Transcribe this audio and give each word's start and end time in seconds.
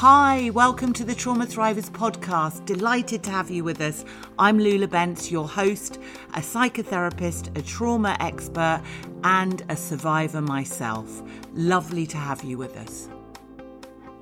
Hi, 0.00 0.48
welcome 0.54 0.94
to 0.94 1.04
the 1.04 1.14
Trauma 1.14 1.44
Thrivers 1.44 1.90
podcast. 1.90 2.64
Delighted 2.64 3.22
to 3.24 3.30
have 3.30 3.50
you 3.50 3.64
with 3.64 3.82
us. 3.82 4.06
I'm 4.38 4.58
Lou 4.58 4.78
Lebentz, 4.78 5.30
your 5.30 5.46
host, 5.46 6.00
a 6.32 6.40
psychotherapist, 6.40 7.54
a 7.58 7.60
trauma 7.60 8.16
expert, 8.18 8.82
and 9.24 9.62
a 9.68 9.76
survivor 9.76 10.40
myself. 10.40 11.22
Lovely 11.52 12.06
to 12.06 12.16
have 12.16 12.42
you 12.42 12.56
with 12.56 12.78
us. 12.78 13.10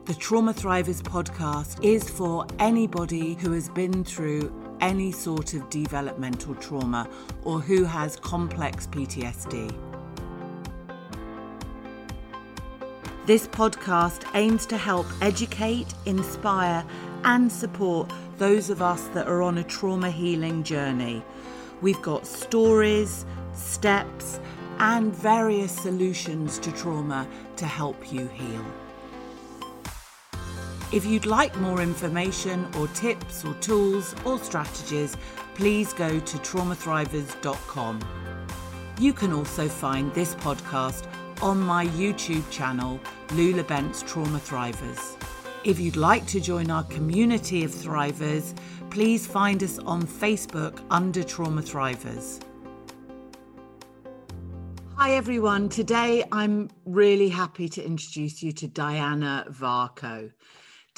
The 0.06 0.14
Trauma 0.14 0.52
Thrivers 0.52 1.00
podcast 1.00 1.84
is 1.84 2.10
for 2.10 2.44
anybody 2.58 3.34
who 3.34 3.52
has 3.52 3.68
been 3.68 4.02
through 4.02 4.52
any 4.80 5.12
sort 5.12 5.54
of 5.54 5.70
developmental 5.70 6.56
trauma 6.56 7.08
or 7.44 7.60
who 7.60 7.84
has 7.84 8.16
complex 8.16 8.88
PTSD. 8.88 9.87
This 13.28 13.46
podcast 13.46 14.22
aims 14.32 14.64
to 14.64 14.78
help 14.78 15.06
educate, 15.20 15.92
inspire, 16.06 16.82
and 17.24 17.52
support 17.52 18.10
those 18.38 18.70
of 18.70 18.80
us 18.80 19.08
that 19.08 19.28
are 19.28 19.42
on 19.42 19.58
a 19.58 19.64
trauma 19.64 20.10
healing 20.10 20.62
journey. 20.62 21.22
We've 21.82 22.00
got 22.00 22.26
stories, 22.26 23.26
steps, 23.52 24.40
and 24.78 25.14
various 25.14 25.72
solutions 25.72 26.58
to 26.60 26.72
trauma 26.72 27.28
to 27.56 27.66
help 27.66 28.10
you 28.10 28.28
heal. 28.28 28.64
If 30.90 31.04
you'd 31.04 31.26
like 31.26 31.54
more 31.58 31.82
information 31.82 32.66
or 32.78 32.88
tips 32.88 33.44
or 33.44 33.52
tools 33.60 34.14
or 34.24 34.38
strategies, 34.38 35.18
please 35.54 35.92
go 35.92 36.18
to 36.18 36.38
traumathrivers.com. 36.38 38.00
You 38.98 39.12
can 39.12 39.34
also 39.34 39.68
find 39.68 40.14
this 40.14 40.34
podcast 40.36 41.06
on 41.42 41.60
my 41.60 41.86
YouTube 41.86 42.48
channel, 42.50 43.00
Lou 43.32 43.54
Lebentz 43.54 44.06
Trauma 44.06 44.38
Thrivers. 44.38 45.16
If 45.64 45.78
you'd 45.78 45.96
like 45.96 46.26
to 46.26 46.40
join 46.40 46.70
our 46.70 46.82
community 46.84 47.64
of 47.64 47.70
thrivers, 47.70 48.58
please 48.90 49.26
find 49.26 49.62
us 49.62 49.78
on 49.78 50.02
Facebook 50.02 50.80
under 50.90 51.22
Trauma 51.22 51.62
Thrivers. 51.62 52.42
Hi 54.96 55.12
everyone, 55.12 55.68
today 55.68 56.24
I'm 56.32 56.70
really 56.84 57.28
happy 57.28 57.68
to 57.68 57.84
introduce 57.84 58.42
you 58.42 58.50
to 58.52 58.66
Diana 58.66 59.46
Varco. 59.48 60.32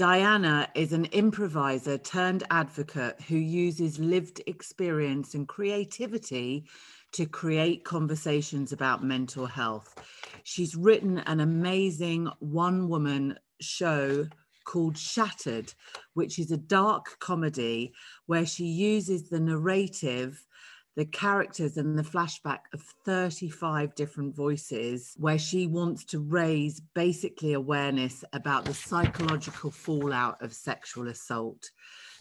Diana 0.01 0.67
is 0.75 0.95
an 0.95 1.05
improviser 1.12 1.98
turned 1.98 2.43
advocate 2.51 3.20
who 3.29 3.37
uses 3.37 3.98
lived 3.98 4.41
experience 4.47 5.34
and 5.34 5.47
creativity 5.47 6.65
to 7.12 7.27
create 7.27 7.84
conversations 7.84 8.73
about 8.73 9.05
mental 9.05 9.45
health. 9.45 9.95
She's 10.43 10.75
written 10.75 11.19
an 11.19 11.41
amazing 11.41 12.31
one 12.39 12.89
woman 12.89 13.39
show 13.61 14.27
called 14.65 14.97
Shattered, 14.97 15.75
which 16.15 16.39
is 16.39 16.51
a 16.51 16.56
dark 16.56 17.19
comedy 17.19 17.93
where 18.25 18.47
she 18.47 18.65
uses 18.65 19.28
the 19.28 19.41
narrative 19.41 20.47
the 20.96 21.05
characters 21.05 21.77
and 21.77 21.98
the 21.98 22.02
flashback 22.02 22.60
of 22.74 22.83
35 23.05 23.94
different 23.94 24.34
voices 24.34 25.14
where 25.16 25.38
she 25.38 25.66
wants 25.66 26.05
to 26.06 26.19
raise 26.19 26.80
basically 26.94 27.52
awareness 27.52 28.24
about 28.32 28.64
the 28.64 28.74
psychological 28.74 29.70
fallout 29.70 30.42
of 30.42 30.52
sexual 30.52 31.08
assault. 31.08 31.70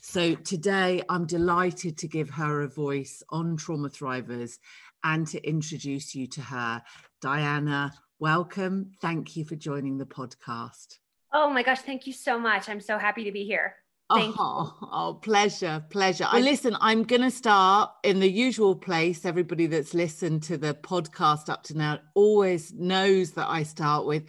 So 0.01 0.35
today 0.35 1.01
I'm 1.09 1.25
delighted 1.25 1.97
to 1.97 2.07
give 2.07 2.29
her 2.29 2.61
a 2.61 2.69
voice 2.69 3.23
on 3.29 3.57
Trauma 3.57 3.89
Thrivers 3.89 4.57
and 5.03 5.27
to 5.27 5.45
introduce 5.47 6.13
you 6.15 6.27
to 6.27 6.41
her. 6.41 6.81
Diana, 7.21 7.91
welcome. 8.19 8.91
Thank 9.01 9.35
you 9.35 9.45
for 9.45 9.55
joining 9.55 9.97
the 9.97 10.05
podcast. 10.05 10.99
Oh 11.33 11.49
my 11.49 11.63
gosh, 11.63 11.81
thank 11.81 12.07
you 12.07 12.13
so 12.13 12.39
much. 12.39 12.69
I'm 12.69 12.81
so 12.81 12.97
happy 12.97 13.23
to 13.25 13.31
be 13.31 13.45
here. 13.45 13.75
Thank 14.13 14.35
oh, 14.39 14.75
you. 14.81 14.87
oh, 14.91 15.19
pleasure, 15.21 15.83
pleasure. 15.89 16.27
Well, 16.31 16.41
listen, 16.41 16.75
I'm 16.81 17.03
going 17.03 17.21
to 17.21 17.31
start 17.31 17.91
in 18.03 18.19
the 18.19 18.29
usual 18.29 18.75
place. 18.75 19.23
Everybody 19.23 19.67
that's 19.67 19.93
listened 19.93 20.43
to 20.43 20.57
the 20.57 20.73
podcast 20.73 21.49
up 21.49 21.63
to 21.63 21.77
now 21.77 21.99
always 22.15 22.73
knows 22.73 23.31
that 23.31 23.47
I 23.47 23.63
start 23.63 24.05
with 24.05 24.23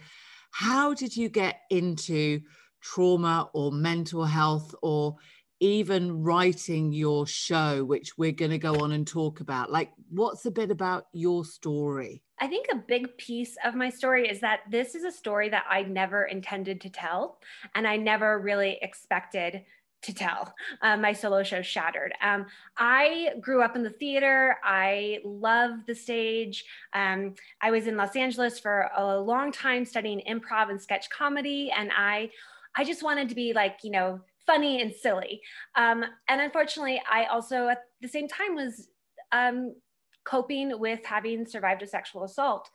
how 0.51 0.93
did 0.93 1.15
you 1.15 1.29
get 1.29 1.61
into 1.69 2.41
trauma 2.81 3.49
or 3.53 3.71
mental 3.71 4.25
health 4.25 4.75
or 4.81 5.15
even 5.61 6.23
writing 6.23 6.91
your 6.91 7.27
show, 7.27 7.85
which 7.85 8.17
we're 8.17 8.31
going 8.31 8.51
to 8.51 8.57
go 8.57 8.75
on 8.81 8.91
and 8.91 9.07
talk 9.07 9.39
about? 9.39 9.71
Like, 9.71 9.91
what's 10.09 10.45
a 10.45 10.51
bit 10.51 10.71
about 10.71 11.05
your 11.13 11.45
story? 11.45 12.23
I 12.39 12.47
think 12.47 12.65
a 12.71 12.75
big 12.75 13.15
piece 13.17 13.55
of 13.63 13.75
my 13.75 13.89
story 13.89 14.27
is 14.27 14.41
that 14.41 14.61
this 14.69 14.95
is 14.95 15.03
a 15.03 15.11
story 15.11 15.49
that 15.49 15.65
I 15.69 15.83
never 15.83 16.23
intended 16.23 16.81
to 16.81 16.89
tell, 16.89 17.37
and 17.75 17.87
I 17.87 17.97
never 17.97 18.39
really 18.39 18.79
expected 18.81 19.61
to 20.03 20.13
tell. 20.13 20.53
Uh, 20.81 20.97
my 20.97 21.13
solo 21.13 21.43
show 21.43 21.61
Shattered. 21.61 22.13
Um, 22.21 22.45
I 22.77 23.33
grew 23.39 23.61
up 23.61 23.75
in 23.75 23.83
the 23.83 23.89
theater. 23.89 24.57
I 24.63 25.19
love 25.23 25.85
the 25.85 25.95
stage. 25.95 26.65
Um, 26.93 27.35
I 27.61 27.71
was 27.71 27.87
in 27.87 27.97
Los 27.97 28.15
Angeles 28.15 28.59
for 28.59 28.89
a 28.95 29.19
long 29.19 29.51
time 29.51 29.85
studying 29.85 30.21
improv 30.27 30.69
and 30.69 30.81
sketch 30.81 31.09
comedy, 31.09 31.71
and 31.75 31.91
I, 31.95 32.31
I 32.75 32.83
just 32.83 33.03
wanted 33.03 33.29
to 33.29 33.35
be 33.35 33.53
like 33.53 33.77
you 33.83 33.91
know 33.91 34.21
funny 34.47 34.81
and 34.81 34.93
silly. 34.93 35.41
Um, 35.75 36.03
and 36.27 36.41
unfortunately, 36.41 37.01
I 37.09 37.25
also 37.25 37.67
at 37.67 37.83
the 38.01 38.07
same 38.07 38.27
time 38.27 38.55
was 38.55 38.87
um, 39.31 39.75
coping 40.23 40.79
with 40.79 41.03
having 41.05 41.45
survived 41.45 41.81
a 41.81 41.87
sexual 41.87 42.23
assault. 42.23 42.69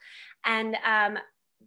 And 0.45 0.75
um, 0.85 1.17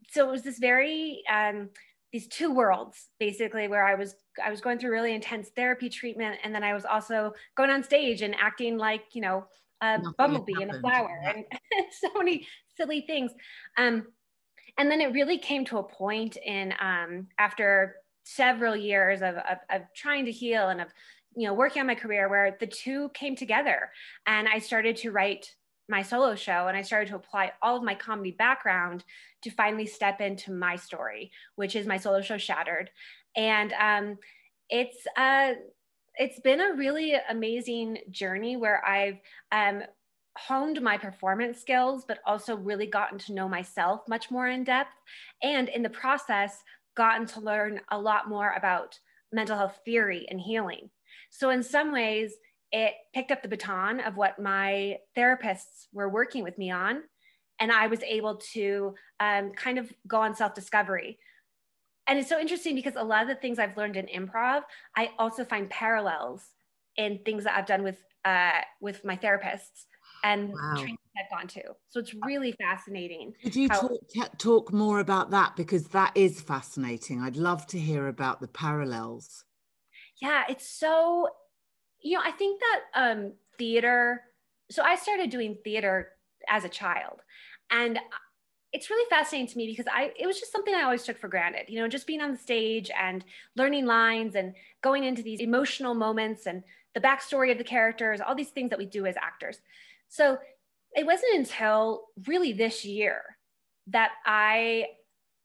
so 0.09 0.29
it 0.29 0.31
was 0.31 0.43
this 0.43 0.59
very, 0.59 1.23
um, 1.31 1.71
these 2.13 2.27
two 2.27 2.53
worlds 2.53 3.09
basically 3.19 3.69
where 3.69 3.85
I 3.85 3.95
was 3.95 4.15
I 4.45 4.51
was 4.51 4.61
going 4.61 4.79
through 4.79 4.91
really 4.91 5.15
intense 5.15 5.51
therapy 5.55 5.89
treatment 5.89 6.39
and 6.43 6.55
then 6.55 6.65
I 6.65 6.75
was 6.75 6.85
also 6.85 7.33
going 7.57 7.71
on 7.71 7.83
stage 7.83 8.23
and 8.23 8.35
acting 8.41 8.77
like 8.79 9.05
you 9.13 9.23
know 9.23 9.47
a 9.81 9.99
Nothing 9.99 10.13
bumblebee 10.19 10.63
and 10.63 10.71
a 10.73 10.81
flower 10.81 11.21
yeah. 11.23 11.33
and 11.33 11.45
so 11.93 12.09
many 12.17 12.47
silly 12.77 13.03
things 13.03 13.33
um, 13.77 14.07
and 14.79 14.91
then 14.91 15.01
it 15.01 15.13
really 15.13 15.39
came 15.39 15.65
to 15.67 15.79
a 15.79 15.83
point 15.83 16.37
in 16.37 16.75
um, 16.81 17.27
after 17.39 17.97
several 18.25 18.77
years 18.77 19.23
of, 19.23 19.37
of, 19.37 19.59
of 19.71 19.83
trying 19.95 20.25
to 20.25 20.33
heal 20.33 20.69
and 20.69 20.81
of 20.81 20.89
you 21.37 21.47
know 21.47 21.55
working 21.55 21.81
on 21.81 21.87
my 21.87 21.95
career 21.95 22.29
where 22.29 22.57
the 22.61 22.67
two 22.67 23.09
came 23.11 23.37
together 23.37 23.91
and 24.27 24.49
I 24.49 24.59
started 24.59 24.97
to 24.97 25.11
write 25.11 25.55
my 25.91 26.03
solo 26.03 26.35
show 26.35 26.69
and 26.69 26.77
I 26.77 26.83
started 26.83 27.09
to 27.09 27.17
apply 27.17 27.53
all 27.61 27.77
of 27.77 27.83
my 27.83 27.95
comedy 27.95 28.31
background 28.31 29.05
to 29.43 29.51
finally 29.51 29.87
step 29.87 30.21
into 30.21 30.53
my 30.53 30.77
story, 30.77 31.33
which 31.57 31.77
is 31.77 31.87
my 31.87 31.97
solo 31.97 32.23
show 32.23 32.39
Shattered. 32.39 32.91
And 33.37 33.73
um, 33.73 34.19
it's 34.69 35.07
uh, 35.17 35.55
it's 36.15 36.41
been 36.41 36.61
a 36.61 36.75
really 36.75 37.15
amazing 37.29 37.99
journey 38.11 38.57
where 38.57 38.85
I've 38.87 39.19
um, 39.53 39.83
honed 40.37 40.81
my 40.81 40.97
performance 40.97 41.61
skills, 41.61 42.05
but 42.07 42.19
also 42.27 42.57
really 42.57 42.87
gotten 42.87 43.19
to 43.19 43.33
know 43.33 43.49
myself 43.49 44.03
much 44.09 44.31
more 44.31 44.49
in 44.49 44.65
depth. 44.65 44.95
And 45.43 45.69
in 45.69 45.83
the 45.83 45.91
process, 45.91 46.63
gotten 46.97 47.27
to 47.27 47.41
learn 47.41 47.81
a 47.91 47.99
lot 47.99 48.29
more 48.29 48.53
about 48.57 48.99
mental 49.33 49.57
health 49.57 49.79
theory 49.85 50.27
and 50.31 50.41
healing. 50.41 50.91
So, 51.31 51.51
in 51.51 51.63
some 51.63 51.93
ways, 51.93 52.35
it 52.73 52.95
picked 53.15 53.31
up 53.31 53.43
the 53.43 53.49
baton 53.49 54.01
of 54.01 54.17
what 54.17 54.39
my 54.39 54.99
therapists 55.17 55.87
were 55.93 56.09
working 56.09 56.45
with 56.45 56.59
me 56.59 56.71
on. 56.71 57.03
And 57.59 57.71
I 57.71 57.89
was 57.89 58.03
able 58.03 58.37
to 58.53 58.95
um, 59.19 59.53
kind 59.53 59.79
of 59.79 59.93
go 60.07 60.21
on 60.21 60.35
self 60.35 60.55
discovery. 60.55 61.19
And 62.07 62.19
it's 62.19 62.29
so 62.29 62.41
interesting 62.41 62.75
because 62.75 62.97
a 62.97 63.05
lot 63.05 63.23
of 63.23 63.29
the 63.29 63.35
things 63.35 63.59
I've 63.59 63.77
learned 63.77 63.97
in 63.97 64.07
improv, 64.07 64.63
I 64.97 65.11
also 65.19 65.45
find 65.45 65.69
parallels 65.71 66.43
in 66.97 67.21
things 67.25 67.45
that 67.45 67.57
I've 67.57 67.67
done 67.67 67.83
with 67.83 68.03
uh, 68.25 68.61
with 68.81 69.05
my 69.05 69.17
therapists 69.17 69.85
and 70.23 70.51
wow. 70.51 70.75
trainings 70.77 70.99
I've 71.19 71.31
gone 71.31 71.49
to. 71.49 71.63
So 71.89 72.01
it's 72.01 72.15
really 72.15 72.53
fascinating. 72.53 73.35
Could 73.43 73.57
you 73.57 73.69
how- 73.69 73.89
talk, 74.15 74.39
talk 74.39 74.73
more 74.73 75.01
about 75.01 75.31
that? 75.31 75.57
Because 75.57 75.89
that 75.89 76.13
is 76.15 76.41
fascinating. 76.41 77.21
I'd 77.21 77.37
love 77.37 77.67
to 77.69 77.79
hear 77.79 78.09
about 78.09 78.41
the 78.41 78.49
parallels. 78.49 79.45
Yeah, 80.21 80.45
it's 80.49 80.69
so 80.69 81.29
you 82.03 82.17
know, 82.17 82.23
I 82.25 82.33
think 82.33 82.61
that 82.61 82.81
um, 83.01 83.33
theater, 83.59 84.23
so 84.71 84.83
I 84.83 84.97
started 84.97 85.31
doing 85.31 85.57
theater 85.63 86.11
as 86.49 86.65
a 86.65 86.69
child. 86.69 87.21
And 87.71 87.99
it's 88.73 88.91
really 88.91 89.09
fascinating 89.11 89.49
to 89.49 89.57
me 89.57 89.67
because 89.67 89.87
I 89.93 90.13
it 90.19 90.27
was 90.27 90.39
just 90.39 90.53
something 90.53 90.75
I 90.75 90.83
always 90.83 91.03
took 91.03 91.19
for 91.19 91.29
granted, 91.29 91.69
you 91.69 91.81
know, 91.81 91.89
just 91.89 92.07
being 92.07 92.21
on 92.21 92.31
the 92.31 92.39
stage 92.39 92.91
and 92.99 93.25
learning 93.57 93.87
lines 93.87 94.37
and 94.37 94.55
going 94.83 95.05
into 95.05 95.23
these 95.23 95.41
emotional 95.41 95.95
moments 95.95 96.47
and 96.47 96.63
the 96.95 97.01
backstory 97.01 97.51
of 97.51 97.59
the 97.59 97.65
characters, 97.65 98.21
all 98.21 98.35
these 98.35 98.51
things 98.51 98.71
that 98.71 98.79
we 98.79 98.87
do 98.87 99.07
as 99.07 99.17
actors. 99.17 99.59
So 100.09 100.39
it 100.93 101.07
wasn't 101.07 101.37
until 101.37 102.05
really 102.27 102.53
this 102.53 102.85
year 102.85 103.23
that 103.89 104.11
I 104.25 104.87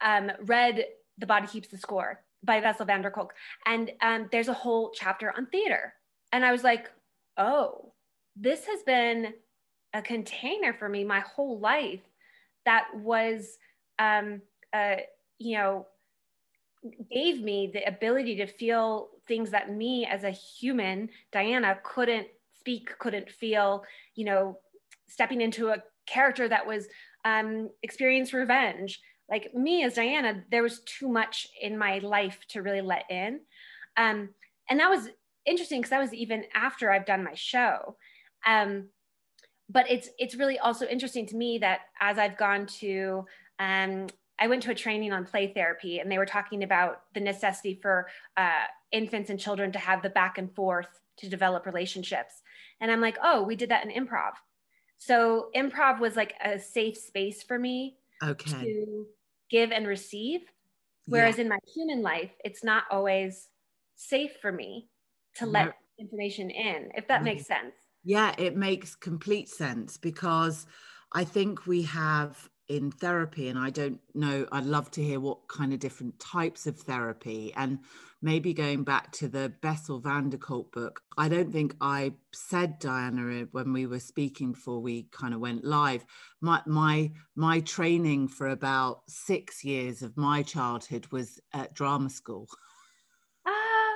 um, 0.01 0.31
read 0.41 0.85
The 1.17 1.25
Body 1.25 1.47
Keeps 1.47 1.69
the 1.69 1.77
Score 1.77 2.23
by 2.43 2.61
Bessel 2.61 2.85
van 2.85 3.01
der 3.01 3.11
Kolk. 3.11 3.33
And 3.65 3.91
um, 4.01 4.27
there's 4.31 4.47
a 4.47 4.53
whole 4.53 4.91
chapter 4.93 5.33
on 5.35 5.47
theater 5.47 5.93
and 6.31 6.45
I 6.45 6.51
was 6.51 6.63
like, 6.63 6.89
oh, 7.37 7.93
this 8.35 8.65
has 8.65 8.83
been 8.83 9.33
a 9.93 10.01
container 10.01 10.73
for 10.73 10.89
me 10.89 11.03
my 11.03 11.21
whole 11.21 11.59
life 11.59 12.01
that 12.65 12.87
was, 12.95 13.57
um, 13.99 14.41
uh, 14.73 14.97
you 15.37 15.57
know, 15.57 15.87
gave 17.11 17.41
me 17.41 17.71
the 17.73 17.87
ability 17.87 18.35
to 18.35 18.47
feel 18.47 19.09
things 19.27 19.51
that 19.51 19.71
me 19.71 20.05
as 20.05 20.23
a 20.23 20.31
human, 20.31 21.09
Diana, 21.31 21.79
couldn't 21.83 22.27
speak, 22.59 22.97
couldn't 22.99 23.29
feel, 23.29 23.83
you 24.15 24.25
know, 24.25 24.59
stepping 25.07 25.41
into 25.41 25.69
a 25.69 25.81
character 26.05 26.47
that 26.47 26.65
was 26.65 26.87
um, 27.23 27.69
experienced 27.83 28.33
revenge. 28.33 28.99
Like 29.29 29.53
me 29.53 29.83
as 29.83 29.95
Diana, 29.95 30.43
there 30.51 30.63
was 30.63 30.81
too 30.81 31.09
much 31.09 31.47
in 31.61 31.77
my 31.77 31.99
life 31.99 32.39
to 32.49 32.61
really 32.61 32.81
let 32.81 33.05
in. 33.09 33.39
Um, 33.97 34.29
and 34.69 34.79
that 34.79 34.89
was 34.89 35.09
interesting 35.45 35.79
because 35.79 35.91
that 35.91 35.99
was 35.99 36.13
even 36.13 36.43
after 36.53 36.91
I've 36.91 37.05
done 37.05 37.23
my 37.23 37.33
show. 37.33 37.97
Um, 38.45 38.89
but 39.69 39.89
it's 39.89 40.09
it's 40.19 40.35
really 40.35 40.59
also 40.59 40.85
interesting 40.85 41.25
to 41.27 41.35
me 41.35 41.57
that 41.59 41.81
as 41.99 42.17
I've 42.17 42.37
gone 42.37 42.67
to 42.79 43.25
um, 43.59 44.07
I 44.37 44.47
went 44.47 44.63
to 44.63 44.71
a 44.71 44.75
training 44.75 45.13
on 45.13 45.25
play 45.25 45.53
therapy, 45.53 45.99
and 45.99 46.11
they 46.11 46.17
were 46.17 46.25
talking 46.25 46.63
about 46.63 47.01
the 47.13 47.21
necessity 47.21 47.79
for 47.81 48.07
uh, 48.37 48.65
infants 48.91 49.29
and 49.29 49.39
children 49.39 49.71
to 49.71 49.79
have 49.79 50.01
the 50.01 50.09
back 50.09 50.37
and 50.37 50.53
forth 50.53 50.99
to 51.17 51.29
develop 51.29 51.65
relationships. 51.65 52.41
And 52.81 52.91
I'm 52.91 53.01
like, 53.01 53.17
oh, 53.23 53.43
we 53.43 53.55
did 53.55 53.69
that 53.69 53.85
in 53.85 54.05
improv. 54.05 54.31
So 54.97 55.49
improv 55.55 55.99
was 55.99 56.15
like 56.15 56.33
a 56.43 56.59
safe 56.59 56.97
space 56.97 57.43
for 57.43 57.57
me 57.57 57.95
okay. 58.23 58.51
to 58.51 59.05
give 59.49 59.71
and 59.71 59.87
receive. 59.87 60.41
Whereas 61.07 61.37
yeah. 61.37 61.43
in 61.43 61.49
my 61.49 61.59
human 61.73 62.01
life, 62.01 62.31
it's 62.43 62.63
not 62.63 62.83
always 62.91 63.47
safe 63.95 64.31
for 64.41 64.51
me 64.51 64.89
to 65.35 65.45
let 65.45 65.65
no. 65.65 65.71
information 65.99 66.49
in, 66.49 66.91
if 66.95 67.07
that 67.07 67.23
makes 67.23 67.43
mm-hmm. 67.43 67.65
sense. 67.65 67.75
Yeah, 68.03 68.35
it 68.37 68.55
makes 68.55 68.95
complete 68.95 69.49
sense 69.49 69.97
because 69.97 70.67
I 71.13 71.23
think 71.23 71.65
we 71.65 71.81
have 71.83 72.49
in 72.67 72.89
therapy 72.89 73.47
and 73.49 73.59
i 73.59 73.69
don't 73.69 73.99
know 74.15 74.45
i'd 74.51 74.65
love 74.65 74.89
to 74.89 75.03
hear 75.03 75.19
what 75.19 75.47
kind 75.47 75.71
of 75.71 75.79
different 75.79 76.17
types 76.19 76.65
of 76.65 76.79
therapy 76.79 77.53
and 77.55 77.77
maybe 78.23 78.53
going 78.53 78.83
back 78.83 79.11
to 79.11 79.27
the 79.27 79.53
bessel 79.61 79.99
van 79.99 80.29
der 80.29 80.37
kolk 80.37 80.71
book 80.71 81.01
i 81.17 81.29
don't 81.29 81.51
think 81.51 81.75
i 81.79 82.11
said 82.33 82.79
diana 82.79 83.45
when 83.51 83.71
we 83.71 83.85
were 83.85 83.99
speaking 83.99 84.51
before 84.53 84.79
we 84.79 85.03
kind 85.11 85.33
of 85.33 85.39
went 85.39 85.63
live 85.63 86.03
my 86.41 86.59
my 86.65 87.11
my 87.35 87.59
training 87.61 88.27
for 88.27 88.47
about 88.47 89.01
six 89.07 89.63
years 89.63 90.01
of 90.01 90.17
my 90.17 90.41
childhood 90.41 91.05
was 91.11 91.39
at 91.53 91.73
drama 91.75 92.09
school 92.09 92.47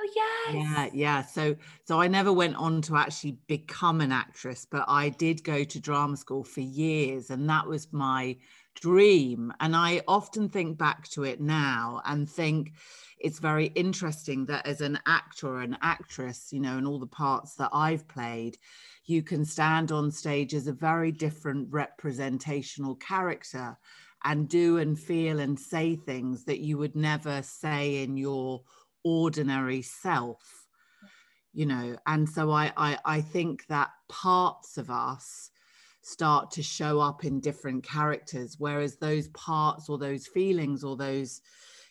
Oh, 0.02 0.08
yes. 0.16 0.56
Yeah, 0.66 0.88
yeah. 0.92 1.22
So 1.22 1.56
so 1.84 2.00
I 2.00 2.08
never 2.08 2.32
went 2.32 2.56
on 2.56 2.82
to 2.82 2.96
actually 2.96 3.38
become 3.46 4.00
an 4.00 4.12
actress, 4.12 4.66
but 4.68 4.84
I 4.88 5.10
did 5.10 5.44
go 5.44 5.64
to 5.64 5.80
drama 5.80 6.16
school 6.16 6.44
for 6.44 6.60
years 6.60 7.30
and 7.30 7.48
that 7.50 7.66
was 7.66 7.92
my 7.92 8.36
dream. 8.74 9.52
And 9.60 9.76
I 9.76 10.02
often 10.08 10.48
think 10.48 10.78
back 10.78 11.08
to 11.10 11.24
it 11.24 11.40
now 11.40 12.00
and 12.06 12.28
think 12.28 12.72
it's 13.18 13.38
very 13.38 13.66
interesting 13.66 14.46
that 14.46 14.66
as 14.66 14.80
an 14.80 14.98
actor 15.06 15.48
or 15.48 15.60
an 15.60 15.76
actress, 15.82 16.52
you 16.52 16.60
know, 16.60 16.78
in 16.78 16.86
all 16.86 16.98
the 16.98 17.06
parts 17.06 17.54
that 17.56 17.70
I've 17.72 18.08
played, 18.08 18.56
you 19.04 19.22
can 19.22 19.44
stand 19.44 19.92
on 19.92 20.10
stage 20.10 20.54
as 20.54 20.66
a 20.66 20.72
very 20.72 21.12
different 21.12 21.68
representational 21.70 22.94
character 22.96 23.76
and 24.24 24.48
do 24.48 24.78
and 24.78 24.98
feel 24.98 25.40
and 25.40 25.58
say 25.58 25.96
things 25.96 26.44
that 26.44 26.60
you 26.60 26.78
would 26.78 26.94
never 26.94 27.42
say 27.42 28.02
in 28.02 28.16
your 28.16 28.62
ordinary 29.04 29.82
self 29.82 30.66
you 31.52 31.66
know 31.66 31.96
and 32.06 32.28
so 32.28 32.50
I, 32.50 32.72
I 32.76 32.98
i 33.04 33.20
think 33.20 33.66
that 33.68 33.90
parts 34.08 34.78
of 34.78 34.90
us 34.90 35.50
start 36.02 36.50
to 36.52 36.62
show 36.62 37.00
up 37.00 37.24
in 37.24 37.40
different 37.40 37.84
characters 37.84 38.56
whereas 38.58 38.96
those 38.96 39.28
parts 39.28 39.88
or 39.88 39.98
those 39.98 40.26
feelings 40.26 40.84
or 40.84 40.96
those 40.96 41.40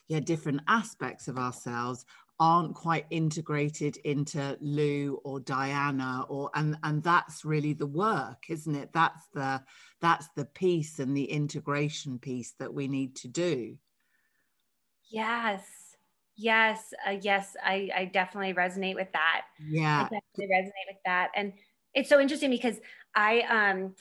yeah 0.07 0.19
different 0.19 0.61
aspects 0.67 1.27
of 1.27 1.37
ourselves 1.37 2.05
aren't 2.39 2.73
quite 2.73 3.05
integrated 3.09 3.97
into 3.97 4.57
Lou 4.61 5.19
or 5.25 5.41
Diana 5.41 6.25
or 6.29 6.49
and 6.55 6.77
and 6.83 7.03
that's 7.03 7.43
really 7.43 7.73
the 7.73 7.85
work 7.85 8.43
isn't 8.49 8.75
it? 8.75 8.91
That's 8.93 9.27
the 9.33 9.61
that's 9.99 10.29
the 10.35 10.45
piece 10.45 10.99
and 10.99 11.15
the 11.15 11.25
integration 11.25 12.17
piece 12.17 12.53
that 12.59 12.73
we 12.73 12.87
need 12.87 13.15
to 13.17 13.27
do. 13.27 13.77
Yes 15.09 15.78
yes 16.39 16.93
uh, 17.07 17.15
yes 17.21 17.55
I, 17.63 17.89
I 17.95 18.05
definitely 18.05 18.53
resonate 18.53 18.95
with 18.95 19.11
that 19.13 19.41
yeah 19.67 20.01
I 20.01 20.03
definitely 20.03 20.55
resonate 20.55 20.87
with 20.87 21.01
that 21.05 21.29
and 21.35 21.53
it's 21.93 22.09
so 22.09 22.19
interesting 22.19 22.49
because 22.49 22.77
I 23.15 23.41
um 23.41 23.95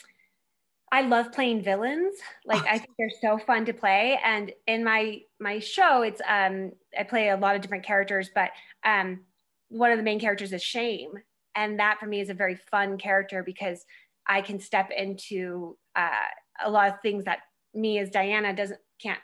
I 0.90 1.02
love 1.02 1.32
playing 1.32 1.62
villains. 1.62 2.14
Like 2.46 2.64
I 2.64 2.78
think 2.78 2.90
they're 2.98 3.10
so 3.20 3.38
fun 3.38 3.66
to 3.66 3.74
play. 3.74 4.18
And 4.24 4.52
in 4.66 4.84
my 4.84 5.20
my 5.40 5.58
show, 5.58 6.02
it's 6.02 6.20
um 6.26 6.72
I 6.98 7.02
play 7.02 7.28
a 7.28 7.36
lot 7.36 7.56
of 7.56 7.62
different 7.62 7.84
characters, 7.84 8.30
but 8.34 8.50
um 8.84 9.20
one 9.68 9.90
of 9.90 9.98
the 9.98 10.04
main 10.04 10.20
characters 10.20 10.52
is 10.52 10.62
Shame. 10.62 11.12
And 11.54 11.78
that 11.78 11.98
for 11.98 12.06
me 12.06 12.20
is 12.20 12.30
a 12.30 12.34
very 12.34 12.56
fun 12.70 12.98
character 12.98 13.42
because 13.42 13.84
I 14.26 14.40
can 14.42 14.60
step 14.60 14.90
into 14.96 15.76
uh, 15.96 16.28
a 16.64 16.70
lot 16.70 16.88
of 16.88 17.00
things 17.00 17.24
that 17.24 17.40
me 17.74 17.98
as 17.98 18.10
Diana 18.10 18.54
doesn't 18.54 18.80
can't 19.02 19.20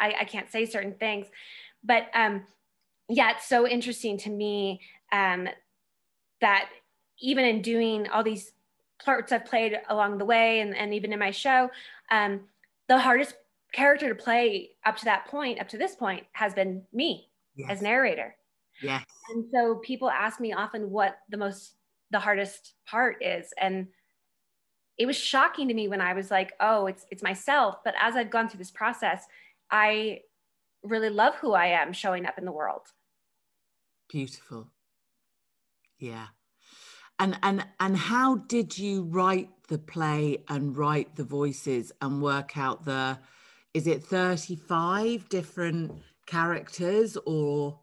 I, 0.00 0.14
I 0.20 0.24
can't 0.24 0.50
say 0.50 0.64
certain 0.64 0.94
things. 0.94 1.26
But 1.84 2.06
um 2.14 2.46
yeah, 3.08 3.32
it's 3.32 3.48
so 3.48 3.66
interesting 3.66 4.18
to 4.18 4.30
me 4.30 4.80
um 5.12 5.48
that 6.40 6.68
even 7.20 7.44
in 7.44 7.62
doing 7.62 8.08
all 8.08 8.22
these 8.22 8.52
parts 9.04 9.32
I've 9.32 9.44
played 9.44 9.78
along 9.88 10.18
the 10.18 10.24
way 10.24 10.60
and, 10.60 10.76
and 10.76 10.92
even 10.94 11.12
in 11.12 11.18
my 11.18 11.30
show, 11.30 11.70
um, 12.10 12.42
the 12.88 12.98
hardest 12.98 13.34
character 13.72 14.08
to 14.08 14.14
play 14.14 14.70
up 14.84 14.96
to 14.98 15.04
that 15.06 15.26
point, 15.26 15.60
up 15.60 15.68
to 15.68 15.78
this 15.78 15.94
point, 15.94 16.26
has 16.32 16.52
been 16.54 16.82
me 16.92 17.30
yes. 17.56 17.70
as 17.70 17.82
narrator. 17.82 18.34
Yes. 18.82 19.04
And 19.30 19.44
so 19.52 19.76
people 19.76 20.10
ask 20.10 20.40
me 20.40 20.52
often 20.52 20.90
what 20.90 21.18
the 21.30 21.36
most, 21.36 21.76
the 22.10 22.18
hardest 22.18 22.74
part 22.86 23.22
is. 23.22 23.52
And 23.60 23.88
it 24.98 25.06
was 25.06 25.16
shocking 25.16 25.68
to 25.68 25.74
me 25.74 25.88
when 25.88 26.00
I 26.00 26.12
was 26.12 26.30
like, 26.30 26.52
oh, 26.60 26.86
it's 26.86 27.06
it's 27.10 27.22
myself. 27.22 27.76
But 27.84 27.94
as 27.98 28.14
I've 28.14 28.30
gone 28.30 28.48
through 28.48 28.58
this 28.58 28.70
process, 28.70 29.24
I 29.70 30.20
really 30.82 31.10
love 31.10 31.34
who 31.36 31.52
I 31.52 31.66
am 31.66 31.92
showing 31.92 32.26
up 32.26 32.38
in 32.38 32.44
the 32.44 32.52
world. 32.52 32.82
Beautiful. 34.08 34.68
Yeah 35.98 36.26
and 37.22 37.38
and 37.42 37.64
and 37.78 37.96
how 37.96 38.36
did 38.36 38.76
you 38.76 39.04
write 39.04 39.48
the 39.68 39.78
play 39.78 40.42
and 40.48 40.76
write 40.76 41.14
the 41.16 41.24
voices 41.24 41.92
and 42.00 42.20
work 42.20 42.56
out 42.58 42.84
the 42.84 43.18
is 43.74 43.86
it 43.86 44.02
35 44.02 45.28
different 45.28 45.92
characters 46.26 47.16
or 47.24 47.78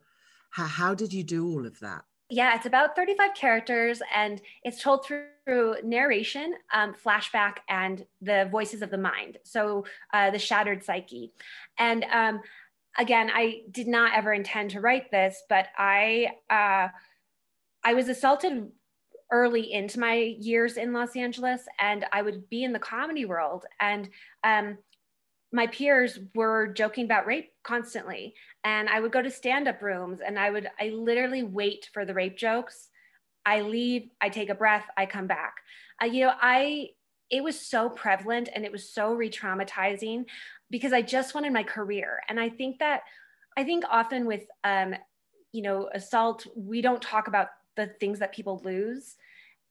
how, 0.52 0.66
how 0.66 0.94
did 0.94 1.14
you 1.14 1.24
do 1.24 1.48
all 1.48 1.66
of 1.66 1.80
that 1.80 2.04
yeah 2.30 2.56
it's 2.56 2.66
about 2.66 2.96
35 2.98 3.34
characters 3.34 4.02
and 4.14 4.42
it's 4.64 4.82
told 4.84 5.06
through 5.06 5.76
narration 5.84 6.54
um, 6.74 6.94
flashback 6.94 7.58
and 7.70 8.06
the 8.22 8.48
voices 8.52 8.82
of 8.82 8.92
the 8.92 8.98
mind 8.98 9.38
so 9.44 9.86
uh, 10.14 10.30
the 10.30 10.40
shattered 10.40 10.84
psyche 10.84 11.32
and 11.78 12.06
um, 12.12 12.42
again 13.00 13.32
i 13.34 13.62
did 13.72 13.88
not 13.88 14.14
ever 14.16 14.34
intend 14.34 14.70
to 14.70 14.82
write 14.82 15.10
this 15.10 15.42
but 15.50 15.68
i 15.78 16.28
uh, 16.50 16.88
I 17.84 17.94
was 17.94 18.10
assaulted 18.10 18.70
early 19.32 19.72
into 19.74 20.00
my 20.00 20.16
years 20.16 20.78
in 20.78 20.94
Los 20.94 21.16
Angeles, 21.16 21.62
and 21.80 22.06
I 22.12 22.22
would 22.22 22.50
be 22.50 22.64
in 22.64 22.74
the 22.74 22.80
comedy 22.80 23.26
world, 23.26 23.66
and 23.80 24.10
um, 24.44 24.78
my 25.52 25.68
peers 25.68 26.20
were 26.36 26.68
joking 26.68 27.06
about 27.06 27.26
rape 27.26 27.52
constantly, 27.64 28.34
and 28.64 28.90
I 28.90 29.00
would 29.00 29.12
go 29.12 29.22
to 29.22 29.32
stand-up 29.32 29.82
rooms, 29.82 30.20
and 30.26 30.38
I 30.38 30.50
would 30.50 30.70
I 30.80 30.90
literally 30.90 31.44
wait 31.44 31.90
for 31.94 32.06
the 32.06 32.14
rape 32.14 32.38
jokes. 32.38 32.90
I 33.46 33.62
leave, 33.62 34.10
I 34.20 34.30
take 34.30 34.50
a 34.50 34.56
breath, 34.56 34.86
I 34.98 35.06
come 35.06 35.28
back. 35.28 35.56
Uh, 36.02 36.06
you 36.06 36.26
know, 36.26 36.34
I 36.40 36.90
it 37.30 37.44
was 37.44 37.60
so 37.60 37.90
prevalent 37.90 38.50
and 38.54 38.66
it 38.66 38.72
was 38.72 38.92
so 38.92 39.14
re-traumatizing 39.14 40.26
because 40.70 40.94
I 40.94 41.02
just 41.02 41.34
wanted 41.34 41.54
my 41.54 41.64
career, 41.64 42.22
and 42.30 42.40
I 42.40 42.50
think 42.50 42.80
that 42.80 43.02
I 43.58 43.64
think 43.64 43.84
often 43.90 44.26
with 44.26 44.46
um, 44.64 44.96
you 45.52 45.62
know 45.62 45.90
assault, 45.94 46.46
we 46.56 46.82
don't 46.82 47.02
talk 47.02 47.28
about 47.28 47.48
the 47.76 47.88
things 48.00 48.20
that 48.20 48.34
people 48.34 48.62
lose. 48.64 49.16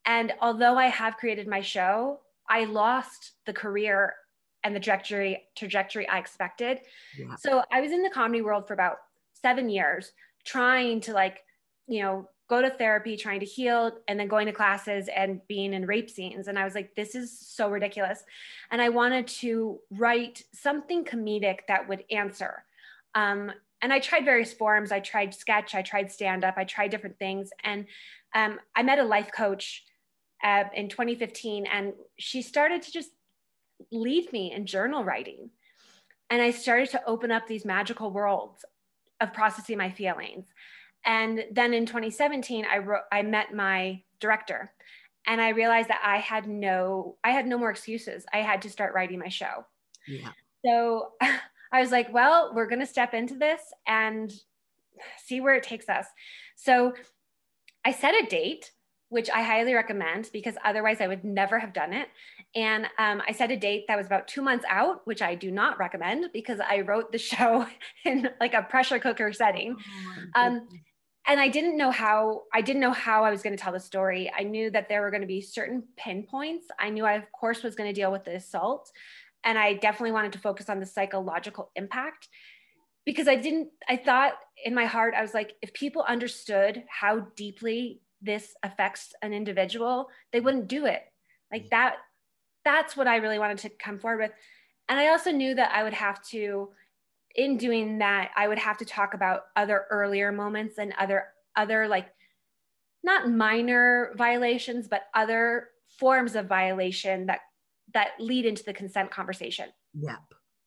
And 0.05 0.33
although 0.41 0.77
I 0.77 0.87
have 0.87 1.17
created 1.19 1.47
my 1.47 1.61
show, 1.61 2.21
I 2.49 2.65
lost 2.65 3.33
the 3.45 3.53
career 3.53 4.15
and 4.65 4.75
the 4.75 4.81
trajectory 4.81 5.45
trajectory 5.57 6.09
I 6.09 6.19
expected. 6.19 6.81
Yeah. 7.19 7.37
So 7.37 7.63
I 7.73 7.81
was 7.81 7.93
in 7.93 8.03
the 8.03 8.11
comedy 8.11 8.43
world 8.43 8.67
for 8.67 8.75
about 8.75 8.97
seven 9.35 9.69
years, 9.69 10.13
trying 10.45 11.01
to 11.03 11.13
like, 11.13 11.45
you 11.87 12.03
know, 12.03 12.29
go 12.49 12.63
to 12.63 12.71
therapy, 12.71 13.17
trying 13.17 13.41
to 13.41 13.47
heal, 13.47 13.93
and 14.09 14.19
then 14.19 14.27
going 14.27 14.47
to 14.47 14.53
classes 14.53 15.09
and 15.15 15.41
being 15.49 15.75
in 15.75 15.87
rape 15.87 16.09
scenes. 16.09 16.49
And 16.49 16.59
I 16.59 16.65
was 16.65 16.75
like, 16.75 16.95
this 16.95 17.15
is 17.15 17.39
so 17.39 17.69
ridiculous. 17.69 18.25
And 18.71 18.81
I 18.81 18.89
wanted 18.89 19.27
to 19.29 19.79
write 19.91 20.45
something 20.53 21.05
comedic 21.05 21.61
that 21.69 21.89
would 21.89 22.05
answer. 22.11 22.65
Um, 23.15 23.53
and 23.83 23.93
I 23.93 24.01
tried 24.01 24.25
various 24.25 24.53
forms. 24.53 24.91
I 24.91 25.01
tried 25.01 25.35
sketch, 25.35 25.75
I 25.75 25.83
tried 25.83 26.11
stand 26.11 26.43
up, 26.43 26.55
I 26.57 26.65
tried 26.65 26.91
different 26.91 27.19
things. 27.19 27.51
And 27.63 27.87
um, 28.35 28.59
I 28.75 28.83
met 28.83 28.99
a 28.99 29.05
life 29.05 29.31
coach 29.31 29.85
uh, 30.43 30.65
in 30.75 30.89
2015, 30.89 31.67
and 31.67 31.93
she 32.19 32.43
started 32.43 32.83
to 32.83 32.93
just 32.93 33.11
lead 33.93 34.33
me 34.33 34.53
in 34.53 34.67
journal 34.67 35.05
writing. 35.05 35.51
And 36.31 36.43
I 36.43 36.51
started 36.51 36.91
to 36.91 37.05
open 37.07 37.31
up 37.31 37.47
these 37.47 37.65
magical 37.65 38.11
worlds 38.11 38.65
of 39.21 39.33
processing 39.33 39.79
my 39.79 39.91
feelings. 39.91 40.47
And 41.09 41.47
then 41.51 41.73
in 41.73 41.87
2017, 41.87 42.67
I 42.71 42.79
wrote, 42.79 43.01
I 43.11 43.23
met 43.23 43.55
my 43.55 44.03
director 44.21 44.71
and 45.27 45.41
I 45.41 45.49
realized 45.51 45.89
that 45.89 46.03
I 46.05 46.19
had 46.19 46.47
no, 46.47 47.17
I 47.25 47.31
had 47.31 47.47
no 47.47 47.57
more 47.57 47.71
excuses. 47.71 48.27
I 48.33 48.39
had 48.39 48.61
to 48.63 48.71
start 48.71 48.95
writing 48.95 49.19
my 49.19 49.29
show. 49.29 49.65
Yeah. 50.07 50.33
So 50.65 51.13
I 51.73 51.81
was 51.81 51.91
like, 51.91 52.13
well, 52.13 52.53
we're 52.55 52.69
going 52.69 52.81
to 52.81 52.87
step 52.87 53.15
into 53.15 53.37
this 53.37 53.61
and 53.87 54.31
see 55.25 55.41
where 55.41 55.55
it 55.55 55.63
takes 55.63 55.89
us. 55.89 56.07
So 56.57 56.93
I 57.87 57.93
set 57.93 58.15
a 58.15 58.27
date, 58.27 58.73
which 59.09 59.31
I 59.31 59.43
highly 59.43 59.73
recommend 59.73 60.29
because 60.31 60.57
otherwise 60.63 61.01
I 61.01 61.07
would 61.07 61.25
never 61.25 61.59
have 61.59 61.73
done 61.73 61.95
it. 61.95 62.09
And 62.55 62.85
um, 62.99 63.23
I 63.27 63.33
set 63.33 63.51
a 63.51 63.57
date 63.57 63.85
that 63.89 63.97
was 63.97 64.07
about 64.07 64.29
two 64.29 64.43
months 64.43 64.67
out, 64.69 65.07
which 65.07 65.23
I 65.23 65.35
do 65.35 65.51
not 65.51 65.79
recommend 65.79 66.27
because 66.35 66.61
I 66.61 66.81
wrote 66.81 67.13
the 67.13 67.19
show 67.33 67.67
in 68.05 68.29
like 68.41 68.53
a 68.53 68.63
pressure 68.63 68.99
cooker 68.99 69.33
setting. 69.33 69.75
Oh 70.37 70.43
um, 70.43 70.69
and 71.29 71.39
I 71.39 71.49
didn't 71.49 71.77
know 71.77 71.91
how 71.91 72.45
I 72.53 72.63
didn't 72.63 72.81
know 72.81 72.93
how 72.93 73.23
I 73.23 73.31
was 73.31 73.43
going 73.43 73.55
to 73.55 73.63
tell 73.63 73.73
the 73.73 73.81
story. 73.81 74.33
I 74.37 74.43
knew 74.43 74.71
that 74.71 74.89
there 74.89 75.03
were 75.03 75.11
going 75.11 75.21
to 75.21 75.27
be 75.27 75.43
certain 75.43 75.85
pinpoints. 75.97 76.67
I 76.81 76.89
knew 76.89 77.05
I 77.05 77.13
of 77.13 77.31
course 77.33 77.63
was 77.63 77.77
going 77.77 77.93
to 77.93 78.01
deal 78.01 78.11
with 78.11 78.25
the 78.25 78.37
assault, 78.37 78.91
and 79.45 79.59
I 79.59 79.75
definitely 79.75 80.13
wanted 80.13 80.33
to 80.33 80.39
focus 80.39 80.71
on 80.71 80.81
the 80.81 80.87
psychological 80.87 81.71
impact 81.77 82.29
because 83.05 83.29
I 83.29 83.37
didn't 83.37 83.69
I 83.89 83.97
thought 83.97 84.33
in 84.65 84.75
my 84.75 84.87
heart 84.87 85.15
I 85.15 85.23
was 85.23 85.35
like 85.35 85.53
if 85.63 85.73
people 85.75 86.03
understood 86.09 86.83
how 86.89 87.27
deeply 87.37 88.01
this 88.23 88.55
affects 88.63 89.13
an 89.23 89.33
individual, 89.35 90.09
they 90.33 90.41
wouldn't 90.41 90.67
do 90.67 90.87
it. 90.87 91.03
Like 91.53 91.67
mm. 91.67 91.71
that 91.71 91.97
that's 92.65 92.97
what 92.97 93.07
I 93.07 93.17
really 93.17 93.39
wanted 93.39 93.59
to 93.59 93.69
come 93.69 93.99
forward 93.99 94.21
with. 94.21 94.33
And 94.89 94.99
I 94.99 95.09
also 95.09 95.31
knew 95.31 95.55
that 95.55 95.73
I 95.75 95.85
would 95.85 95.93
have 95.93 96.23
to 96.29 96.71
in 97.39 97.57
doing 97.57 97.99
that, 97.99 98.33
I 98.37 98.49
would 98.49 98.59
have 98.59 98.77
to 98.79 98.85
talk 98.85 99.15
about 99.15 99.43
other 99.55 99.87
earlier 99.91 100.33
moments 100.33 100.77
and 100.77 100.93
other 100.99 101.29
other 101.57 101.87
like 101.89 102.09
not 103.05 103.31
minor 103.31 104.13
violations, 104.17 104.89
but 104.89 105.05
other 105.15 105.69
forms 105.99 106.35
of 106.35 106.47
violation 106.47 107.27
that 107.27 107.41
that 107.95 108.11
lead 108.19 108.45
into 108.45 108.65
the 108.65 108.75
consent 108.75 109.11
conversation. 109.13 109.69
Yep. 109.95 110.19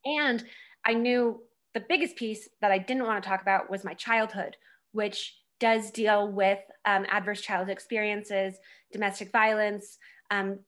And 0.05 0.43
I 0.85 0.93
knew 0.93 1.41
the 1.73 1.83
biggest 1.87 2.15
piece 2.15 2.47
that 2.61 2.71
I 2.71 2.77
didn't 2.77 3.05
want 3.05 3.21
to 3.21 3.29
talk 3.29 3.41
about 3.41 3.69
was 3.69 3.83
my 3.83 3.93
childhood, 3.93 4.55
which 4.93 5.37
does 5.59 5.91
deal 5.91 6.31
with 6.31 6.59
um, 6.85 7.05
adverse 7.09 7.41
childhood 7.41 7.73
experiences, 7.73 8.55
domestic 8.93 9.31
violence, 9.31 9.97
um, 10.31 10.59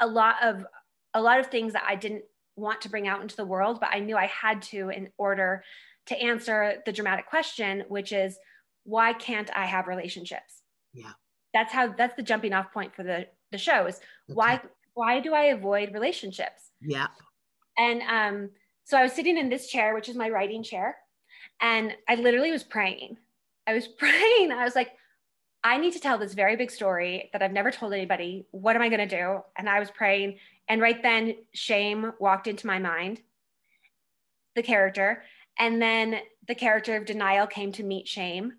a 0.00 0.06
lot 0.06 0.36
of 0.42 0.64
a 1.12 1.20
lot 1.20 1.38
of 1.38 1.48
things 1.48 1.74
that 1.74 1.84
I 1.86 1.94
didn't 1.94 2.24
want 2.56 2.82
to 2.82 2.88
bring 2.88 3.08
out 3.08 3.22
into 3.22 3.36
the 3.36 3.44
world, 3.44 3.80
but 3.80 3.90
I 3.92 4.00
knew 4.00 4.16
I 4.16 4.26
had 4.26 4.62
to 4.62 4.90
in 4.90 5.08
order 5.18 5.64
to 6.06 6.20
answer 6.20 6.82
the 6.84 6.92
dramatic 6.92 7.26
question, 7.26 7.84
which 7.88 8.12
is 8.12 8.38
why 8.84 9.12
can't 9.12 9.50
I 9.56 9.66
have 9.66 9.86
relationships? 9.86 10.62
Yeah. 10.92 11.12
That's 11.54 11.72
how 11.72 11.92
that's 11.92 12.16
the 12.16 12.22
jumping 12.22 12.52
off 12.52 12.72
point 12.72 12.94
for 12.94 13.02
the 13.02 13.26
the 13.50 13.58
show 13.58 13.86
is 13.86 13.96
okay. 13.96 14.02
why 14.34 14.60
why 14.94 15.20
do 15.20 15.34
I 15.34 15.44
avoid 15.44 15.92
relationships? 15.92 16.70
Yeah. 16.80 17.08
And 17.78 18.02
um 18.02 18.50
so 18.84 18.98
I 18.98 19.02
was 19.02 19.12
sitting 19.12 19.38
in 19.38 19.48
this 19.48 19.68
chair, 19.68 19.94
which 19.94 20.08
is 20.08 20.16
my 20.16 20.28
writing 20.28 20.62
chair, 20.62 20.96
and 21.60 21.94
I 22.08 22.16
literally 22.16 22.50
was 22.50 22.64
praying. 22.64 23.16
I 23.66 23.74
was 23.74 23.86
praying. 23.98 24.50
I 24.50 24.64
was 24.64 24.74
like, 24.74 24.92
I 25.64 25.78
need 25.78 25.92
to 25.92 26.00
tell 26.00 26.18
this 26.18 26.34
very 26.34 26.56
big 26.56 26.70
story 26.70 27.30
that 27.32 27.42
I've 27.42 27.52
never 27.52 27.70
told 27.70 27.92
anybody. 27.92 28.46
What 28.50 28.74
am 28.74 28.82
I 28.82 28.88
going 28.88 29.06
to 29.08 29.16
do? 29.16 29.40
And 29.56 29.68
I 29.68 29.78
was 29.78 29.90
praying. 29.90 30.38
And 30.68 30.80
right 30.80 31.02
then, 31.02 31.34
shame 31.52 32.12
walked 32.18 32.46
into 32.46 32.66
my 32.66 32.78
mind, 32.78 33.20
the 34.54 34.62
character. 34.62 35.24
And 35.58 35.82
then 35.82 36.20
the 36.46 36.54
character 36.54 36.96
of 36.96 37.04
denial 37.04 37.46
came 37.46 37.72
to 37.72 37.82
meet 37.82 38.08
shame. 38.08 38.54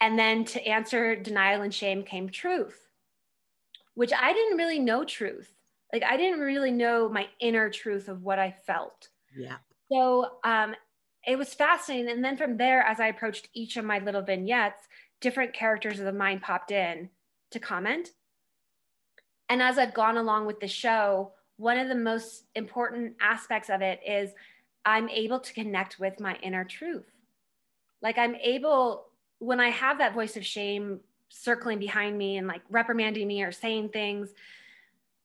And 0.00 0.18
then 0.18 0.44
to 0.46 0.66
answer 0.66 1.14
denial 1.14 1.62
and 1.62 1.74
shame 1.74 2.02
came 2.02 2.30
truth, 2.30 2.88
which 3.94 4.12
I 4.18 4.32
didn't 4.32 4.56
really 4.56 4.78
know 4.78 5.04
truth. 5.04 5.52
Like 5.92 6.02
I 6.02 6.16
didn't 6.16 6.40
really 6.40 6.70
know 6.70 7.08
my 7.08 7.28
inner 7.38 7.68
truth 7.68 8.08
of 8.08 8.22
what 8.22 8.38
I 8.38 8.54
felt. 8.66 9.08
Yeah. 9.36 9.56
So 9.92 10.38
um, 10.44 10.74
it 11.26 11.36
was 11.36 11.52
fascinating. 11.52 12.10
And 12.10 12.24
then 12.24 12.36
from 12.36 12.56
there, 12.56 12.82
as 12.82 12.98
I 12.98 13.08
approached 13.08 13.48
each 13.52 13.76
of 13.76 13.84
my 13.84 13.98
little 13.98 14.22
vignettes, 14.22 14.88
different 15.20 15.52
characters 15.52 15.98
of 15.98 16.06
the 16.06 16.12
mind 16.12 16.42
popped 16.42 16.70
in 16.70 17.10
to 17.50 17.58
comment. 17.58 18.10
And 19.50 19.60
as 19.60 19.78
I've 19.78 19.92
gone 19.92 20.16
along 20.16 20.46
with 20.46 20.60
the 20.60 20.68
show, 20.68 21.32
one 21.56 21.76
of 21.76 21.88
the 21.88 21.94
most 21.94 22.44
important 22.54 23.16
aspects 23.20 23.68
of 23.68 23.82
it 23.82 24.00
is 24.06 24.30
I'm 24.86 25.08
able 25.10 25.40
to 25.40 25.52
connect 25.52 25.98
with 25.98 26.20
my 26.20 26.36
inner 26.36 26.64
truth. 26.64 27.10
Like 28.00 28.16
I'm 28.16 28.36
able, 28.36 29.08
when 29.40 29.60
I 29.60 29.68
have 29.70 29.98
that 29.98 30.14
voice 30.14 30.36
of 30.36 30.46
shame 30.46 31.00
circling 31.28 31.80
behind 31.80 32.16
me 32.16 32.38
and 32.38 32.46
like 32.46 32.62
reprimanding 32.70 33.26
me 33.26 33.42
or 33.42 33.52
saying 33.52 33.90
things, 33.90 34.30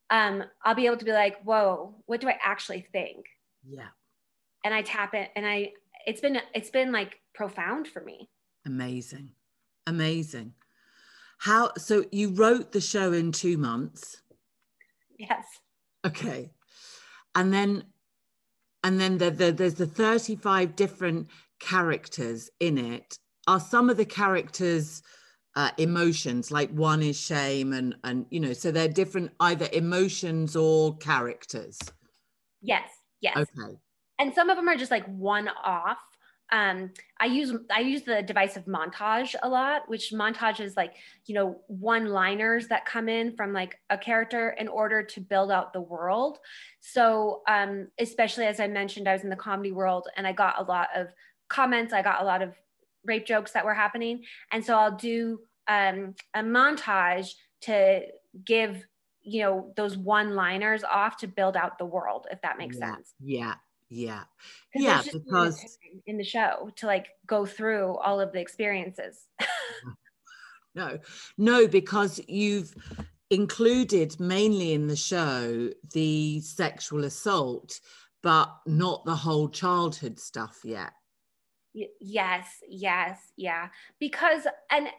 um, 0.09 0.43
I'll 0.63 0.75
be 0.75 0.87
able 0.87 0.97
to 0.97 1.05
be 1.05 1.13
like, 1.13 1.41
whoa, 1.43 1.93
what 2.07 2.19
do 2.19 2.27
I 2.27 2.37
actually 2.43 2.85
think? 2.91 3.27
Yeah. 3.63 3.87
And 4.63 4.73
I 4.73 4.81
tap 4.81 5.13
it 5.13 5.29
and 5.35 5.45
I, 5.45 5.73
it's 6.07 6.19
been, 6.19 6.39
it's 6.53 6.71
been 6.71 6.91
like 6.91 7.19
profound 7.33 7.87
for 7.87 8.01
me. 8.01 8.27
Amazing. 8.65 9.31
Amazing. 9.85 10.53
How 11.37 11.71
so 11.77 12.05
you 12.11 12.29
wrote 12.29 12.71
the 12.71 12.81
show 12.81 13.13
in 13.13 13.31
2 13.31 13.57
months? 13.57 14.21
Yes. 15.17 15.45
Okay. 16.05 16.51
And 17.33 17.53
then 17.53 17.83
and 18.83 18.99
then 18.99 19.17
the, 19.17 19.31
the, 19.31 19.51
there's 19.51 19.73
the 19.73 19.87
35 19.87 20.75
different 20.75 21.27
characters 21.59 22.51
in 22.59 22.77
it. 22.77 23.17
Are 23.47 23.59
some 23.59 23.89
of 23.89 23.97
the 23.97 24.05
characters 24.05 25.01
uh, 25.55 25.71
emotions 25.77 26.51
like 26.51 26.69
one 26.71 27.01
is 27.01 27.17
shame 27.17 27.71
and 27.73 27.95
and 28.03 28.25
you 28.29 28.39
know 28.39 28.53
so 28.53 28.71
they're 28.71 28.89
different 28.89 29.31
either 29.39 29.69
emotions 29.71 30.55
or 30.55 30.97
characters 30.97 31.79
yes 32.61 32.89
yes 33.21 33.37
okay 33.37 33.73
and 34.19 34.33
some 34.33 34.49
of 34.49 34.57
them 34.57 34.67
are 34.67 34.75
just 34.75 34.91
like 34.91 35.05
one 35.07 35.49
off 35.63 35.97
um, 36.55 36.91
I 37.19 37.25
use 37.25 37.53
I 37.69 37.81
use 37.81 38.03
the 38.03 38.21
device 38.21 38.55
of 38.55 38.63
montage 38.63 39.35
a 39.43 39.49
lot, 39.49 39.89
which 39.89 40.13
montage 40.13 40.61
is 40.61 40.77
like 40.77 40.93
you 41.25 41.35
know 41.35 41.59
one 41.67 42.05
liners 42.07 42.69
that 42.69 42.85
come 42.85 43.09
in 43.09 43.35
from 43.35 43.51
like 43.51 43.77
a 43.89 43.97
character 43.97 44.55
in 44.57 44.69
order 44.69 45.03
to 45.03 45.19
build 45.19 45.51
out 45.51 45.73
the 45.73 45.81
world. 45.81 46.39
So 46.79 47.41
um, 47.49 47.89
especially 47.99 48.45
as 48.45 48.61
I 48.61 48.67
mentioned, 48.67 49.09
I 49.09 49.13
was 49.13 49.23
in 49.23 49.29
the 49.29 49.35
comedy 49.35 49.73
world 49.73 50.07
and 50.15 50.25
I 50.25 50.31
got 50.31 50.57
a 50.57 50.63
lot 50.63 50.87
of 50.95 51.07
comments. 51.49 51.91
I 51.91 52.01
got 52.01 52.21
a 52.21 52.25
lot 52.25 52.41
of 52.41 52.53
rape 53.03 53.25
jokes 53.25 53.51
that 53.51 53.65
were 53.65 53.73
happening, 53.73 54.23
and 54.53 54.63
so 54.63 54.77
I'll 54.77 54.95
do 54.95 55.41
um, 55.67 56.15
a 56.33 56.41
montage 56.41 57.33
to 57.63 58.03
give 58.45 58.85
you 59.23 59.41
know 59.41 59.73
those 59.75 59.97
one 59.97 60.35
liners 60.35 60.85
off 60.85 61.17
to 61.17 61.27
build 61.27 61.57
out 61.57 61.79
the 61.79 61.85
world 61.85 62.27
if 62.31 62.39
that 62.43 62.57
makes 62.59 62.77
yeah. 62.79 62.93
sense 62.93 63.15
yeah 63.19 63.55
yeah. 63.89 64.23
Yeah 64.73 65.01
because 65.11 65.77
in 66.05 66.17
the 66.17 66.23
show 66.23 66.71
to 66.77 66.85
like 66.85 67.07
go 67.27 67.45
through 67.45 67.95
all 67.97 68.19
of 68.19 68.31
the 68.31 68.39
experiences. 68.39 69.25
No 70.77 70.99
no 71.37 71.67
because 71.69 72.19
you've 72.27 72.75
included 73.29 74.19
mainly 74.19 74.73
in 74.73 74.87
the 74.87 74.95
show 74.97 75.69
the 75.93 76.41
sexual 76.41 77.05
assault 77.05 77.79
but 78.21 78.53
not 78.65 79.05
the 79.05 79.15
whole 79.15 79.47
childhood 79.47 80.19
stuff 80.19 80.59
yet. 80.65 80.91
Yes 82.01 82.45
yes 82.67 83.19
yeah. 83.37 83.69
Because 84.01 84.47
and 84.69 84.89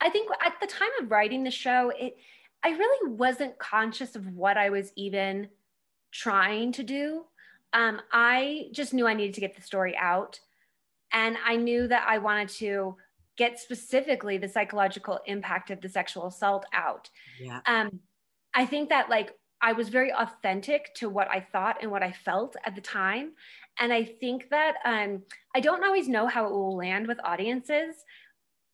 i 0.00 0.08
think 0.08 0.30
at 0.42 0.54
the 0.62 0.66
time 0.66 0.88
of 1.02 1.10
writing 1.10 1.44
the 1.44 1.50
show 1.50 1.92
it 1.98 2.16
i 2.62 2.70
really 2.70 3.12
wasn't 3.12 3.58
conscious 3.58 4.16
of 4.16 4.26
what 4.28 4.56
i 4.56 4.70
was 4.70 4.92
even 4.96 5.48
trying 6.10 6.72
to 6.72 6.82
do 6.82 7.24
um, 7.72 8.00
I 8.12 8.68
just 8.72 8.94
knew 8.94 9.06
I 9.06 9.14
needed 9.14 9.34
to 9.34 9.40
get 9.40 9.56
the 9.56 9.62
story 9.62 9.96
out. 9.96 10.40
And 11.12 11.36
I 11.44 11.56
knew 11.56 11.86
that 11.88 12.06
I 12.08 12.18
wanted 12.18 12.48
to 12.58 12.96
get 13.36 13.58
specifically 13.58 14.38
the 14.38 14.48
psychological 14.48 15.20
impact 15.26 15.70
of 15.70 15.80
the 15.80 15.88
sexual 15.88 16.26
assault 16.26 16.66
out. 16.72 17.10
Yeah. 17.40 17.60
Um, 17.66 18.00
I 18.54 18.66
think 18.66 18.88
that 18.88 19.10
like 19.10 19.32
I 19.60 19.72
was 19.72 19.88
very 19.88 20.12
authentic 20.12 20.94
to 20.96 21.08
what 21.08 21.28
I 21.30 21.40
thought 21.40 21.78
and 21.82 21.90
what 21.90 22.02
I 22.02 22.12
felt 22.12 22.56
at 22.64 22.74
the 22.74 22.80
time. 22.80 23.32
And 23.78 23.92
I 23.92 24.04
think 24.04 24.48
that 24.50 24.74
um, 24.84 25.22
I 25.54 25.60
don't 25.60 25.84
always 25.84 26.08
know 26.08 26.26
how 26.26 26.46
it 26.46 26.52
will 26.52 26.76
land 26.76 27.06
with 27.06 27.18
audiences, 27.24 27.94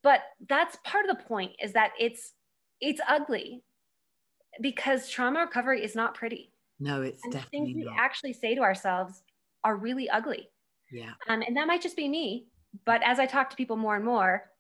but 0.03 0.21
that's 0.49 0.77
part 0.85 1.09
of 1.09 1.17
the 1.17 1.25
point 1.25 1.53
is 1.63 1.73
that 1.73 1.93
it's 1.99 2.33
it's 2.81 3.01
ugly 3.09 3.63
because 4.61 5.09
trauma 5.09 5.41
recovery 5.41 5.85
is 5.85 5.95
not 5.95 6.15
pretty. 6.15 6.52
No, 6.81 7.03
it's 7.03 7.23
and 7.25 7.33
definitely 7.33 7.75
things 7.75 7.85
not. 7.85 7.93
we 7.93 7.99
actually 7.99 8.33
say 8.33 8.55
to 8.55 8.63
ourselves 8.63 9.23
are 9.65 9.77
really 9.77 10.09
ugly. 10.11 10.49
Yeah. 10.91 11.13
Um, 11.29 11.43
and 11.47 11.57
that 11.57 11.67
might 11.67 11.83
just 11.83 11.97
be 11.97 12.09
me, 12.09 12.47
but 12.85 13.03
as 13.05 13.19
I 13.19 13.27
talk 13.27 13.51
to 13.51 13.57
people 13.57 13.77
more 13.77 13.97
and 13.97 14.05
more, 14.05 14.51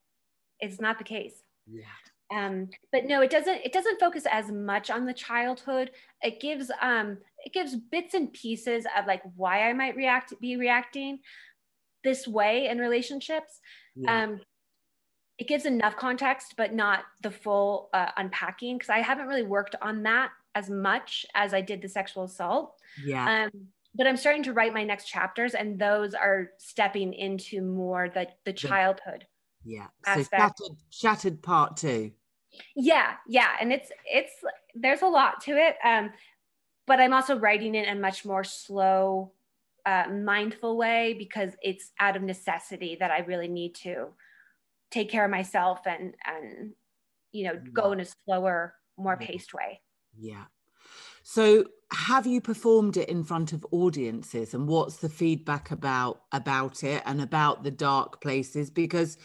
it's 0.61 0.81
not 0.81 0.99
the 0.99 1.04
case. 1.04 1.42
Yeah. 1.66 1.85
Um, 2.35 2.71
but 2.90 3.04
no, 3.04 3.21
it 3.21 3.31
doesn't. 3.31 3.61
It 3.64 3.73
doesn't 3.73 4.00
focus 4.00 4.25
as 4.31 4.50
much 4.50 4.90
on 4.90 5.04
the 5.04 5.12
childhood. 5.12 5.90
It 6.23 6.40
gives 6.40 6.71
um, 6.81 7.19
it 7.45 7.52
gives 7.52 7.76
bits 7.76 8.14
and 8.14 8.33
pieces 8.33 8.87
of 8.97 9.07
like 9.07 9.23
why 9.37 9.69
I 9.69 9.73
might 9.75 9.97
react, 9.97 10.33
be 10.40 10.57
reacting, 10.57 11.19
this 12.04 12.26
way 12.26 12.69
in 12.69 12.78
relationships. 12.78 13.61
Yeah. 13.95 14.25
Um, 14.25 14.40
it 15.38 15.49
gives 15.49 15.66
enough 15.66 15.97
context, 15.97 16.54
but 16.57 16.73
not 16.73 17.04
the 17.23 17.31
full 17.31 17.90
uh, 17.92 18.11
unpacking 18.16 18.78
because 18.78 18.90
I 18.90 18.99
haven't 18.99 19.26
really 19.26 19.42
worked 19.42 19.75
on 19.83 20.04
that 20.04 20.31
as 20.54 20.71
much 20.71 21.26
as 21.35 21.54
I 21.54 21.61
did 21.61 21.82
the 21.82 21.88
sexual 21.88 22.25
assault. 22.25 22.75
Yeah. 23.04 23.44
Um, 23.44 23.68
but 23.94 24.06
I'm 24.06 24.16
starting 24.16 24.42
to 24.44 24.52
write 24.52 24.73
my 24.73 24.85
next 24.85 25.06
chapters, 25.06 25.54
and 25.54 25.78
those 25.78 26.14
are 26.14 26.50
stepping 26.59 27.12
into 27.12 27.62
more 27.62 28.09
the 28.09 28.28
the 28.44 28.52
childhood. 28.52 29.26
Yeah. 29.64 29.88
So 30.06 30.25
shattered, 30.25 30.76
shattered 30.90 31.42
part 31.42 31.76
two. 31.76 32.12
Yeah, 32.75 33.14
yeah, 33.26 33.50
and 33.61 33.73
it's 33.73 33.90
it's 34.04 34.32
there's 34.75 35.02
a 35.02 35.06
lot 35.06 35.42
to 35.42 35.52
it. 35.52 35.76
Um, 35.85 36.11
but 36.87 37.00
I'm 37.00 37.12
also 37.12 37.38
writing 37.38 37.75
it 37.75 37.87
in 37.87 37.97
a 37.97 38.00
much 38.00 38.25
more 38.25 38.44
slow, 38.44 39.32
uh, 39.87 40.04
mindful 40.11 40.76
way 40.76 41.14
because 41.18 41.52
it's 41.62 41.92
out 42.00 42.16
of 42.16 42.23
necessity 42.23 42.97
that 42.99 43.11
I 43.11 43.21
really 43.21 43.49
need 43.49 43.75
to 43.76 44.09
take 44.90 45.11
care 45.11 45.25
of 45.25 45.30
myself 45.30 45.80
and 45.87 46.14
and 46.26 46.73
you 47.30 47.44
know 47.44 47.61
go 47.73 47.92
in 47.92 48.00
a 48.00 48.06
slower, 48.25 48.75
more 48.97 49.16
paced 49.16 49.54
way. 49.54 49.80
Yeah. 50.16 50.45
So 51.23 51.64
have 51.92 52.26
you 52.26 52.40
performed 52.40 52.97
it 52.97 53.09
in 53.09 53.23
front 53.23 53.52
of 53.52 53.66
audiences 53.71 54.54
and 54.54 54.66
what's 54.66 54.97
the 54.97 55.09
feedback 55.09 55.71
about 55.71 56.23
about 56.33 56.83
it 56.83 57.02
and 57.04 57.21
about 57.21 57.62
the 57.62 57.71
dark 57.71 58.21
places 58.23 58.71
because 58.71 59.19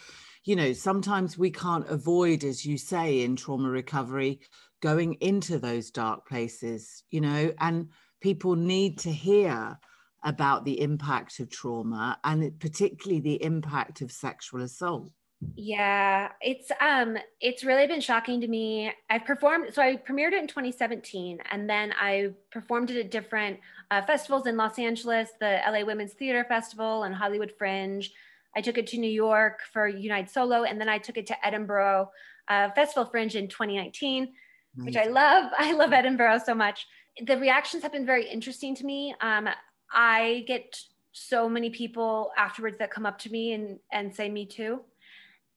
you 0.44 0.54
know 0.54 0.72
sometimes 0.72 1.38
we 1.38 1.50
can't 1.50 1.88
avoid 1.88 2.44
as 2.44 2.66
you 2.66 2.76
say 2.76 3.22
in 3.22 3.36
trauma 3.36 3.70
recovery 3.70 4.40
going 4.82 5.14
into 5.14 5.58
those 5.58 5.90
dark 5.90 6.28
places 6.28 7.04
you 7.10 7.22
know 7.22 7.52
and 7.58 7.88
people 8.20 8.54
need 8.54 8.98
to 8.98 9.10
hear 9.10 9.78
about 10.24 10.64
the 10.64 10.80
impact 10.80 11.40
of 11.40 11.50
trauma 11.50 12.18
and 12.24 12.58
particularly 12.60 13.20
the 13.20 13.42
impact 13.42 14.02
of 14.02 14.12
sexual 14.12 14.60
assault 14.60 15.10
yeah, 15.54 16.30
it's 16.40 16.70
um 16.80 17.16
it's 17.40 17.62
really 17.62 17.86
been 17.86 18.00
shocking 18.00 18.40
to 18.40 18.48
me. 18.48 18.92
I've 19.08 19.24
performed 19.24 19.72
so 19.72 19.82
I 19.82 19.96
premiered 19.96 20.32
it 20.32 20.40
in 20.40 20.48
2017 20.48 21.38
and 21.50 21.70
then 21.70 21.92
I 21.98 22.30
performed 22.50 22.90
it 22.90 22.98
at 22.98 23.10
different 23.10 23.60
uh, 23.90 24.02
festivals 24.02 24.46
in 24.46 24.56
Los 24.56 24.78
Angeles, 24.78 25.30
the 25.38 25.60
LA 25.68 25.84
Women's 25.84 26.12
Theater 26.12 26.44
Festival 26.44 27.04
and 27.04 27.14
Hollywood 27.14 27.52
Fringe. 27.56 28.12
I 28.56 28.60
took 28.60 28.78
it 28.78 28.88
to 28.88 28.98
New 28.98 29.10
York 29.10 29.60
for 29.72 29.86
United 29.86 30.28
Solo 30.28 30.64
and 30.64 30.80
then 30.80 30.88
I 30.88 30.98
took 30.98 31.16
it 31.16 31.26
to 31.28 31.46
Edinburgh 31.46 32.10
uh, 32.48 32.70
Festival 32.70 33.04
Fringe 33.04 33.36
in 33.36 33.46
2019, 33.46 34.32
nice. 34.76 34.86
which 34.86 34.96
I 34.96 35.04
love. 35.04 35.52
I 35.58 35.72
love 35.72 35.92
Edinburgh 35.92 36.40
so 36.44 36.54
much. 36.54 36.88
The 37.24 37.36
reactions 37.36 37.84
have 37.84 37.92
been 37.92 38.06
very 38.06 38.28
interesting 38.28 38.74
to 38.74 38.84
me. 38.84 39.14
Um, 39.20 39.48
I 39.92 40.44
get 40.48 40.80
so 41.12 41.48
many 41.48 41.70
people 41.70 42.32
afterwards 42.36 42.78
that 42.78 42.90
come 42.90 43.06
up 43.06 43.18
to 43.20 43.30
me 43.30 43.52
and 43.52 43.78
and 43.92 44.14
say 44.14 44.28
me 44.28 44.44
too 44.44 44.80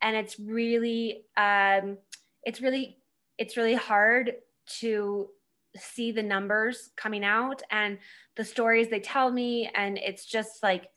and 0.01 0.15
it's 0.15 0.39
really 0.39 1.23
um, 1.37 1.97
it's 2.43 2.61
really 2.61 2.97
it's 3.37 3.57
really 3.57 3.75
hard 3.75 4.33
to 4.79 5.27
see 5.77 6.11
the 6.11 6.23
numbers 6.23 6.89
coming 6.95 7.23
out 7.23 7.61
and 7.71 7.97
the 8.35 8.43
stories 8.43 8.89
they 8.89 8.99
tell 8.99 9.31
me 9.31 9.69
and 9.73 9.97
it's 9.97 10.25
just 10.25 10.61
like 10.61 10.89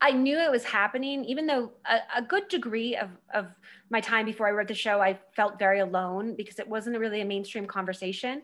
i 0.00 0.10
knew 0.10 0.36
it 0.36 0.50
was 0.50 0.64
happening 0.64 1.24
even 1.24 1.46
though 1.46 1.70
a, 1.88 1.98
a, 2.16 2.22
good 2.22 2.48
degree 2.48 2.96
of, 2.96 3.08
of 3.32 3.46
my 3.90 4.00
time 4.00 4.26
before 4.26 4.48
i 4.48 4.50
wrote 4.50 4.66
the 4.66 4.74
show 4.74 5.00
i 5.00 5.16
felt 5.36 5.58
very 5.60 5.78
alone 5.78 6.34
because 6.34 6.58
it 6.58 6.68
wasn't 6.68 6.98
really 6.98 7.20
a 7.20 7.24
mainstream 7.24 7.66
conversation 7.66 8.42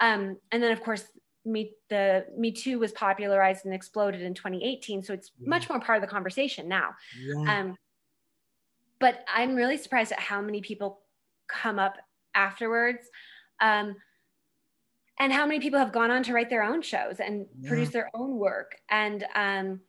um, 0.00 0.36
and 0.52 0.62
then 0.62 0.70
of 0.70 0.82
course 0.82 1.04
me 1.46 1.72
the 1.88 2.26
me 2.36 2.52
too 2.52 2.78
was 2.78 2.92
popularized 2.92 3.64
and 3.64 3.74
exploded 3.74 4.22
in 4.22 4.34
2018 4.34 5.02
so 5.02 5.12
it's 5.12 5.32
yeah. 5.38 5.48
much 5.48 5.68
more 5.68 5.80
part 5.80 5.96
of 5.96 6.02
the 6.02 6.12
conversation 6.12 6.68
now 6.68 6.90
yeah. 7.18 7.60
um, 7.60 7.76
but 9.00 9.24
I'm 9.32 9.54
really 9.54 9.76
surprised 9.76 10.12
at 10.12 10.20
how 10.20 10.40
many 10.40 10.60
people 10.60 11.00
come 11.48 11.78
up 11.78 11.96
afterwards. 12.34 13.08
Um, 13.60 13.96
and 15.18 15.32
how 15.32 15.46
many 15.46 15.60
people 15.60 15.78
have 15.78 15.92
gone 15.92 16.10
on 16.10 16.24
to 16.24 16.32
write 16.32 16.50
their 16.50 16.64
own 16.64 16.82
shows 16.82 17.20
and 17.20 17.46
yeah. 17.60 17.68
produce 17.68 17.90
their 17.90 18.10
own 18.14 18.36
work. 18.36 18.76
And 18.90 19.24
um, 19.36 19.80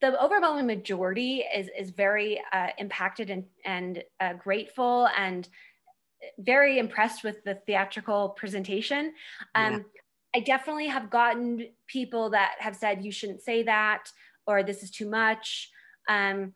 the 0.00 0.20
overwhelming 0.22 0.66
majority 0.66 1.44
is, 1.54 1.68
is 1.78 1.90
very 1.90 2.42
uh, 2.52 2.68
impacted 2.78 3.30
and, 3.30 3.44
and 3.64 4.02
uh, 4.18 4.32
grateful 4.32 5.08
and 5.16 5.48
very 6.38 6.78
impressed 6.78 7.22
with 7.22 7.42
the 7.44 7.54
theatrical 7.66 8.30
presentation. 8.30 9.12
Um, 9.54 9.72
yeah. 9.72 9.78
I 10.34 10.40
definitely 10.40 10.88
have 10.88 11.08
gotten 11.08 11.68
people 11.86 12.30
that 12.30 12.56
have 12.58 12.76
said, 12.76 13.04
you 13.04 13.12
shouldn't 13.12 13.42
say 13.42 13.62
that, 13.62 14.10
or 14.46 14.62
this 14.62 14.82
is 14.82 14.90
too 14.90 15.08
much. 15.08 15.70
Um, 16.08 16.52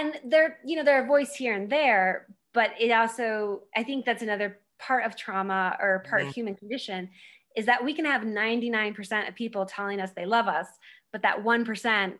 and 0.00 0.18
there 0.24 0.58
you 0.64 0.76
know 0.76 0.84
there 0.84 1.02
are 1.02 1.06
voice 1.06 1.34
here 1.34 1.54
and 1.54 1.70
there 1.70 2.26
but 2.52 2.70
it 2.80 2.90
also 2.90 3.62
i 3.76 3.82
think 3.82 4.04
that's 4.04 4.22
another 4.22 4.58
part 4.78 5.04
of 5.04 5.14
trauma 5.16 5.76
or 5.80 6.04
part 6.08 6.22
yeah. 6.22 6.28
of 6.28 6.34
human 6.34 6.54
condition 6.54 7.08
is 7.56 7.66
that 7.66 7.84
we 7.84 7.92
can 7.92 8.04
have 8.04 8.22
99% 8.22 9.28
of 9.28 9.34
people 9.34 9.66
telling 9.66 10.00
us 10.00 10.10
they 10.14 10.24
love 10.24 10.46
us 10.46 10.66
but 11.12 11.22
that 11.22 11.42
1% 11.42 12.12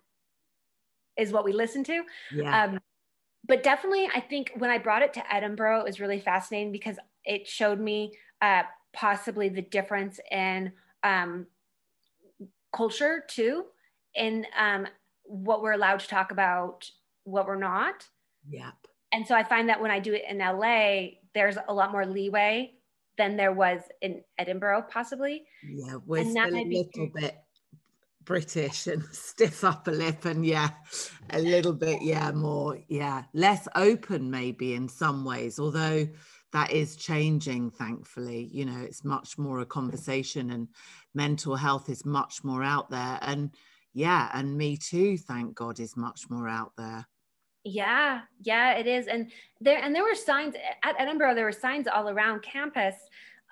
is 1.17 1.33
what 1.33 1.45
we 1.45 1.53
listen 1.53 1.85
to 1.85 2.03
yeah. 2.35 2.65
Um, 2.65 2.81
but 3.47 3.63
definitely 3.63 4.09
i 4.15 4.21
think 4.21 4.53
when 4.59 4.71
i 4.71 4.79
brought 4.79 5.03
it 5.03 5.15
to 5.15 5.35
edinburgh 5.35 5.81
it 5.81 5.85
was 5.85 6.01
really 6.01 6.21
fascinating 6.21 6.73
because 6.73 6.97
it 7.25 7.47
showed 7.47 7.81
me 7.81 8.13
uh, 8.43 8.63
possibly 8.93 9.49
the 9.49 9.63
difference 9.63 10.19
in 10.31 10.73
um, 11.03 11.47
culture 12.75 13.25
too 13.29 13.65
in 14.15 14.47
um, 14.59 14.87
what 15.25 15.63
we're 15.63 15.73
allowed 15.73 16.01
to 16.01 16.09
talk 16.09 16.33
about 16.33 16.91
what 17.31 17.47
we're 17.47 17.57
not. 17.57 18.07
Yep. 18.49 18.75
And 19.13 19.27
so 19.27 19.35
I 19.35 19.43
find 19.43 19.69
that 19.69 19.81
when 19.81 19.91
I 19.91 19.99
do 19.99 20.15
it 20.15 20.23
in 20.29 20.39
LA, 20.39 21.19
there's 21.35 21.57
a 21.69 21.75
lot 21.75 21.93
more 21.93 22.07
leeway 22.07 22.75
than 23.19 23.37
there 23.37 23.53
was 23.53 23.81
in 24.01 24.23
Edinburgh, 24.39 24.87
possibly. 24.91 25.45
Yeah, 25.63 25.97
with 26.07 26.27
a 26.27 26.51
little 26.51 26.65
be- 26.65 27.13
bit 27.15 27.37
British 28.25 28.87
and 28.87 29.05
stiff 29.13 29.65
upper 29.65 29.93
lip, 29.93 30.25
and 30.25 30.47
yeah, 30.47 30.71
a 31.31 31.41
little 31.41 31.73
bit, 31.73 32.03
yeah, 32.03 32.31
more, 32.33 32.79
yeah, 32.89 33.25
less 33.35 33.67
open 33.75 34.31
maybe 34.31 34.75
in 34.75 34.89
some 34.89 35.25
ways, 35.25 35.59
although 35.59 36.07
that 36.53 36.71
is 36.73 36.97
changing, 36.97 37.71
thankfully. 37.71 38.49
You 38.53 38.67
know, 38.67 38.81
it's 38.81 39.05
much 39.05 39.37
more 39.39 39.61
a 39.61 39.67
conversation, 39.67 40.51
and 40.51 40.69
mental 41.15 41.57
health 41.57 41.89
is 41.89 42.05
much 42.05 42.45
more 42.45 42.63
out 42.63 42.91
there. 42.91 43.19
And 43.23 43.51
yeah, 43.93 44.31
and 44.33 44.57
me 44.57 44.77
too, 44.77 45.19
thank 45.19 45.55
God, 45.55 45.81
is 45.81 45.97
much 45.97 46.31
more 46.31 46.49
out 46.49 46.73
there. 46.77 47.07
Yeah, 47.65 48.23
yeah, 48.43 48.75
it 48.75 48.87
is. 48.87 49.07
And 49.07 49.31
there 49.61 49.83
and 49.83 49.95
there 49.95 50.03
were 50.03 50.15
signs 50.15 50.55
at 50.83 50.95
Edinburgh, 50.99 51.35
there 51.35 51.45
were 51.45 51.53
signs 51.53 51.87
all 51.87 52.09
around 52.09 52.43
campus 52.43 52.95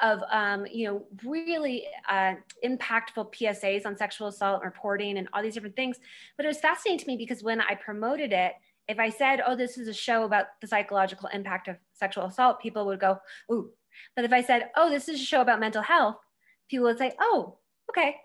of 0.01 0.21
um, 0.31 0.64
you 0.66 0.87
know, 0.87 1.05
really 1.25 1.85
uh, 2.09 2.35
impactful 2.64 3.35
PSAs 3.35 3.85
on 3.85 3.97
sexual 3.97 4.29
assault 4.29 4.62
reporting 4.62 5.18
and 5.18 5.29
all 5.33 5.42
these 5.42 5.55
different 5.55 5.75
things. 5.77 5.99
But 6.37 6.47
it 6.47 6.49
was 6.49 6.61
fascinating 6.61 7.01
to 7.01 7.07
me 7.07 7.16
because 7.16 7.42
when 7.42 7.61
I 7.61 7.75
promoted 7.75 8.33
it, 8.33 8.53
if 8.87 8.99
I 8.99 9.11
said, 9.11 9.42
"Oh, 9.47 9.55
this 9.55 9.77
is 9.77 9.88
a 9.88 9.94
show 9.94 10.25
about 10.25 10.47
the 10.61 10.66
psychological 10.66 11.29
impact 11.33 11.68
of 11.68 11.77
sexual 11.92 12.25
assault," 12.25 12.61
people 12.61 12.87
would 12.87 13.01
go, 13.01 13.18
"Ooh." 13.53 13.71
But 14.16 14.25
if 14.25 14.33
I 14.33 14.40
said, 14.42 14.71
"Oh, 14.77 14.88
this 14.88 15.09
is 15.09 15.21
a 15.21 15.25
show 15.25 15.42
about 15.42 15.61
mental 15.61 15.83
health," 15.83 16.16
people 16.71 16.87
would 16.87 16.99
say, 16.99 17.12
"Oh, 17.21 17.59
okay." 17.90 18.16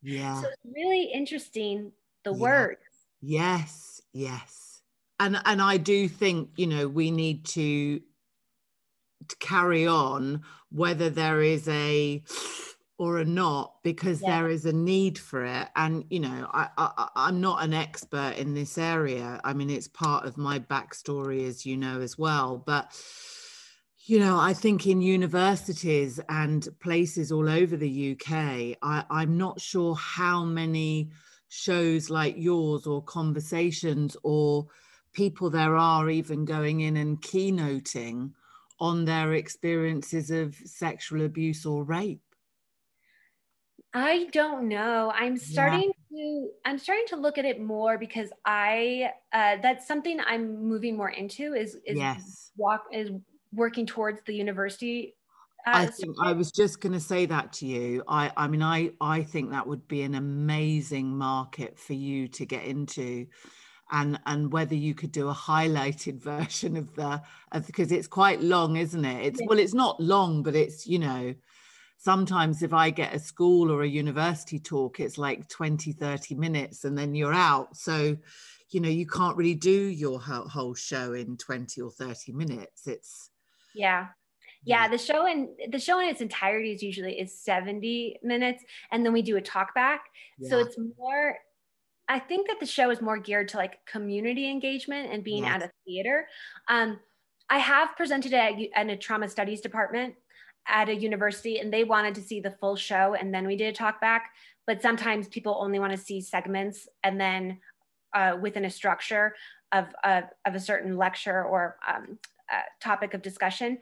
Yeah. 0.00 0.40
So 0.40 0.48
it's 0.48 0.74
really 0.74 1.10
interesting 1.12 1.92
the 2.24 2.32
yeah. 2.32 2.38
words. 2.38 2.80
Yes, 3.20 4.00
yes 4.14 4.65
and 5.18 5.40
and 5.44 5.62
I 5.62 5.76
do 5.76 6.08
think 6.08 6.50
you 6.56 6.66
know 6.66 6.88
we 6.88 7.10
need 7.10 7.44
to, 7.46 8.00
to 9.28 9.36
carry 9.38 9.86
on 9.86 10.42
whether 10.70 11.10
there 11.10 11.42
is 11.42 11.68
a 11.68 12.22
or 12.98 13.18
a 13.18 13.24
not 13.24 13.74
because 13.82 14.22
yeah. 14.22 14.38
there 14.38 14.48
is 14.48 14.64
a 14.64 14.72
need 14.72 15.18
for 15.18 15.44
it. 15.44 15.68
And 15.76 16.04
you 16.10 16.20
know 16.20 16.48
I, 16.52 16.68
I 16.76 17.08
i'm 17.16 17.40
not 17.40 17.62
an 17.62 17.74
expert 17.74 18.34
in 18.36 18.54
this 18.54 18.78
area. 18.78 19.40
I 19.44 19.52
mean 19.52 19.70
it's 19.70 19.88
part 19.88 20.26
of 20.26 20.36
my 20.36 20.58
backstory 20.58 21.46
as 21.46 21.66
you 21.66 21.76
know 21.76 22.00
as 22.00 22.18
well. 22.18 22.62
But 22.64 22.92
you 24.08 24.20
know 24.20 24.38
i 24.38 24.52
think 24.54 24.86
in 24.86 25.02
universities 25.02 26.20
and 26.28 26.68
places 26.80 27.32
all 27.32 27.48
over 27.48 27.76
the 27.76 28.12
uk 28.12 28.30
I, 28.30 29.04
i'm 29.10 29.36
not 29.36 29.60
sure 29.60 29.96
how 29.96 30.44
many 30.44 31.10
shows 31.48 32.08
like 32.08 32.36
yours 32.38 32.86
or 32.86 33.02
conversations 33.02 34.16
or 34.22 34.68
people 35.16 35.48
there 35.50 35.76
are 35.76 36.10
even 36.10 36.44
going 36.44 36.82
in 36.82 36.96
and 36.96 37.20
keynoting 37.22 38.30
on 38.78 39.06
their 39.06 39.32
experiences 39.32 40.30
of 40.30 40.54
sexual 40.54 41.24
abuse 41.24 41.64
or 41.64 41.82
rape? 41.82 42.20
I 43.94 44.28
don't 44.32 44.68
know. 44.68 45.10
I'm 45.14 45.38
starting 45.38 45.90
yeah. 46.10 46.22
to 46.22 46.50
I'm 46.66 46.78
starting 46.78 47.06
to 47.08 47.16
look 47.16 47.38
at 47.38 47.46
it 47.46 47.58
more 47.58 47.96
because 47.96 48.30
I 48.44 49.10
uh, 49.32 49.56
that's 49.62 49.88
something 49.88 50.20
I'm 50.20 50.62
moving 50.68 50.96
more 50.96 51.10
into 51.10 51.54
is 51.54 51.78
is 51.86 51.96
yes. 51.96 52.52
walk 52.58 52.84
is 52.92 53.08
working 53.54 53.86
towards 53.86 54.20
the 54.26 54.34
university 54.34 55.14
Uh, 55.66 55.82
I 55.82 55.86
think 55.86 56.14
I 56.22 56.32
was 56.32 56.52
just 56.52 56.80
going 56.80 56.92
to 56.92 57.00
say 57.00 57.26
that 57.26 57.52
to 57.54 57.66
you. 57.66 58.04
I, 58.06 58.30
I 58.36 58.46
mean, 58.46 58.62
I, 58.62 58.92
I 59.00 59.24
think 59.24 59.50
that 59.50 59.66
would 59.66 59.88
be 59.88 60.02
an 60.02 60.14
amazing 60.14 61.08
market 61.16 61.76
for 61.78 61.94
you 61.94 62.28
to 62.28 62.46
get 62.46 62.64
into, 62.64 63.26
and 63.90 64.18
and 64.26 64.52
whether 64.52 64.74
you 64.74 64.94
could 64.94 65.12
do 65.12 65.28
a 65.28 65.34
highlighted 65.34 66.20
version 66.22 66.76
of 66.76 66.94
the, 66.94 67.22
of 67.52 67.66
because 67.66 67.92
it's 67.92 68.08
quite 68.08 68.40
long, 68.40 68.76
isn't 68.76 69.04
it? 69.04 69.26
It's 69.26 69.40
well, 69.46 69.58
it's 69.58 69.74
not 69.74 70.00
long, 70.00 70.42
but 70.42 70.54
it's 70.54 70.86
you 70.86 70.98
know, 70.98 71.34
sometimes 71.98 72.62
if 72.62 72.72
I 72.72 72.90
get 72.90 73.14
a 73.14 73.18
school 73.18 73.70
or 73.70 73.82
a 73.82 73.88
university 73.88 74.58
talk, 74.58 75.00
it's 75.00 75.18
like 75.18 75.48
20, 75.48 75.92
30 75.92 76.34
minutes, 76.34 76.84
and 76.84 76.96
then 76.96 77.14
you're 77.14 77.34
out. 77.34 77.76
So, 77.76 78.16
you 78.70 78.80
know, 78.80 78.88
you 78.88 79.06
can't 79.06 79.36
really 79.36 79.54
do 79.54 79.70
your 79.70 80.20
whole, 80.20 80.48
whole 80.48 80.74
show 80.74 81.12
in 81.12 81.36
20 81.36 81.80
or 81.80 81.90
30 81.90 82.32
minutes. 82.32 82.86
It's 82.86 83.30
yeah 83.74 84.06
yeah 84.64 84.88
the 84.88 84.98
show 84.98 85.26
in 85.26 85.48
the 85.70 85.78
show 85.78 86.00
in 86.00 86.08
its 86.08 86.20
entirety 86.20 86.72
is 86.72 86.82
usually 86.82 87.18
is 87.18 87.38
70 87.38 88.18
minutes 88.22 88.64
and 88.90 89.04
then 89.04 89.12
we 89.12 89.22
do 89.22 89.36
a 89.36 89.40
talk 89.40 89.74
back 89.74 90.04
yeah. 90.38 90.50
so 90.50 90.58
it's 90.58 90.76
more 90.98 91.36
i 92.08 92.18
think 92.18 92.46
that 92.48 92.60
the 92.60 92.66
show 92.66 92.90
is 92.90 93.00
more 93.00 93.18
geared 93.18 93.48
to 93.48 93.56
like 93.56 93.78
community 93.86 94.50
engagement 94.50 95.12
and 95.12 95.24
being 95.24 95.44
yes. 95.44 95.62
at 95.62 95.68
a 95.68 95.70
theater. 95.86 96.26
Um, 96.68 96.98
i 97.50 97.58
have 97.58 97.96
presented 97.96 98.32
it 98.32 98.70
at, 98.74 98.88
a 98.88 98.96
trauma 98.96 99.28
studies 99.28 99.60
department 99.60 100.14
at 100.68 100.88
a 100.88 100.94
university 100.94 101.58
and 101.58 101.72
they 101.72 101.84
wanted 101.84 102.14
to 102.14 102.20
see 102.20 102.40
the 102.40 102.50
full 102.50 102.76
show 102.76 103.14
and 103.14 103.32
then 103.32 103.46
we 103.46 103.56
did 103.56 103.68
a 103.68 103.76
talk 103.76 104.00
back. 104.00 104.30
But 104.66 104.82
sometimes 104.82 105.28
people 105.28 105.56
only 105.60 105.78
want 105.78 105.92
to 105.92 105.98
see 105.98 106.20
segments 106.20 106.88
and 107.04 107.20
then 107.20 107.60
uh, 108.14 108.36
within 108.40 108.64
a 108.64 108.70
structure 108.70 109.34
of, 109.72 109.86
of, 110.02 110.24
of 110.44 110.54
a 110.54 110.60
certain 110.60 110.96
lecture 110.96 111.44
or 111.44 111.76
um, 111.86 112.18
uh, 112.52 112.62
topic 112.80 113.14
of 113.14 113.22
discussion. 113.22 113.78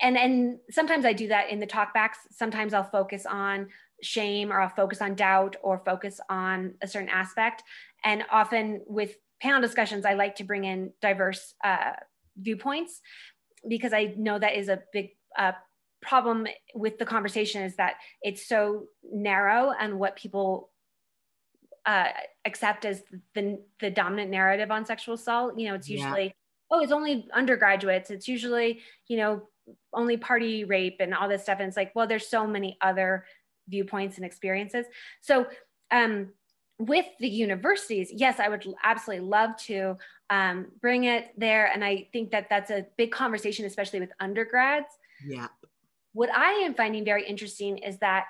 And 0.00 0.18
and 0.18 0.58
sometimes 0.70 1.04
i 1.04 1.12
do 1.12 1.28
that 1.28 1.50
in 1.50 1.60
the 1.60 1.68
talkbacks 1.68 2.16
sometimes 2.32 2.74
i'll 2.74 2.82
focus 2.82 3.24
on 3.26 3.68
shame 4.04 4.52
or 4.52 4.60
i'll 4.60 4.68
focus 4.68 5.00
on 5.00 5.14
doubt 5.14 5.56
or 5.62 5.82
focus 5.84 6.20
on 6.28 6.74
a 6.82 6.88
certain 6.88 7.08
aspect 7.08 7.62
and 8.04 8.24
often 8.30 8.80
with 8.86 9.16
panel 9.40 9.60
discussions 9.60 10.04
i 10.04 10.14
like 10.14 10.36
to 10.36 10.44
bring 10.44 10.64
in 10.64 10.92
diverse 11.00 11.54
uh, 11.64 11.92
viewpoints 12.38 13.00
because 13.68 13.92
i 13.92 14.14
know 14.16 14.38
that 14.38 14.56
is 14.56 14.68
a 14.68 14.82
big 14.92 15.10
uh, 15.38 15.52
problem 16.02 16.46
with 16.74 16.98
the 16.98 17.06
conversation 17.06 17.62
is 17.62 17.76
that 17.76 17.94
it's 18.22 18.46
so 18.46 18.84
narrow 19.10 19.72
and 19.78 19.98
what 19.98 20.16
people 20.16 20.70
uh, 21.86 22.08
accept 22.46 22.86
as 22.86 23.02
the, 23.34 23.58
the 23.80 23.90
dominant 23.90 24.30
narrative 24.30 24.70
on 24.70 24.86
sexual 24.86 25.14
assault 25.14 25.58
you 25.58 25.68
know 25.68 25.74
it's 25.74 25.88
usually 25.88 26.24
yeah. 26.24 26.30
oh 26.70 26.80
it's 26.80 26.92
only 26.92 27.26
undergraduates 27.34 28.10
it's 28.10 28.28
usually 28.28 28.80
you 29.08 29.16
know 29.16 29.42
only 29.92 30.16
party 30.16 30.64
rape 30.64 30.96
and 31.00 31.14
all 31.14 31.28
this 31.28 31.42
stuff. 31.42 31.58
And 31.60 31.68
it's 31.68 31.76
like, 31.76 31.92
well, 31.94 32.06
there's 32.06 32.28
so 32.28 32.46
many 32.46 32.76
other 32.80 33.24
viewpoints 33.68 34.16
and 34.16 34.24
experiences. 34.24 34.86
So 35.20 35.46
um, 35.90 36.30
with 36.78 37.06
the 37.20 37.28
universities, 37.28 38.10
yes, 38.12 38.40
I 38.40 38.48
would 38.48 38.66
absolutely 38.82 39.26
love 39.26 39.56
to 39.66 39.96
um, 40.30 40.66
bring 40.80 41.04
it 41.04 41.32
there. 41.36 41.66
And 41.66 41.84
I 41.84 42.08
think 42.12 42.30
that 42.32 42.48
that's 42.50 42.70
a 42.70 42.86
big 42.96 43.12
conversation, 43.12 43.64
especially 43.64 44.00
with 44.00 44.10
undergrads. 44.20 44.88
Yeah. 45.26 45.48
What 46.12 46.30
I 46.34 46.52
am 46.64 46.74
finding 46.74 47.04
very 47.04 47.26
interesting 47.26 47.78
is 47.78 47.98
that 47.98 48.26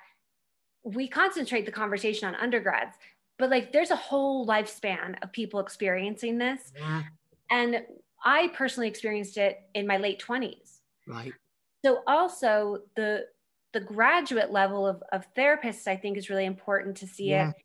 we 0.84 1.08
concentrate 1.08 1.64
the 1.64 1.72
conversation 1.72 2.28
on 2.28 2.34
undergrads, 2.34 2.96
but 3.38 3.50
like 3.50 3.72
there's 3.72 3.90
a 3.90 3.96
whole 3.96 4.46
lifespan 4.46 5.16
of 5.22 5.32
people 5.32 5.60
experiencing 5.60 6.38
this. 6.38 6.72
Yeah. 6.78 7.02
And 7.50 7.82
I 8.24 8.48
personally 8.54 8.88
experienced 8.88 9.36
it 9.36 9.60
in 9.74 9.86
my 9.86 9.96
late 9.96 10.22
20s. 10.22 10.80
Right. 11.06 11.32
So 11.84 12.02
also 12.06 12.78
the 12.96 13.26
the 13.74 13.80
graduate 13.80 14.50
level 14.50 14.86
of, 14.86 15.02
of 15.12 15.26
therapists, 15.34 15.86
I 15.86 15.96
think, 15.96 16.16
is 16.16 16.30
really 16.30 16.46
important 16.46 16.96
to 16.98 17.06
see 17.06 17.30
yeah. 17.30 17.50
it 17.50 17.56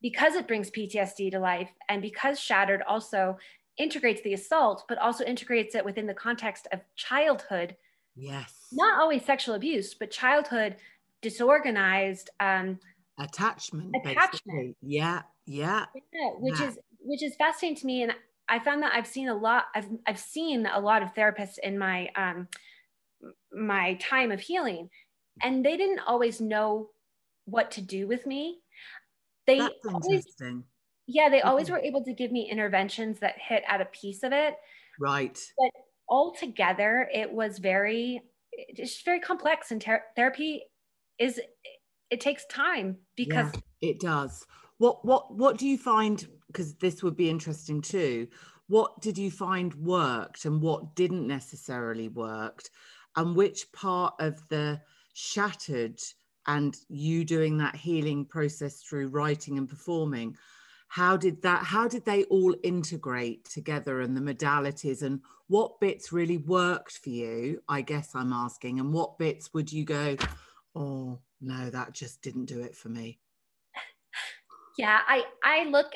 because 0.00 0.34
it 0.34 0.46
brings 0.46 0.70
PTSD 0.70 1.32
to 1.32 1.40
life 1.40 1.70
and 1.88 2.00
because 2.00 2.40
Shattered 2.40 2.82
also 2.82 3.36
integrates 3.76 4.22
the 4.22 4.32
assault, 4.32 4.84
but 4.88 4.96
also 4.98 5.24
integrates 5.24 5.74
it 5.74 5.84
within 5.84 6.06
the 6.06 6.14
context 6.14 6.68
of 6.72 6.80
childhood. 6.94 7.76
Yes. 8.16 8.54
Not 8.72 9.00
always 9.00 9.24
sexual 9.24 9.56
abuse, 9.56 9.94
but 9.94 10.10
childhood 10.10 10.76
disorganized 11.20 12.30
um, 12.40 12.78
attachment. 13.18 13.94
Attachment. 13.96 14.32
Basically. 14.32 14.76
Yeah. 14.80 15.22
Yeah. 15.44 15.86
yeah 15.94 16.30
which 16.38 16.60
yeah. 16.60 16.68
is 16.68 16.78
which 17.00 17.22
is 17.22 17.34
fascinating 17.36 17.76
to 17.76 17.86
me. 17.86 18.02
And 18.04 18.12
I 18.48 18.60
found 18.60 18.82
that 18.82 18.92
I've 18.94 19.06
seen 19.06 19.28
a 19.28 19.34
lot, 19.34 19.64
I've 19.74 19.88
I've 20.06 20.18
seen 20.18 20.66
a 20.66 20.80
lot 20.80 21.02
of 21.02 21.14
therapists 21.14 21.58
in 21.58 21.78
my 21.78 22.08
um, 22.16 22.48
my 23.52 23.94
time 23.94 24.30
of 24.30 24.40
healing 24.40 24.90
and 25.42 25.64
they 25.64 25.76
didn't 25.76 26.00
always 26.06 26.40
know 26.40 26.90
what 27.44 27.70
to 27.72 27.80
do 27.80 28.06
with 28.06 28.26
me. 28.26 28.58
They 29.46 29.58
That's 29.58 29.74
always, 29.86 30.26
interesting. 30.26 30.64
yeah 31.06 31.28
they 31.28 31.40
always 31.40 31.70
were 31.70 31.78
able 31.78 32.04
to 32.04 32.12
give 32.12 32.30
me 32.30 32.50
interventions 32.50 33.20
that 33.20 33.36
hit 33.38 33.62
at 33.68 33.80
a 33.80 33.86
piece 33.86 34.22
of 34.22 34.32
it. 34.32 34.54
Right. 35.00 35.38
But 35.56 35.70
altogether 36.08 37.08
it 37.12 37.30
was 37.30 37.58
very 37.58 38.22
it's 38.52 39.02
very 39.02 39.20
complex 39.20 39.70
and 39.70 39.80
ter- 39.80 40.04
therapy 40.16 40.64
is 41.18 41.40
it 42.10 42.20
takes 42.20 42.44
time 42.46 42.96
because 43.16 43.52
yeah, 43.80 43.90
it 43.90 44.00
does. 44.00 44.46
What 44.78 45.04
what 45.04 45.34
what 45.34 45.58
do 45.58 45.66
you 45.66 45.78
find 45.78 46.26
because 46.46 46.74
this 46.76 47.02
would 47.02 47.16
be 47.16 47.30
interesting 47.30 47.80
too 47.80 48.28
what 48.68 49.00
did 49.00 49.18
you 49.18 49.30
find 49.30 49.74
worked 49.74 50.44
and 50.44 50.62
what 50.62 50.94
didn't 50.94 51.26
necessarily 51.26 52.08
worked 52.08 52.70
and 53.16 53.34
which 53.34 53.72
part 53.72 54.14
of 54.20 54.46
the 54.48 54.80
shattered 55.18 56.00
and 56.46 56.76
you 56.88 57.24
doing 57.24 57.58
that 57.58 57.74
healing 57.74 58.24
process 58.24 58.82
through 58.82 59.08
writing 59.08 59.58
and 59.58 59.68
performing 59.68 60.36
how 60.86 61.16
did 61.16 61.42
that 61.42 61.64
how 61.64 61.88
did 61.88 62.04
they 62.04 62.22
all 62.24 62.54
integrate 62.62 63.44
together 63.44 64.00
and 64.00 64.16
the 64.16 64.20
modalities 64.20 65.02
and 65.02 65.20
what 65.48 65.80
bits 65.80 66.12
really 66.12 66.38
worked 66.38 66.98
for 66.98 67.10
you 67.10 67.60
i 67.68 67.80
guess 67.80 68.14
i'm 68.14 68.32
asking 68.32 68.78
and 68.78 68.92
what 68.92 69.18
bits 69.18 69.52
would 69.52 69.72
you 69.72 69.84
go 69.84 70.16
oh 70.76 71.18
no 71.40 71.68
that 71.68 71.92
just 71.92 72.22
didn't 72.22 72.46
do 72.46 72.60
it 72.60 72.76
for 72.76 72.88
me 72.88 73.18
yeah 74.78 75.00
i 75.08 75.24
i 75.42 75.64
look 75.64 75.92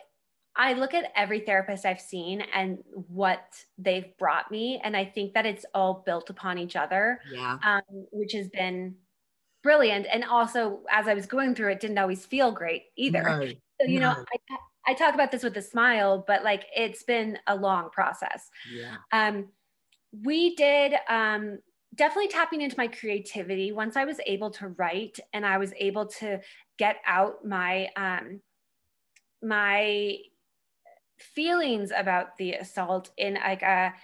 I 0.55 0.75
look 0.75 0.93
at 0.93 1.11
every 1.17 1.41
therapist 1.41 1.87
I've 1.87 2.01
seen 2.01 2.43
and 2.55 2.79
what 2.93 3.43
they've 3.79 4.17
brought 4.19 4.51
me, 4.51 4.81
and 4.85 4.97
I 4.97 5.05
think 5.05 5.33
that 5.35 5.47
it's 5.47 5.65
all 5.75 6.03
built 6.05 6.29
upon 6.29 6.59
each 6.59 6.77
other, 6.77 7.21
yeah. 7.33 7.59
um, 7.65 7.81
which 8.11 8.33
has 8.33 8.49
been 8.49 8.95
brilliant. 9.63 10.07
And 10.13 10.25
also, 10.25 10.81
as 10.91 11.09
I 11.09 11.15
was 11.15 11.27
going 11.27 11.55
through 11.55 11.73
it, 11.73 11.81
didn't 11.81 11.99
always 11.99 12.27
feel 12.27 12.53
great 12.53 12.85
either. 12.97 13.23
No, 13.23 13.47
so, 13.81 13.87
you 13.87 14.01
no. 14.01 14.13
know, 14.13 14.25
I, 14.51 14.57
I 14.93 14.95
talk 14.95 15.15
about 15.15 15.31
this 15.31 15.43
with 15.43 15.57
a 15.57 15.63
smile, 15.63 16.25
but 16.27 16.45
like 16.45 16.65
it's 16.75 17.03
been 17.03 17.39
a 17.47 17.55
long 17.55 17.91
process. 17.91 18.51
Yeah. 18.73 18.97
Um, 19.13 19.49
we 20.25 20.55
did 20.57 20.95
um, 21.09 21.59
definitely 21.95 22.29
tapping 22.29 22.63
into 22.63 22.77
my 22.77 22.89
creativity 22.89 23.73
once 23.73 23.97
I 23.97 24.05
was 24.05 24.19
able 24.27 24.51
to 24.53 24.69
write 24.69 25.19
and 25.33 25.47
I 25.47 25.59
was 25.59 25.73
able 25.79 26.07
to 26.07 26.41
get 26.79 26.97
out 27.07 27.45
my 27.45 27.89
um, 27.97 28.41
my 29.43 30.17
feelings 31.19 31.93
about 31.97 32.37
the 32.37 32.55
assault 32.55 33.11
in 33.17 33.35
like 33.35 33.63
a 33.63 33.95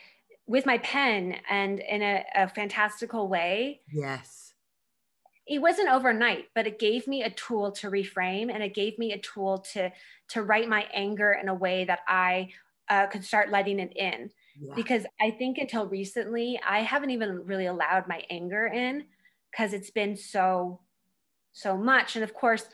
with 0.46 0.64
my 0.64 0.78
pen 0.78 1.36
and 1.50 1.78
in 1.80 2.02
a, 2.02 2.24
a 2.34 2.48
fantastical 2.48 3.28
way. 3.28 3.82
Yes. 3.92 4.47
It 5.48 5.60
wasn't 5.60 5.88
overnight, 5.88 6.46
but 6.54 6.66
it 6.66 6.78
gave 6.78 7.06
me 7.06 7.22
a 7.22 7.30
tool 7.30 7.72
to 7.72 7.90
reframe 7.90 8.52
and 8.52 8.62
it 8.62 8.74
gave 8.74 8.98
me 8.98 9.12
a 9.12 9.18
tool 9.18 9.58
to 9.72 9.90
to 10.28 10.42
write 10.42 10.68
my 10.68 10.86
anger 10.92 11.32
in 11.32 11.48
a 11.48 11.54
way 11.54 11.84
that 11.84 12.00
I 12.06 12.50
uh, 12.88 13.06
could 13.06 13.24
start 13.24 13.50
letting 13.50 13.80
it 13.80 13.92
in. 13.96 14.30
Yeah. 14.60 14.74
Because 14.74 15.04
I 15.20 15.30
think 15.30 15.58
until 15.58 15.86
recently, 15.86 16.60
I 16.66 16.80
haven't 16.80 17.10
even 17.10 17.44
really 17.46 17.66
allowed 17.66 18.08
my 18.08 18.22
anger 18.30 18.66
in 18.66 19.04
because 19.50 19.72
it's 19.72 19.90
been 19.90 20.16
so, 20.16 20.80
so 21.52 21.76
much. 21.76 22.16
And 22.16 22.24
of 22.24 22.34
course, 22.34 22.68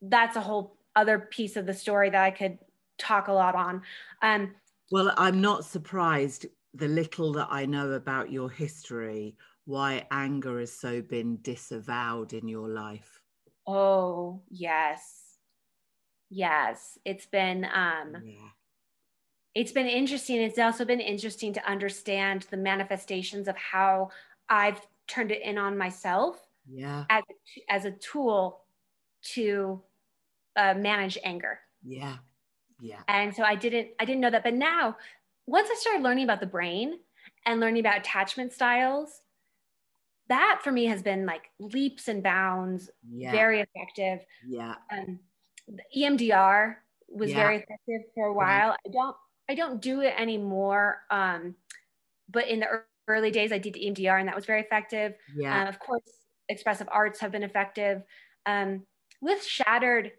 that's 0.00 0.36
a 0.36 0.40
whole 0.40 0.76
other 0.94 1.18
piece 1.18 1.56
of 1.56 1.66
the 1.66 1.74
story 1.74 2.10
that 2.10 2.22
I 2.22 2.30
could 2.30 2.58
talk 2.98 3.28
a 3.28 3.32
lot 3.32 3.54
on. 3.54 3.82
Um, 4.22 4.54
well, 4.90 5.12
I'm 5.16 5.40
not 5.40 5.64
surprised 5.64 6.46
the 6.72 6.88
little 6.88 7.32
that 7.32 7.48
I 7.50 7.66
know 7.66 7.92
about 7.92 8.30
your 8.30 8.50
history, 8.50 9.36
why 9.66 10.06
anger 10.10 10.60
has 10.60 10.72
so 10.72 11.02
been 11.02 11.38
disavowed 11.42 12.32
in 12.32 12.48
your 12.48 12.68
life. 12.68 13.20
Oh, 13.66 14.40
yes. 14.48 15.38
Yes. 16.30 16.98
It's 17.04 17.26
been 17.26 17.64
um 17.64 18.16
yeah. 18.24 18.50
it's 19.54 19.72
been 19.72 19.86
interesting. 19.86 20.40
It's 20.40 20.58
also 20.58 20.84
been 20.84 21.00
interesting 21.00 21.52
to 21.54 21.68
understand 21.68 22.46
the 22.50 22.56
manifestations 22.56 23.48
of 23.48 23.56
how 23.56 24.10
I've 24.48 24.80
turned 25.08 25.32
it 25.32 25.42
in 25.42 25.58
on 25.58 25.76
myself. 25.76 26.40
Yeah. 26.68 27.04
As 27.10 27.22
a, 27.28 27.72
as 27.72 27.84
a 27.84 27.90
tool 27.90 28.62
to 29.34 29.82
uh, 30.56 30.74
manage 30.74 31.18
anger. 31.24 31.58
Yeah. 31.84 32.16
Yeah. 32.80 33.00
And 33.08 33.34
so 33.34 33.42
I 33.42 33.56
didn't 33.56 33.88
I 33.98 34.04
didn't 34.04 34.20
know 34.20 34.30
that. 34.30 34.44
But 34.44 34.54
now, 34.54 34.96
once 35.46 35.68
I 35.70 35.74
started 35.74 36.02
learning 36.02 36.24
about 36.24 36.40
the 36.40 36.46
brain 36.46 36.98
and 37.44 37.60
learning 37.60 37.80
about 37.80 37.98
attachment 37.98 38.52
styles, 38.52 39.22
that 40.28 40.60
for 40.62 40.72
me 40.72 40.86
has 40.86 41.02
been 41.02 41.26
like 41.26 41.50
leaps 41.58 42.08
and 42.08 42.22
bounds, 42.22 42.90
yeah. 43.08 43.32
very 43.32 43.60
effective. 43.60 44.26
Yeah. 44.46 44.74
Um, 44.92 45.20
EMDR 45.96 46.76
was 47.08 47.30
yeah. 47.30 47.36
very 47.36 47.56
effective 47.56 48.10
for 48.14 48.26
a 48.26 48.32
while. 48.32 48.72
I 48.72 48.90
don't 48.92 49.16
I 49.48 49.54
don't 49.54 49.80
do 49.80 50.00
it 50.00 50.14
anymore. 50.18 51.02
Um, 51.10 51.54
but 52.28 52.48
in 52.48 52.60
the 52.60 52.82
early 53.08 53.30
days, 53.30 53.52
I 53.52 53.58
did 53.58 53.74
the 53.74 53.86
EMDR, 53.86 54.18
and 54.18 54.28
that 54.28 54.34
was 54.34 54.46
very 54.46 54.60
effective. 54.60 55.14
Yeah. 55.36 55.64
Uh, 55.64 55.68
of 55.68 55.78
course, 55.78 56.02
expressive 56.48 56.88
arts 56.90 57.20
have 57.20 57.32
been 57.32 57.44
effective. 57.44 58.02
Um, 58.46 58.82
with 59.20 59.44
Shattered, 59.44 60.12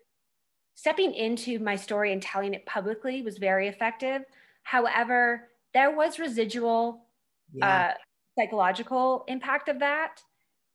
stepping 0.76 1.14
into 1.14 1.60
my 1.60 1.76
story 1.76 2.14
and 2.14 2.22
telling 2.22 2.54
it 2.54 2.66
publicly 2.66 3.22
was 3.22 3.38
very 3.38 3.68
effective. 3.68 4.24
However, 4.64 5.50
there 5.74 5.96
was 5.96 6.20
residual 6.20 7.06
yeah. 7.54 7.90
uh, 7.90 7.94
psychological 8.38 9.24
impact 9.28 9.70
of 9.70 9.80
that, 9.80 10.22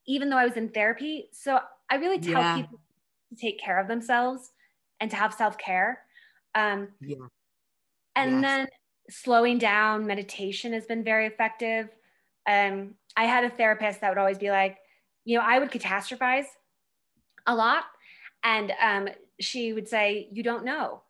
even 0.06 0.30
though 0.30 0.36
I 0.36 0.44
was 0.44 0.56
in 0.56 0.68
therapy. 0.68 1.28
So 1.32 1.58
I 1.90 1.96
really 1.96 2.18
tell 2.18 2.40
yeah. 2.40 2.56
people 2.56 2.80
to 3.30 3.40
take 3.40 3.60
care 3.60 3.78
of 3.78 3.88
themselves 3.88 4.50
and 5.00 5.10
to 5.10 5.16
have 5.16 5.34
self 5.34 5.58
care. 5.58 6.00
Um, 6.54 6.88
yeah. 7.00 7.16
And 8.14 8.32
yes. 8.32 8.42
then 8.42 8.68
slowing 9.10 9.58
down 9.58 10.06
meditation 10.06 10.72
has 10.72 10.86
been 10.86 11.04
very 11.04 11.26
effective. 11.26 11.88
Um, 12.48 12.94
I 13.16 13.24
had 13.24 13.44
a 13.44 13.50
therapist 13.50 14.00
that 14.00 14.08
would 14.10 14.18
always 14.18 14.38
be 14.38 14.50
like, 14.50 14.78
you 15.24 15.38
know, 15.38 15.44
I 15.44 15.58
would 15.58 15.70
catastrophize 15.70 16.46
a 17.46 17.54
lot. 17.54 17.84
And 18.44 18.72
um, 18.82 19.08
she 19.40 19.72
would 19.72 19.88
say, 19.88 20.28
You 20.32 20.42
don't 20.42 20.64
know. 20.64 21.02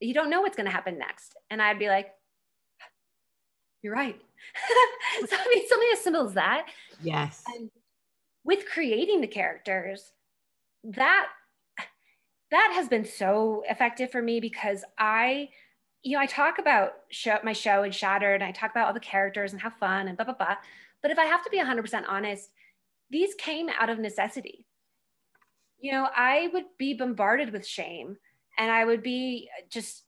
You 0.00 0.14
don't 0.14 0.30
know 0.30 0.40
what's 0.40 0.56
going 0.56 0.66
to 0.66 0.72
happen 0.72 0.98
next. 0.98 1.34
And 1.50 1.60
I'd 1.60 1.78
be 1.78 1.88
like, 1.88 2.10
You're 3.82 3.94
right. 3.94 4.20
so, 5.26 5.36
I 5.36 5.54
mean, 5.54 5.68
something 5.68 5.88
as 5.92 6.00
simple 6.00 6.26
as 6.26 6.34
that. 6.34 6.66
Yes. 7.02 7.42
And 7.54 7.70
with 8.44 8.66
creating 8.66 9.20
the 9.20 9.26
characters, 9.26 10.12
that 10.84 11.28
that 12.50 12.72
has 12.74 12.88
been 12.88 13.04
so 13.04 13.62
effective 13.68 14.10
for 14.10 14.22
me 14.22 14.40
because 14.40 14.84
I, 14.98 15.50
you 16.02 16.16
know, 16.16 16.22
I 16.22 16.26
talk 16.26 16.58
about 16.58 16.92
show, 17.10 17.38
my 17.44 17.52
show 17.52 17.82
and 17.82 17.94
Shattered, 17.94 18.40
and 18.40 18.48
I 18.48 18.52
talk 18.52 18.70
about 18.70 18.86
all 18.86 18.94
the 18.94 19.00
characters 19.00 19.52
and 19.52 19.60
how 19.60 19.70
fun 19.70 20.08
and 20.08 20.16
blah 20.16 20.24
blah 20.24 20.34
blah. 20.34 20.56
But 21.02 21.10
if 21.10 21.18
I 21.18 21.24
have 21.24 21.44
to 21.44 21.50
be 21.50 21.58
100% 21.58 22.04
honest, 22.08 22.50
these 23.10 23.34
came 23.34 23.68
out 23.78 23.90
of 23.90 23.98
necessity. 23.98 24.66
You 25.78 25.92
know, 25.92 26.08
I 26.14 26.48
would 26.52 26.64
be 26.78 26.94
bombarded 26.94 27.52
with 27.52 27.66
shame, 27.66 28.16
and 28.58 28.70
I 28.70 28.84
would 28.84 29.02
be 29.02 29.48
just 29.68 30.04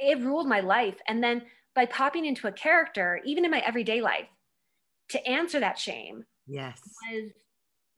it 0.00 0.20
ruled 0.20 0.48
my 0.48 0.60
life. 0.60 0.98
And 1.08 1.22
then 1.22 1.42
by 1.74 1.86
popping 1.86 2.26
into 2.26 2.46
a 2.46 2.52
character, 2.52 3.20
even 3.24 3.44
in 3.44 3.50
my 3.50 3.60
everyday 3.60 4.00
life, 4.00 4.28
to 5.10 5.26
answer 5.26 5.60
that 5.60 5.78
shame, 5.78 6.24
yes, 6.46 6.80
was 7.10 7.32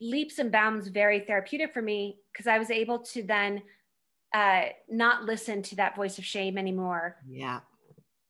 leaps 0.01 0.39
and 0.39 0.53
bounds 0.53 0.89
very 0.89 1.21
therapeutic 1.21 1.73
for 1.73 1.83
me 1.83 2.19
because 2.33 2.47
I 2.47 2.59
was 2.59 2.71
able 2.71 2.99
to 2.99 3.23
then 3.23 3.63
uh, 4.35 4.65
not 4.89 5.25
listen 5.25 5.63
to 5.63 5.77
that 5.77 5.97
voice 5.97 6.19
of 6.19 6.25
shame 6.25 6.59
anymore. 6.59 7.17
Yeah. 7.29 7.61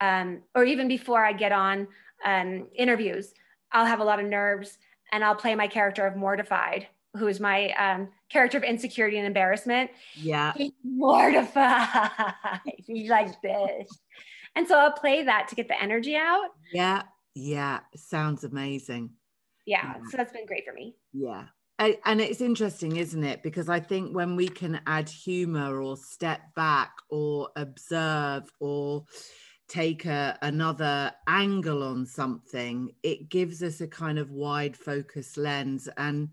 Um, 0.00 0.42
or 0.54 0.64
even 0.64 0.87
before 0.87 1.24
I 1.24 1.33
get 1.33 1.52
on 1.52 1.88
um, 2.24 2.68
interviews, 2.74 3.33
I'll 3.72 3.87
have 3.87 4.00
a 4.00 4.04
lot 4.04 4.20
of 4.20 4.26
nerves 4.26 4.78
and 5.12 5.24
I'll 5.24 5.35
play 5.35 5.54
my 5.54 5.66
character 5.66 6.07
of 6.07 6.16
mortified, 6.16 6.87
who 7.16 7.26
is 7.26 7.40
my 7.40 7.70
um, 7.72 8.09
character 8.28 8.59
of 8.59 8.64
insecurity 8.64 9.16
and 9.16 9.26
embarrassment. 9.26 9.90
Yeah. 10.14 10.52
He's 10.54 10.72
mortified. 10.85 12.11
He's 12.87 13.09
like 13.09 13.40
this. 13.40 13.88
And 14.56 14.66
so 14.66 14.78
I'll 14.78 14.92
play 14.92 15.22
that 15.24 15.48
to 15.48 15.54
get 15.54 15.68
the 15.68 15.80
energy 15.82 16.16
out. 16.16 16.50
Yeah. 16.72 17.02
Yeah. 17.34 17.80
Sounds 17.96 18.44
amazing. 18.44 19.10
Yeah. 19.66 19.94
yeah. 19.96 20.00
So 20.10 20.16
that's 20.16 20.32
been 20.32 20.46
great 20.46 20.64
for 20.64 20.72
me. 20.72 20.96
Yeah 21.12 21.44
and 21.78 22.20
it's 22.20 22.40
interesting 22.40 22.96
isn't 22.96 23.24
it 23.24 23.42
because 23.42 23.68
i 23.68 23.80
think 23.80 24.14
when 24.14 24.36
we 24.36 24.48
can 24.48 24.80
add 24.86 25.08
humor 25.08 25.82
or 25.82 25.96
step 25.96 26.40
back 26.54 26.92
or 27.10 27.48
observe 27.56 28.48
or 28.60 29.04
take 29.66 30.04
a, 30.04 30.38
another 30.42 31.10
angle 31.26 31.82
on 31.82 32.06
something 32.06 32.90
it 33.02 33.28
gives 33.28 33.62
us 33.62 33.80
a 33.80 33.88
kind 33.88 34.18
of 34.18 34.30
wide 34.30 34.76
focus 34.76 35.36
lens 35.36 35.88
and 35.96 36.28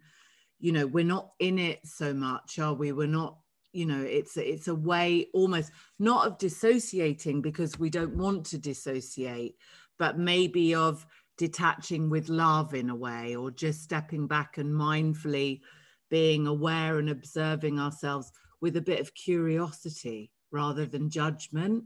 you 0.59 0.71
know 0.71 0.85
we're 0.85 1.03
not 1.03 1.31
in 1.39 1.57
it 1.57 1.79
so 1.85 2.13
much 2.13 2.59
are 2.59 2.73
we 2.73 2.91
we're 2.91 3.07
not 3.07 3.37
you 3.71 3.85
know 3.85 4.01
it's 4.01 4.35
it's 4.37 4.67
a 4.67 4.75
way 4.75 5.27
almost 5.33 5.71
not 5.99 6.27
of 6.27 6.37
dissociating 6.37 7.41
because 7.41 7.79
we 7.79 7.89
don't 7.89 8.15
want 8.17 8.45
to 8.45 8.57
dissociate 8.57 9.55
but 9.97 10.17
maybe 10.17 10.73
of 10.73 11.05
detaching 11.37 12.09
with 12.09 12.29
love 12.29 12.73
in 12.73 12.89
a 12.89 12.95
way, 12.95 13.35
or 13.35 13.49
just 13.49 13.81
stepping 13.81 14.27
back 14.27 14.57
and 14.59 14.71
mindfully 14.71 15.61
being 16.09 16.45
aware 16.45 16.99
and 16.99 17.09
observing 17.09 17.79
ourselves 17.79 18.31
with 18.61 18.77
a 18.77 18.81
bit 18.81 18.99
of 18.99 19.15
curiosity 19.15 20.31
rather 20.51 20.85
than 20.85 21.09
judgment. 21.09 21.83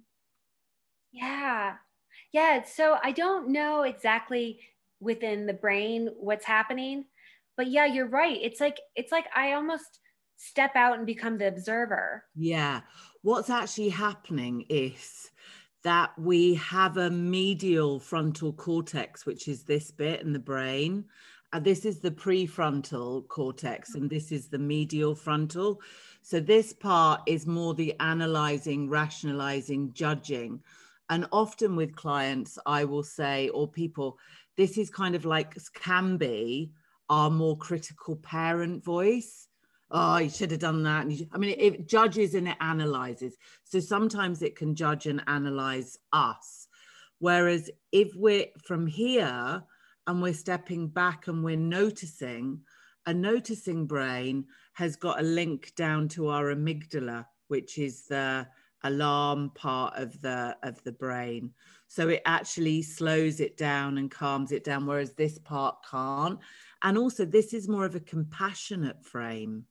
Yeah. 1.11 1.75
Yeah. 2.33 2.63
So 2.63 2.97
I 3.01 3.11
don't 3.13 3.49
know 3.49 3.83
exactly 3.83 4.59
within 4.99 5.45
the 5.45 5.53
brain 5.53 6.09
what's 6.19 6.45
happening, 6.45 7.05
but 7.55 7.67
yeah, 7.67 7.85
you're 7.85 8.09
right. 8.09 8.37
It's 8.41 8.59
like, 8.59 8.79
it's 8.95 9.11
like 9.11 9.27
I 9.33 9.53
almost 9.53 9.99
step 10.37 10.75
out 10.75 10.97
and 10.97 11.05
become 11.05 11.37
the 11.37 11.47
observer. 11.47 12.23
Yeah. 12.35 12.81
What's 13.21 13.49
actually 13.49 13.89
happening 13.89 14.65
is 14.69 15.31
that 15.83 16.17
we 16.17 16.55
have 16.55 16.97
a 16.97 17.09
medial 17.09 17.99
frontal 17.99 18.53
cortex, 18.53 19.25
which 19.25 19.47
is 19.47 19.63
this 19.63 19.91
bit 19.91 20.21
in 20.21 20.33
the 20.33 20.39
brain. 20.39 21.05
Uh, 21.53 21.59
this 21.59 21.85
is 21.85 21.99
the 21.99 22.11
prefrontal 22.11 23.27
cortex, 23.27 23.93
and 23.95 24.09
this 24.09 24.31
is 24.31 24.47
the 24.47 24.57
medial 24.57 25.15
frontal. 25.15 25.79
So, 26.21 26.39
this 26.39 26.73
part 26.73 27.21
is 27.27 27.45
more 27.45 27.75
the 27.75 27.93
analyzing, 27.99 28.89
rationalizing, 28.89 29.93
judging. 29.93 30.59
And 31.09 31.27
often 31.31 31.75
with 31.75 31.95
clients, 31.95 32.57
I 32.65 32.83
will 32.83 33.03
say, 33.03 33.49
or 33.49 33.67
people, 33.67 34.17
this 34.57 34.77
is 34.77 34.89
kind 34.89 35.13
of 35.13 35.23
like 35.23 35.55
can 35.73 36.17
be 36.17 36.71
our 37.09 37.29
more 37.29 37.57
critical 37.57 38.15
parent 38.15 38.83
voice 38.83 39.47
oh 39.91 40.17
you 40.17 40.29
should 40.29 40.51
have 40.51 40.59
done 40.59 40.83
that. 40.83 41.05
And 41.05 41.27
i 41.31 41.37
mean 41.37 41.55
it, 41.57 41.87
judges 41.87 42.35
and 42.35 42.47
it 42.47 42.57
analyzes. 42.59 43.35
So 43.63 43.79
sometimes 43.79 44.41
it 44.41 44.55
can 44.55 44.75
judge 44.75 45.05
and 45.05 45.21
analyze 45.27 45.97
us. 46.13 46.67
Whereas 47.19 47.69
if 47.91 48.13
we're 48.15 48.47
from 48.63 48.87
here 48.87 49.63
and 50.07 50.21
we're 50.21 50.33
stepping 50.33 50.87
back 50.87 51.27
and 51.27 51.43
we're 51.43 51.57
noticing 51.57 52.61
a 53.05 53.13
noticing 53.13 53.85
brain 53.85 54.45
has 54.73 54.95
got 54.95 55.19
a 55.19 55.23
link 55.23 55.73
down 55.75 56.07
to 56.09 56.29
our 56.29 56.45
amygdala 56.45 57.25
which 57.47 57.77
is 57.77 58.07
the 58.07 58.47
alarm 58.83 59.51
part 59.55 59.95
of 59.95 60.19
the 60.21 60.55
of 60.63 60.81
the 60.83 60.91
brain. 60.91 61.51
So 61.87 62.09
it 62.09 62.21
actually 62.25 62.81
slows 62.81 63.39
it 63.39 63.57
down 63.57 63.97
and 63.97 64.11
calms 64.11 64.51
it 64.51 64.63
down 64.63 64.85
whereas 64.85 65.13
this 65.13 65.39
part 65.39 65.77
can't. 65.89 66.39
And 66.81 66.97
also 66.97 67.25
this 67.25 67.53
is 67.53 67.67
more 67.67 67.85
of 67.85 67.95
a 67.95 67.99
compassionate 67.99 69.03
frame 69.03 69.65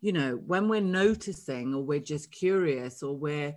you 0.00 0.12
know, 0.12 0.36
when 0.46 0.68
we're 0.68 0.80
noticing 0.80 1.74
or 1.74 1.82
we're 1.82 2.00
just 2.00 2.30
curious 2.30 3.02
or 3.02 3.16
we're, 3.16 3.54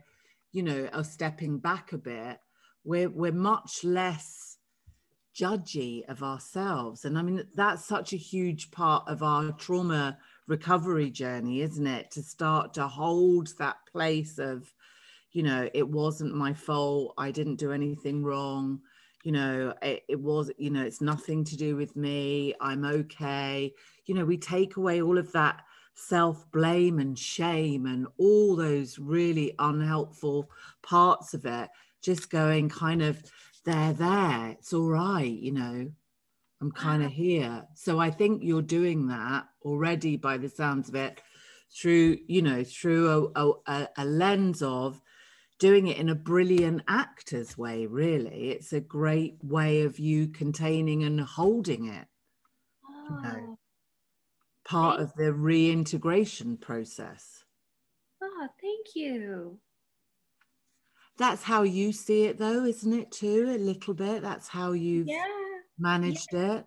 you 0.51 0.63
know, 0.63 0.89
are 0.93 1.03
stepping 1.03 1.59
back 1.59 1.93
a 1.93 1.97
bit, 1.97 2.39
we're 2.83 3.09
we're 3.09 3.31
much 3.31 3.83
less 3.83 4.57
judgy 5.35 6.03
of 6.09 6.23
ourselves. 6.23 7.05
And 7.05 7.17
I 7.17 7.21
mean, 7.21 7.43
that's 7.55 7.85
such 7.85 8.13
a 8.13 8.17
huge 8.17 8.71
part 8.71 9.07
of 9.07 9.23
our 9.23 9.51
trauma 9.53 10.17
recovery 10.47 11.09
journey, 11.09 11.61
isn't 11.61 11.87
it? 11.87 12.11
To 12.11 12.23
start 12.23 12.73
to 12.73 12.87
hold 12.87 13.49
that 13.57 13.77
place 13.91 14.39
of, 14.39 14.73
you 15.31 15.43
know, 15.43 15.69
it 15.73 15.87
wasn't 15.87 16.35
my 16.35 16.53
fault. 16.53 17.13
I 17.17 17.31
didn't 17.31 17.55
do 17.57 17.71
anything 17.71 18.23
wrong. 18.23 18.81
You 19.23 19.31
know, 19.31 19.73
it, 19.83 20.03
it 20.09 20.19
was, 20.19 20.51
you 20.57 20.71
know, 20.71 20.83
it's 20.83 21.01
nothing 21.01 21.43
to 21.45 21.55
do 21.55 21.75
with 21.75 21.95
me. 21.95 22.55
I'm 22.59 22.83
okay. 22.83 23.73
You 24.07 24.15
know, 24.15 24.25
we 24.25 24.37
take 24.37 24.77
away 24.77 25.01
all 25.01 25.17
of 25.17 25.31
that 25.33 25.61
self 25.93 26.49
blame 26.51 26.99
and 26.99 27.17
shame 27.17 27.85
and 27.85 28.07
all 28.17 28.55
those 28.55 28.99
really 28.99 29.53
unhelpful 29.59 30.49
parts 30.81 31.33
of 31.33 31.45
it, 31.45 31.69
just 32.01 32.29
going 32.29 32.69
kind 32.69 33.01
of, 33.01 33.21
they're 33.65 33.93
there, 33.93 34.49
it's 34.49 34.73
all 34.73 34.89
right, 34.89 35.31
you 35.31 35.51
know, 35.51 35.91
I'm 36.61 36.71
kind 36.71 37.03
of 37.03 37.11
here. 37.11 37.65
So 37.75 37.99
I 37.99 38.11
think 38.11 38.43
you're 38.43 38.61
doing 38.61 39.07
that 39.07 39.45
already 39.63 40.17
by 40.17 40.37
the 40.37 40.49
sounds 40.49 40.89
of 40.89 40.95
it 40.95 41.21
through, 41.75 42.17
you 42.27 42.41
know, 42.41 42.63
through 42.63 43.31
a, 43.35 43.51
a, 43.65 43.87
a 43.97 44.05
lens 44.05 44.61
of, 44.61 45.01
doing 45.61 45.85
it 45.85 45.97
in 45.97 46.09
a 46.09 46.15
brilliant 46.15 46.81
actor's 46.87 47.55
way, 47.55 47.85
really. 47.85 48.49
It's 48.49 48.73
a 48.73 48.81
great 48.81 49.37
way 49.43 49.83
of 49.83 49.99
you 49.99 50.27
containing 50.27 51.03
and 51.03 51.21
holding 51.21 51.85
it. 51.85 52.07
Oh. 52.83 53.05
You 53.09 53.21
know. 53.21 53.39
Oh. 53.49 53.57
Part 54.71 55.01
of 55.01 55.13
the 55.15 55.33
reintegration 55.33 56.57
process. 56.57 57.43
Oh, 58.23 58.47
thank 58.61 58.95
you. 58.95 59.59
That's 61.17 61.43
how 61.43 61.63
you 61.63 61.91
see 61.91 62.23
it, 62.23 62.37
though, 62.37 62.63
isn't 62.63 62.93
it, 62.93 63.11
too? 63.11 63.47
A 63.49 63.57
little 63.57 63.93
bit. 63.93 64.21
That's 64.21 64.47
how 64.47 64.71
you've 64.71 65.07
yeah. 65.07 65.25
managed 65.77 66.29
yeah. 66.31 66.53
it. 66.53 66.65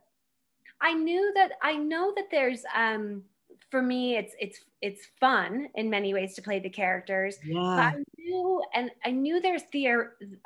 I 0.82 0.92
knew 0.92 1.32
that 1.34 1.52
I 1.62 1.76
know 1.76 2.12
that 2.14 2.26
there's 2.30 2.62
um 2.76 3.22
for 3.70 3.82
me 3.82 4.16
it's 4.16 4.34
it's 4.38 4.60
it's 4.82 5.08
fun 5.18 5.68
in 5.74 5.88
many 5.88 6.12
ways 6.12 6.34
to 6.34 6.42
play 6.42 6.60
the 6.60 6.68
characters 6.68 7.38
yeah 7.44 7.54
but 7.54 7.80
i 7.80 7.94
knew 8.18 8.62
and 8.74 8.90
i 9.04 9.10
knew 9.10 9.40
there's 9.40 9.62
the 9.72 9.88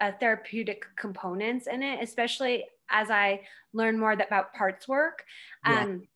uh, 0.00 0.12
therapeutic 0.20 0.84
components 0.96 1.66
in 1.66 1.82
it 1.82 2.02
especially 2.02 2.64
as 2.90 3.10
i 3.10 3.40
learn 3.72 3.98
more 3.98 4.12
about 4.12 4.54
parts 4.54 4.88
work 4.88 5.24
um 5.64 6.00
yeah. 6.00 6.06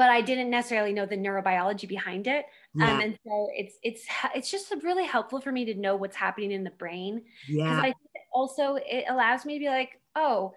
But 0.00 0.08
i 0.08 0.20
didn't 0.20 0.48
necessarily 0.48 0.92
know 0.92 1.04
the 1.04 1.16
neurobiology 1.16 1.86
behind 1.86 2.26
it 2.26 2.46
um, 2.74 2.80
yeah. 2.80 2.94
um 2.94 3.00
and 3.00 3.18
so 3.26 3.48
it's 3.54 3.74
it's 3.82 4.04
it's 4.34 4.50
just 4.50 4.72
really 4.82 5.04
helpful 5.04 5.40
for 5.40 5.52
me 5.52 5.64
to 5.64 5.74
know 5.74 5.94
what's 5.96 6.16
happening 6.16 6.52
in 6.52 6.64
the 6.64 6.70
brain 6.70 7.22
yeah 7.48 7.80
I 7.82 7.92
also 8.32 8.76
it 8.76 9.04
allows 9.08 9.44
me 9.44 9.58
to 9.58 9.60
be 9.60 9.68
like 9.68 10.00
oh 10.16 10.54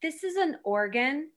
this 0.00 0.22
is 0.22 0.36
an 0.36 0.58
organ 0.64 1.30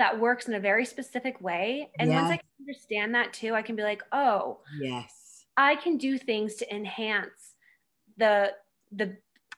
that 0.00 0.18
works 0.18 0.48
in 0.48 0.54
a 0.54 0.60
very 0.60 0.86
specific 0.86 1.38
way. 1.42 1.90
And 1.98 2.10
yes. 2.10 2.22
once 2.22 2.32
I 2.32 2.36
can 2.36 2.48
understand 2.60 3.14
that 3.14 3.34
too, 3.34 3.54
I 3.54 3.60
can 3.60 3.76
be 3.76 3.82
like, 3.82 4.02
oh, 4.12 4.60
yes, 4.80 5.44
I 5.58 5.76
can 5.76 5.98
do 5.98 6.16
things 6.16 6.54
to 6.56 6.74
enhance 6.74 7.54
the 8.16 8.52
the 8.92 9.16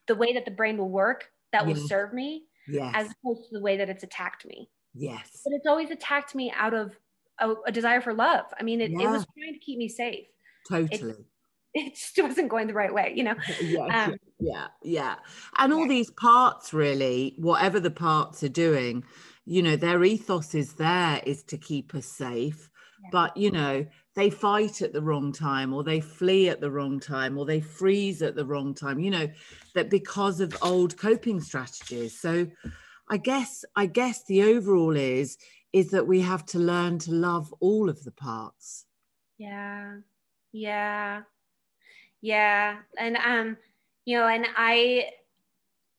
the 0.09 0.17
way 0.17 0.33
that 0.33 0.45
the 0.45 0.51
brain 0.51 0.79
will 0.79 0.91
work 0.91 1.31
that 1.53 1.69
yes. 1.69 1.79
will 1.79 1.87
serve 1.87 2.13
me 2.13 2.47
yes. 2.67 2.93
as 2.97 3.13
opposed 3.13 3.51
to 3.51 3.59
the 3.59 3.61
way 3.61 3.77
that 3.77 3.89
it's 3.89 4.03
attacked 4.03 4.45
me. 4.45 4.69
Yes. 4.95 5.41
But 5.45 5.55
it's 5.55 5.67
always 5.67 5.91
attacked 5.91 6.35
me 6.35 6.53
out 6.57 6.75
of 6.75 6.97
a, 7.39 7.55
a 7.67 7.73
desire 7.73 8.01
for 8.01 8.15
love. 8.15 8.47
I 8.59 8.63
mean, 8.63 8.81
it, 8.81 8.91
yeah. 8.91 9.09
it, 9.09 9.11
was 9.11 9.27
trying 9.39 9.55
to 9.55 9.59
keep 9.59 9.79
me 9.79 9.89
safe. 9.89 10.27
Totally. 10.69 11.13
It, 11.13 11.27
it 11.75 11.95
just 11.95 12.19
wasn't 12.23 12.51
going 12.51 12.67
the 12.67 12.75
right 12.75 12.93
way, 12.93 13.13
you 13.17 13.25
know? 13.25 13.35
yeah, 13.63 14.05
um, 14.05 14.17
yeah, 14.39 14.67
yeah. 14.83 15.15
And 15.59 15.73
all 15.73 15.89
these 15.89 16.11
parts, 16.11 16.73
really, 16.73 17.35
whatever 17.39 17.81
the 17.81 17.91
parts 17.91 18.43
are 18.43 18.49
doing, 18.49 19.05
you 19.45 19.63
know 19.63 19.77
their 19.77 20.03
ethos 20.05 20.55
is 20.55 20.75
there 20.75 21.21
is 21.27 21.43
to 21.43 21.59
keep 21.59 21.95
us 21.95 22.07
safe 22.07 22.71
yeah. 23.03 23.09
but 23.11 23.37
you 23.37 23.51
know 23.51 23.85
they 24.15 24.31
fight 24.31 24.83
at 24.83 24.93
the 24.93 25.03
wrong 25.03 25.33
time 25.33 25.73
or 25.73 25.83
they 25.83 26.01
flee 26.01 26.49
at 26.49 26.61
the 26.61 26.71
wrong 26.71 27.01
time 27.01 27.37
or 27.37 27.45
they 27.45 27.61
freeze 27.61 28.23
at 28.23 28.37
the 28.37 28.45
wrong 28.45 28.75
time 28.75 28.99
you 28.99 29.11
know 29.11 29.29
that 29.75 29.91
because 29.91 30.41
of 30.41 30.57
old 30.63 30.97
coping 30.97 31.41
strategies 31.41 32.19
so 32.19 32.47
i 33.13 33.17
guess 33.17 33.65
i 33.77 33.87
guess 33.87 34.25
the 34.25 34.43
overall 34.43 34.97
is 34.97 35.39
is 35.73 35.91
that 35.91 36.07
we 36.07 36.21
have 36.21 36.45
to 36.45 36.59
learn 36.59 36.99
to 36.99 37.13
love 37.13 37.53
all 37.61 37.89
of 37.89 38.03
the 38.05 38.13
parts 38.13 38.87
yeah 39.39 39.97
yeah 40.53 41.23
yeah 42.21 42.79
and 42.99 43.17
um 43.17 43.57
you 44.05 44.19
know 44.19 44.27
and 44.27 44.47
i 44.57 45.05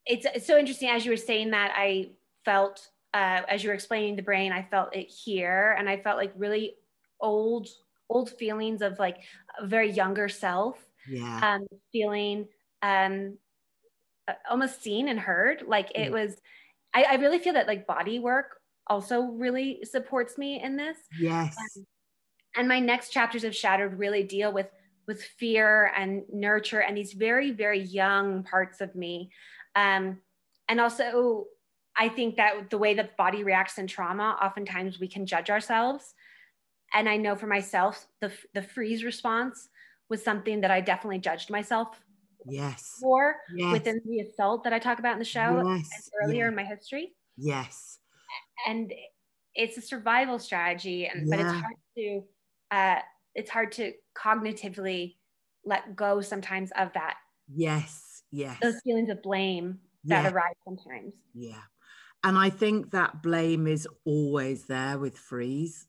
it's, 0.06 0.26
it's 0.36 0.46
so 0.46 0.58
interesting 0.58 0.90
as 0.90 1.06
you 1.06 1.12
were 1.12 1.18
saying 1.18 1.52
that 1.52 1.72
i 1.76 2.10
felt 2.44 2.90
uh, 3.14 3.42
as 3.48 3.64
you 3.64 3.70
were 3.70 3.76
explaining 3.76 4.16
the 4.16 4.24
brain, 4.24 4.52
I 4.52 4.64
felt 4.64 4.96
it 4.96 5.08
here, 5.08 5.76
and 5.78 5.88
I 5.88 5.98
felt 5.98 6.18
like 6.18 6.34
really 6.36 6.76
old, 7.20 7.68
old 8.10 8.32
feelings 8.32 8.82
of 8.82 8.98
like 8.98 9.18
a 9.60 9.68
very 9.68 9.92
younger 9.92 10.28
self. 10.28 10.78
Yeah. 11.08 11.40
Um, 11.56 11.68
feeling 11.92 12.48
um, 12.82 13.38
almost 14.50 14.82
seen 14.82 15.10
and 15.10 15.20
heard. 15.20 15.64
Like 15.68 15.92
it 15.96 16.12
mm. 16.12 16.14
was. 16.14 16.36
I, 16.94 17.04
I, 17.04 17.16
really 17.16 17.40
feel 17.40 17.54
that 17.54 17.68
like 17.68 17.88
body 17.88 18.20
work 18.20 18.58
also 18.88 19.22
really 19.22 19.80
supports 19.84 20.38
me 20.38 20.62
in 20.62 20.76
this. 20.76 20.98
Yes. 21.20 21.56
Um, 21.58 21.86
and 22.56 22.68
my 22.68 22.80
next 22.80 23.10
chapters 23.10 23.44
of 23.44 23.56
Shattered 23.56 23.98
really 23.98 24.24
deal 24.24 24.52
with 24.54 24.68
with 25.08 25.24
fear 25.24 25.92
and 25.98 26.24
nurture 26.32 26.82
and 26.82 26.96
these 26.96 27.14
very 27.14 27.52
very 27.52 27.82
young 27.82 28.44
parts 28.44 28.82
of 28.82 28.96
me. 28.96 29.32
Um, 29.76 30.20
and 30.70 30.80
also 30.80 31.46
I 31.96 32.10
think 32.10 32.38
that 32.38 32.70
the 32.70 32.78
way 32.78 32.94
the 32.94 33.10
body 33.18 33.44
reacts 33.44 33.78
in 33.78 33.88
trauma, 33.88 34.38
oftentimes 34.42 35.00
we 35.00 35.08
can 35.08 35.26
judge 35.26 35.50
ourselves. 35.50 36.14
And 36.94 37.10
I 37.10 37.18
know 37.18 37.36
for 37.36 37.48
myself, 37.48 38.08
the, 38.22 38.32
the 38.54 38.62
freeze 38.62 39.04
response 39.04 39.70
was 40.10 40.24
something 40.24 40.62
that 40.62 40.72
I 40.72 40.82
definitely 40.82 41.20
judged 41.20 41.50
myself 41.50 42.00
yes. 42.48 42.98
for 43.02 43.36
yes. 43.56 43.72
within 43.72 44.02
the 44.06 44.20
assault 44.22 44.64
that 44.64 44.74
I 44.74 44.80
talk 44.80 45.00
about 45.00 45.14
in 45.14 45.20
the 45.20 45.26
show 45.26 45.64
yes. 45.66 46.10
earlier 46.24 46.46
yes. 46.46 46.50
in 46.50 46.56
my 46.56 46.64
history. 46.64 47.14
Yes. 47.38 48.00
And 48.68 48.92
it's 49.56 49.78
a 49.78 49.82
survival 49.82 50.40
strategy, 50.40 51.06
and 51.06 51.28
yeah. 51.28 51.36
but 51.36 51.46
it's 51.46 51.62
hard 51.62 51.76
to 51.98 52.22
uh, 52.72 53.00
it's 53.36 53.50
hard 53.50 53.72
to 53.74 53.94
cognitively 54.18 55.16
let 55.66 55.96
go 55.96 56.22
sometimes 56.22 56.72
of 56.78 56.94
that. 56.94 57.16
Yes. 57.48 58.24
Yes. 58.32 58.58
Those 58.62 58.80
feelings 58.84 59.10
of 59.10 59.22
blame 59.22 59.80
that 60.06 60.24
yeah. 60.24 60.32
arise 60.32 60.56
sometimes. 60.66 61.14
Yeah. 61.34 61.62
And 62.24 62.38
I 62.38 62.50
think 62.50 62.92
that 62.92 63.22
blame 63.22 63.68
is 63.68 63.88
always 64.06 64.66
there 64.66 64.98
with 64.98 65.18
freeze. 65.18 65.88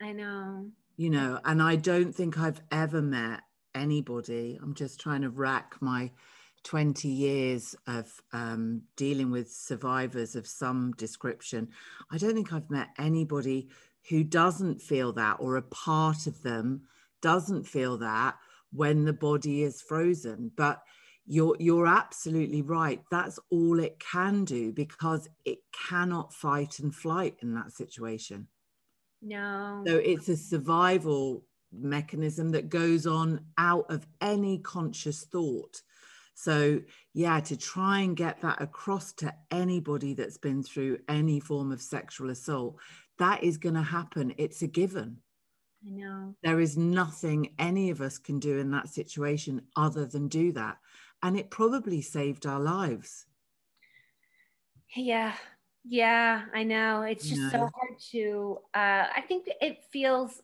I 0.00 0.12
know. 0.12 0.70
You 0.96 1.10
know, 1.10 1.38
and 1.44 1.62
I 1.62 1.76
don't 1.76 2.14
think 2.14 2.38
I've 2.38 2.60
ever 2.70 3.02
met 3.02 3.42
anybody. 3.76 4.58
I'm 4.60 4.74
just 4.74 4.98
trying 5.00 5.22
to 5.22 5.30
rack 5.30 5.76
my 5.80 6.10
20 6.64 7.08
years 7.08 7.76
of 7.86 8.10
um, 8.32 8.82
dealing 8.96 9.30
with 9.30 9.52
survivors 9.52 10.34
of 10.34 10.46
some 10.46 10.92
description. 10.96 11.68
I 12.10 12.18
don't 12.18 12.34
think 12.34 12.52
I've 12.52 12.70
met 12.70 12.88
anybody 12.98 13.68
who 14.08 14.24
doesn't 14.24 14.82
feel 14.82 15.12
that 15.12 15.36
or 15.38 15.56
a 15.56 15.62
part 15.62 16.26
of 16.26 16.42
them 16.42 16.82
doesn't 17.22 17.64
feel 17.64 17.98
that 17.98 18.36
when 18.72 19.04
the 19.04 19.12
body 19.12 19.62
is 19.62 19.80
frozen. 19.80 20.50
But 20.56 20.82
you're 21.26 21.56
you're 21.58 21.86
absolutely 21.86 22.62
right 22.62 23.02
that's 23.10 23.38
all 23.50 23.80
it 23.80 23.98
can 23.98 24.44
do 24.44 24.72
because 24.72 25.28
it 25.44 25.58
cannot 25.72 26.32
fight 26.32 26.78
and 26.78 26.94
flight 26.94 27.36
in 27.42 27.54
that 27.54 27.72
situation 27.72 28.46
no 29.22 29.82
so 29.86 29.96
it's 29.96 30.28
a 30.28 30.36
survival 30.36 31.44
mechanism 31.72 32.50
that 32.52 32.68
goes 32.68 33.06
on 33.06 33.40
out 33.58 33.86
of 33.90 34.06
any 34.20 34.58
conscious 34.58 35.24
thought 35.24 35.82
so 36.34 36.80
yeah 37.12 37.40
to 37.40 37.56
try 37.56 38.00
and 38.00 38.16
get 38.16 38.40
that 38.40 38.60
across 38.60 39.12
to 39.12 39.32
anybody 39.50 40.14
that's 40.14 40.38
been 40.38 40.62
through 40.62 40.98
any 41.08 41.40
form 41.40 41.72
of 41.72 41.80
sexual 41.82 42.30
assault 42.30 42.76
that 43.18 43.42
is 43.42 43.56
going 43.56 43.74
to 43.74 43.82
happen 43.82 44.34
it's 44.38 44.62
a 44.62 44.66
given 44.66 45.18
I 45.86 45.90
know. 45.90 46.34
There 46.42 46.58
is 46.58 46.76
nothing 46.76 47.54
any 47.60 47.90
of 47.90 48.00
us 48.00 48.18
can 48.18 48.40
do 48.40 48.58
in 48.58 48.72
that 48.72 48.88
situation 48.88 49.62
other 49.76 50.04
than 50.04 50.26
do 50.26 50.50
that 50.52 50.78
and 51.22 51.38
it 51.38 51.50
probably 51.50 52.02
saved 52.02 52.46
our 52.46 52.60
lives. 52.60 53.26
Yeah, 54.94 55.34
yeah, 55.84 56.42
I 56.54 56.62
know. 56.62 57.02
It's 57.02 57.28
just 57.28 57.50
so 57.50 57.58
hard 57.58 57.98
to. 58.12 58.58
Uh, 58.74 59.06
I 59.14 59.22
think 59.26 59.48
it 59.60 59.78
feels. 59.90 60.40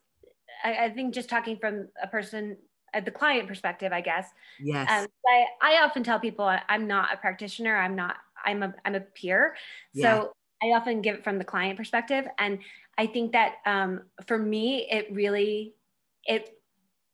I, 0.63 0.87
I, 0.87 0.91
think 0.91 1.15
just 1.15 1.29
talking 1.29 1.57
from 1.57 1.89
a 2.03 2.07
person 2.07 2.57
at 2.95 3.05
the 3.05 3.11
client 3.11 3.49
perspective, 3.49 3.93
I 3.93 4.01
guess. 4.01 4.29
Yes. 4.61 4.89
Um, 4.91 5.07
I, 5.27 5.75
I 5.75 5.83
often 5.85 6.03
tell 6.03 6.21
people 6.21 6.51
I'm 6.69 6.87
not 6.87 7.13
a 7.13 7.17
practitioner. 7.17 7.77
I'm 7.77 7.97
not. 7.97 8.17
I'm 8.45 8.63
a. 8.63 8.75
I'm 8.85 8.95
a 8.95 9.01
peer. 9.01 9.57
Yeah. 9.95 10.21
So 10.21 10.33
I 10.63 10.67
often 10.77 11.03
give 11.03 11.17
it 11.17 11.25
from 11.25 11.39
the 11.39 11.45
client 11.45 11.77
perspective, 11.77 12.27
and 12.39 12.59
I 12.99 13.07
think 13.07 13.33
that 13.33 13.57
um, 13.67 14.03
for 14.27 14.39
me, 14.39 14.87
it 14.91 15.09
really, 15.11 15.75
it, 16.25 16.51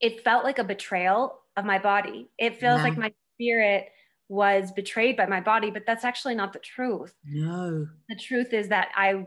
it 0.01 0.23
felt 0.23 0.45
like 0.45 0.59
a 0.59 0.65
betrayal 0.65 1.39
of 1.57 1.65
my 1.65 1.79
body. 1.79 2.29
It 2.39 2.59
feels 2.61 2.79
yeah. 2.79 2.83
like 2.83 2.99
my 2.99 3.13
spirit 3.35 3.89
was 4.29 4.73
betrayed 4.73 5.17
by 5.17 5.27
my 5.27 5.41
body, 5.41 5.71
but 5.71 5.85
that's 5.87 6.05
actually 6.05 6.35
not 6.35 6.53
the 6.53 6.59
truth. 6.59 7.15
No. 7.25 7.87
The 8.09 8.17
truth 8.17 8.53
is 8.53 8.69
that 8.69 8.89
I 8.95 9.25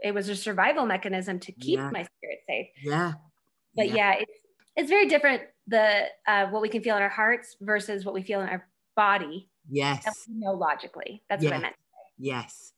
it 0.00 0.12
was 0.12 0.28
a 0.28 0.36
survival 0.36 0.86
mechanism 0.86 1.38
to 1.40 1.52
keep 1.52 1.78
yeah. 1.78 1.90
my 1.90 2.02
spirit 2.02 2.38
safe. 2.46 2.66
Yeah. 2.82 3.12
But 3.76 3.88
yeah. 3.88 3.94
yeah, 3.94 4.14
it's 4.20 4.40
it's 4.76 4.90
very 4.90 5.08
different 5.08 5.42
the 5.66 6.06
uh, 6.26 6.46
what 6.46 6.62
we 6.62 6.68
can 6.68 6.82
feel 6.82 6.96
in 6.96 7.02
our 7.02 7.08
hearts 7.08 7.56
versus 7.60 8.04
what 8.04 8.14
we 8.14 8.22
feel 8.22 8.40
in 8.40 8.48
our 8.48 8.66
body. 8.96 9.48
Yes. 9.68 10.04
No, 10.28 10.52
logically. 10.52 11.22
That's 11.28 11.42
yeah. 11.42 11.50
what 11.50 11.56
I 11.56 11.60
meant. 11.60 11.76
Yes. 12.18 12.72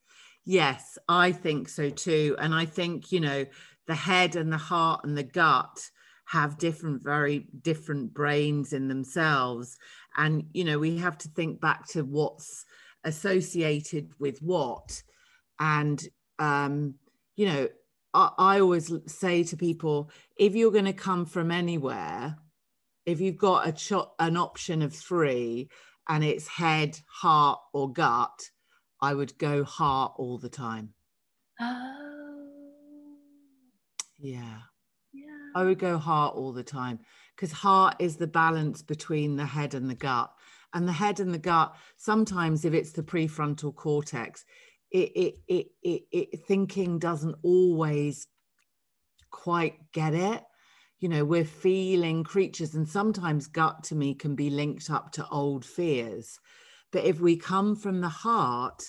Yes, 0.45 0.97
I 1.09 1.33
think 1.33 1.67
so 1.67 1.89
too. 1.89 2.37
And 2.39 2.55
I 2.55 2.63
think, 2.63 3.11
you 3.11 3.19
know, 3.19 3.45
the 3.85 3.95
head 3.95 4.37
and 4.37 4.51
the 4.51 4.57
heart 4.57 5.01
and 5.03 5.17
the 5.17 5.23
gut 5.23 5.89
have 6.23 6.57
different, 6.57 7.03
very 7.03 7.47
different 7.61 8.13
brains 8.13 8.71
in 8.71 8.87
themselves 8.87 9.77
and 10.17 10.43
you 10.51 10.63
know 10.63 10.79
we 10.79 10.97
have 10.97 11.17
to 11.17 11.29
think 11.29 11.61
back 11.61 11.87
to 11.87 12.03
what's 12.03 12.65
associated 13.03 14.11
with 14.19 14.39
what 14.39 15.01
and 15.59 16.07
um 16.39 16.95
you 17.35 17.45
know 17.45 17.67
I, 18.17 18.31
I 18.37 18.59
always 18.59 18.91
say 19.05 19.43
to 19.43 19.55
people 19.55 20.09
if 20.37 20.55
you're 20.55 20.71
going 20.71 20.85
to 20.85 20.93
come 20.93 21.25
from 21.25 21.51
anywhere 21.51 22.37
if 23.05 23.21
you've 23.21 23.37
got 23.37 23.67
a 23.67 23.71
cho- 23.71 24.11
an 24.19 24.35
option 24.35 24.81
of 24.81 24.93
three 24.93 25.69
and 26.09 26.23
it's 26.23 26.47
head 26.47 26.99
heart 27.07 27.59
or 27.73 27.91
gut 27.91 28.49
i 29.01 29.13
would 29.13 29.37
go 29.37 29.63
heart 29.63 30.13
all 30.17 30.37
the 30.37 30.49
time. 30.49 30.93
Oh. 31.59 31.93
Yeah. 34.19 34.59
Yeah 35.13 35.51
i 35.55 35.63
would 35.63 35.79
go 35.79 35.97
heart 35.97 36.35
all 36.35 36.51
the 36.51 36.63
time 36.63 36.99
because 37.37 37.51
heart 37.51 37.95
is 37.99 38.17
the 38.17 38.27
balance 38.27 38.81
between 38.81 39.35
the 39.35 39.45
head 39.45 39.75
and 39.75 39.87
the 39.87 39.95
gut. 39.95 40.33
And 40.73 40.87
the 40.87 40.93
head 40.93 41.19
and 41.19 41.33
the 41.33 41.37
gut, 41.37 41.75
sometimes 41.95 42.65
if 42.65 42.73
it's 42.73 42.91
the 42.91 43.03
prefrontal 43.03 43.73
cortex, 43.73 44.43
it, 44.91 45.35
it, 45.47 45.67
it, 45.83 46.01
it, 46.11 46.45
thinking 46.47 46.99
doesn't 46.99 47.35
always 47.43 48.27
quite 49.31 49.75
get 49.91 50.13
it. 50.13 50.43
You 50.99 51.09
know 51.09 51.25
we're 51.25 51.45
feeling 51.45 52.23
creatures 52.23 52.73
and 52.73 52.87
sometimes 52.87 53.47
gut 53.47 53.83
to 53.85 53.95
me 53.95 54.15
can 54.15 54.35
be 54.35 54.49
linked 54.49 54.89
up 54.89 55.11
to 55.13 55.27
old 55.29 55.63
fears. 55.63 56.39
But 56.91 57.05
if 57.05 57.19
we 57.19 57.37
come 57.37 57.75
from 57.75 58.01
the 58.01 58.09
heart 58.09 58.83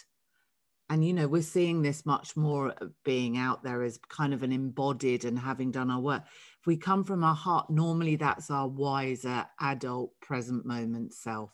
and 0.90 1.04
you 1.04 1.12
know 1.12 1.28
we're 1.28 1.42
seeing 1.42 1.82
this 1.82 2.06
much 2.06 2.36
more 2.36 2.74
being 3.04 3.36
out 3.36 3.62
there 3.62 3.82
as 3.82 3.98
kind 4.08 4.32
of 4.32 4.42
an 4.42 4.52
embodied 4.52 5.24
and 5.24 5.38
having 5.38 5.70
done 5.70 5.90
our 5.90 6.00
work 6.00 6.22
if 6.60 6.66
we 6.66 6.76
come 6.76 7.04
from 7.04 7.22
our 7.24 7.34
heart 7.34 7.68
normally 7.70 8.16
that's 8.16 8.50
our 8.50 8.68
wiser 8.68 9.44
adult 9.60 10.12
present 10.20 10.64
moment 10.64 11.12
self 11.12 11.52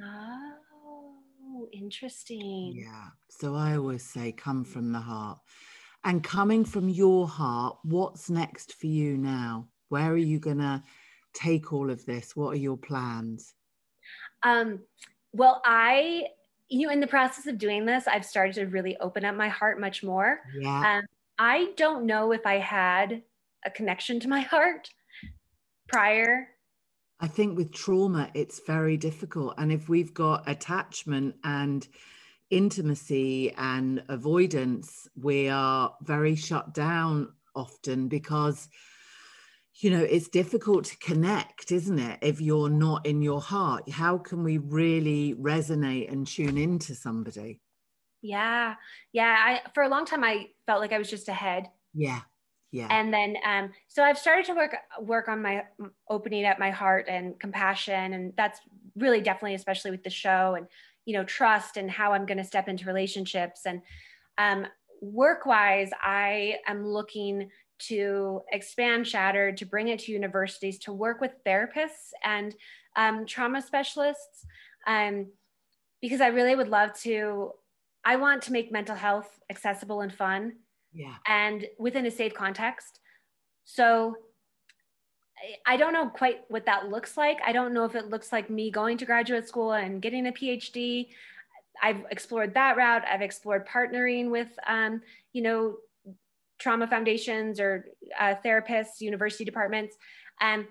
ah. 0.00 0.52
Oh 1.62 1.68
interesting 1.72 2.72
yeah 2.74 3.06
so 3.28 3.54
i 3.54 3.76
always 3.76 4.04
say 4.04 4.32
come 4.32 4.64
from 4.64 4.92
the 4.92 5.00
heart 5.00 5.38
and 6.04 6.24
coming 6.24 6.64
from 6.64 6.88
your 6.88 7.28
heart 7.28 7.76
what's 7.84 8.28
next 8.28 8.74
for 8.74 8.86
you 8.86 9.16
now 9.16 9.68
where 9.88 10.10
are 10.10 10.16
you 10.16 10.38
going 10.38 10.58
to 10.58 10.82
take 11.32 11.72
all 11.72 11.90
of 11.90 12.04
this? 12.06 12.36
What 12.36 12.54
are 12.54 12.58
your 12.58 12.76
plans? 12.76 13.54
Um, 14.42 14.80
well, 15.32 15.60
I, 15.64 16.28
you 16.68 16.86
know, 16.86 16.92
in 16.92 17.00
the 17.00 17.06
process 17.06 17.46
of 17.46 17.58
doing 17.58 17.84
this, 17.84 18.06
I've 18.06 18.24
started 18.24 18.54
to 18.54 18.66
really 18.66 18.96
open 18.98 19.24
up 19.24 19.34
my 19.34 19.48
heart 19.48 19.80
much 19.80 20.02
more. 20.02 20.40
Yeah. 20.58 20.98
Um, 20.98 21.04
I 21.38 21.72
don't 21.76 22.06
know 22.06 22.32
if 22.32 22.46
I 22.46 22.58
had 22.58 23.22
a 23.64 23.70
connection 23.70 24.20
to 24.20 24.28
my 24.28 24.40
heart 24.52 24.90
prior. 25.88 26.48
I 27.22 27.28
think 27.28 27.56
with 27.56 27.72
trauma, 27.72 28.28
it's 28.34 28.60
very 28.66 28.96
difficult. 28.96 29.54
And 29.56 29.70
if 29.70 29.88
we've 29.88 30.12
got 30.12 30.48
attachment 30.48 31.36
and 31.44 31.86
intimacy 32.50 33.52
and 33.52 34.02
avoidance, 34.08 35.08
we 35.14 35.48
are 35.48 35.94
very 36.02 36.34
shut 36.34 36.74
down 36.74 37.32
often 37.54 38.08
because 38.08 38.68
you 39.74 39.90
know 39.90 40.02
it's 40.02 40.28
difficult 40.28 40.84
to 40.86 40.96
connect 40.98 41.70
isn't 41.70 41.98
it 41.98 42.18
if 42.22 42.40
you're 42.40 42.68
not 42.68 43.06
in 43.06 43.22
your 43.22 43.40
heart? 43.40 43.88
How 43.88 44.18
can 44.18 44.42
we 44.42 44.58
really 44.58 45.34
resonate 45.34 46.10
and 46.10 46.26
tune 46.26 46.58
into 46.58 46.94
somebody? 46.96 47.60
Yeah. 48.20 48.74
Yeah. 49.12 49.36
I 49.38 49.70
for 49.74 49.84
a 49.84 49.88
long 49.88 50.06
time 50.06 50.24
i 50.24 50.48
felt 50.66 50.80
like 50.80 50.92
i 50.92 50.98
was 50.98 51.10
just 51.10 51.28
ahead 51.28 51.68
yeah 51.94 52.20
yeah 52.72 52.88
and 52.90 53.12
then 53.14 53.36
um 53.46 53.70
so 53.88 54.02
i've 54.02 54.18
started 54.18 54.44
to 54.44 54.54
work 54.54 54.74
work 55.00 55.28
on 55.28 55.40
my 55.40 55.62
opening 56.10 56.44
up 56.44 56.58
my 56.58 56.70
heart 56.70 57.06
and 57.08 57.38
compassion 57.38 58.14
and 58.14 58.32
that's 58.36 58.60
really 58.96 59.20
definitely 59.20 59.54
especially 59.54 59.90
with 59.90 60.02
the 60.02 60.10
show 60.10 60.54
and 60.56 60.66
you 61.04 61.14
know 61.14 61.24
trust 61.24 61.76
and 61.76 61.90
how 61.90 62.12
i'm 62.12 62.26
going 62.26 62.38
to 62.38 62.44
step 62.44 62.68
into 62.68 62.86
relationships 62.86 63.62
and 63.66 63.80
um 64.38 64.66
work 65.00 65.46
wise 65.46 65.90
i 66.02 66.56
am 66.66 66.86
looking 66.86 67.48
to 67.88 68.42
expand 68.52 69.06
Shattered, 69.06 69.56
to 69.58 69.66
bring 69.66 69.88
it 69.88 70.00
to 70.00 70.12
universities, 70.12 70.78
to 70.80 70.92
work 70.92 71.20
with 71.20 71.32
therapists 71.44 72.12
and 72.22 72.54
um, 72.96 73.26
trauma 73.26 73.60
specialists, 73.60 74.46
um, 74.86 75.26
because 76.00 76.20
I 76.20 76.28
really 76.28 76.54
would 76.54 76.68
love 76.68 76.92
to. 77.00 77.52
I 78.04 78.16
want 78.16 78.42
to 78.42 78.52
make 78.52 78.72
mental 78.72 78.96
health 78.96 79.40
accessible 79.48 80.00
and 80.00 80.12
fun, 80.12 80.54
yeah, 80.92 81.14
and 81.26 81.66
within 81.78 82.06
a 82.06 82.10
safe 82.10 82.34
context. 82.34 83.00
So 83.64 84.16
I 85.66 85.76
don't 85.76 85.92
know 85.92 86.08
quite 86.08 86.40
what 86.48 86.66
that 86.66 86.88
looks 86.88 87.16
like. 87.16 87.38
I 87.44 87.52
don't 87.52 87.74
know 87.74 87.84
if 87.84 87.94
it 87.94 88.10
looks 88.10 88.32
like 88.32 88.50
me 88.50 88.70
going 88.70 88.98
to 88.98 89.04
graduate 89.04 89.48
school 89.48 89.72
and 89.72 90.00
getting 90.00 90.26
a 90.26 90.32
PhD. 90.32 91.08
I've 91.82 92.04
explored 92.10 92.54
that 92.54 92.76
route. 92.76 93.02
I've 93.10 93.22
explored 93.22 93.66
partnering 93.66 94.30
with, 94.30 94.48
um, 94.66 95.02
you 95.32 95.42
know, 95.42 95.76
trauma 96.58 96.86
foundations 96.86 97.58
or 97.58 97.86
uh, 98.18 98.34
therapists, 98.44 99.00
university 99.00 99.44
departments. 99.44 99.96
And 100.40 100.66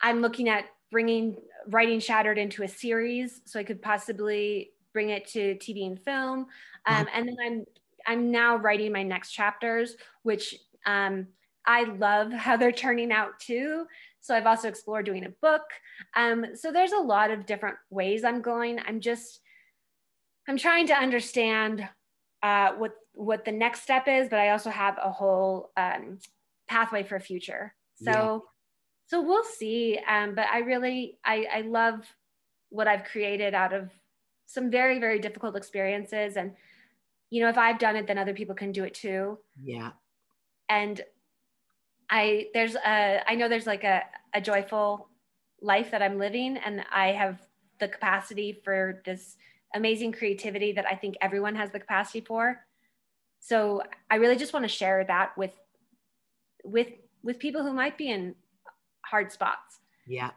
I'm 0.00 0.20
looking 0.20 0.48
at 0.48 0.66
bringing 0.92 1.36
writing 1.68 2.00
Shattered 2.00 2.38
into 2.38 2.62
a 2.62 2.68
series, 2.68 3.42
so 3.44 3.58
I 3.58 3.64
could 3.64 3.82
possibly 3.82 4.70
bring 4.92 5.10
it 5.10 5.26
to 5.28 5.56
TV 5.56 5.86
and 5.86 6.00
film. 6.00 6.46
Um, 6.86 7.06
and 7.12 7.28
then 7.28 7.36
I'm 7.44 7.64
I'm 8.10 8.32
now 8.32 8.56
writing 8.56 8.92
my 8.92 9.04
next 9.04 9.30
chapters, 9.30 9.94
which 10.24 10.56
um, 10.84 11.28
I 11.64 11.84
love 11.84 12.32
how 12.32 12.56
they're 12.56 12.72
turning 12.72 13.12
out 13.12 13.38
too. 13.38 13.84
So 14.18 14.34
I've 14.34 14.46
also 14.46 14.68
explored 14.68 15.06
doing 15.06 15.24
a 15.24 15.30
book. 15.40 15.62
Um, 16.16 16.44
so 16.54 16.72
there's 16.72 16.90
a 16.90 16.98
lot 16.98 17.30
of 17.30 17.46
different 17.46 17.76
ways 17.88 18.24
I'm 18.24 18.42
going. 18.42 18.80
I'm 18.84 19.00
just 19.00 19.40
I'm 20.48 20.56
trying 20.56 20.88
to 20.88 20.94
understand 20.94 21.88
uh, 22.42 22.72
what 22.72 22.94
what 23.12 23.44
the 23.44 23.52
next 23.52 23.82
step 23.82 24.08
is, 24.08 24.28
but 24.28 24.40
I 24.40 24.50
also 24.50 24.70
have 24.70 24.98
a 25.00 25.12
whole 25.12 25.70
um, 25.76 26.18
pathway 26.66 27.04
for 27.04 27.20
future. 27.20 27.74
So 28.02 28.10
yeah. 28.10 28.38
so 29.06 29.22
we'll 29.22 29.44
see. 29.44 30.00
Um, 30.08 30.34
but 30.34 30.46
I 30.52 30.58
really 30.58 31.18
I, 31.24 31.46
I 31.54 31.60
love 31.60 32.04
what 32.70 32.88
I've 32.88 33.04
created 33.04 33.54
out 33.54 33.72
of 33.72 33.90
some 34.46 34.68
very 34.68 34.98
very 34.98 35.20
difficult 35.20 35.54
experiences, 35.54 36.36
and 36.36 36.56
you 37.30 37.42
know 37.42 37.48
if 37.48 37.56
I've 37.56 37.78
done 37.78 37.96
it, 37.96 38.06
then 38.06 38.18
other 38.18 38.34
people 38.34 38.54
can 38.54 38.72
do 38.72 38.84
it 38.84 38.94
too. 38.94 39.38
Yeah. 39.62 39.92
And 40.68 41.00
I 42.10 42.48
there's 42.52 42.74
a 42.74 43.22
I 43.26 43.34
know 43.36 43.48
there's 43.48 43.66
like 43.66 43.84
a, 43.84 44.02
a 44.34 44.40
joyful 44.40 45.08
life 45.62 45.92
that 45.92 46.02
I'm 46.02 46.18
living, 46.18 46.56
and 46.56 46.84
I 46.92 47.08
have 47.08 47.40
the 47.78 47.88
capacity 47.88 48.60
for 48.64 49.00
this 49.04 49.36
amazing 49.74 50.12
creativity 50.12 50.72
that 50.72 50.86
I 50.86 50.96
think 50.96 51.16
everyone 51.20 51.54
has 51.54 51.70
the 51.70 51.80
capacity 51.80 52.20
for. 52.20 52.66
So 53.38 53.82
I 54.10 54.16
really 54.16 54.36
just 54.36 54.52
want 54.52 54.64
to 54.64 54.68
share 54.68 55.04
that 55.04 55.38
with 55.38 55.52
with 56.64 56.88
with 57.22 57.38
people 57.38 57.62
who 57.62 57.72
might 57.72 57.96
be 57.96 58.10
in 58.10 58.34
hard 59.02 59.30
spots. 59.32 59.78
Yeah. 60.06 60.30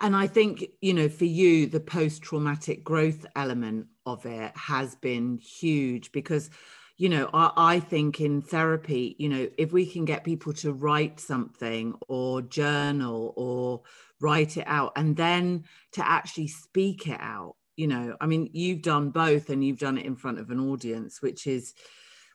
And 0.00 0.16
I 0.16 0.26
think, 0.26 0.64
you 0.80 0.92
know, 0.92 1.08
for 1.08 1.24
you, 1.24 1.66
the 1.66 1.80
post 1.80 2.22
traumatic 2.22 2.82
growth 2.82 3.24
element 3.36 3.86
of 4.06 4.26
it 4.26 4.56
has 4.56 4.96
been 4.96 5.38
huge 5.38 6.10
because, 6.12 6.50
you 6.96 7.08
know, 7.08 7.30
I, 7.32 7.50
I, 7.56 7.80
think 7.80 8.20
in 8.20 8.42
therapy, 8.42 9.14
you 9.18 9.28
know, 9.28 9.48
if 9.56 9.72
we 9.72 9.86
can 9.86 10.04
get 10.04 10.24
people 10.24 10.52
to 10.54 10.72
write 10.72 11.20
something 11.20 11.94
or 12.08 12.42
journal 12.42 13.32
or 13.36 13.82
write 14.20 14.56
it 14.56 14.66
out 14.66 14.92
and 14.96 15.16
then 15.16 15.64
to 15.92 16.06
actually 16.06 16.48
speak 16.48 17.06
it 17.06 17.20
out, 17.20 17.56
you 17.76 17.86
know 17.86 18.16
i 18.20 18.26
mean 18.26 18.48
you've 18.52 18.82
done 18.82 19.10
both 19.10 19.50
and 19.50 19.64
you've 19.64 19.78
done 19.78 19.98
it 19.98 20.06
in 20.06 20.16
front 20.16 20.38
of 20.38 20.50
an 20.50 20.60
audience 20.60 21.20
which 21.20 21.46
is 21.46 21.74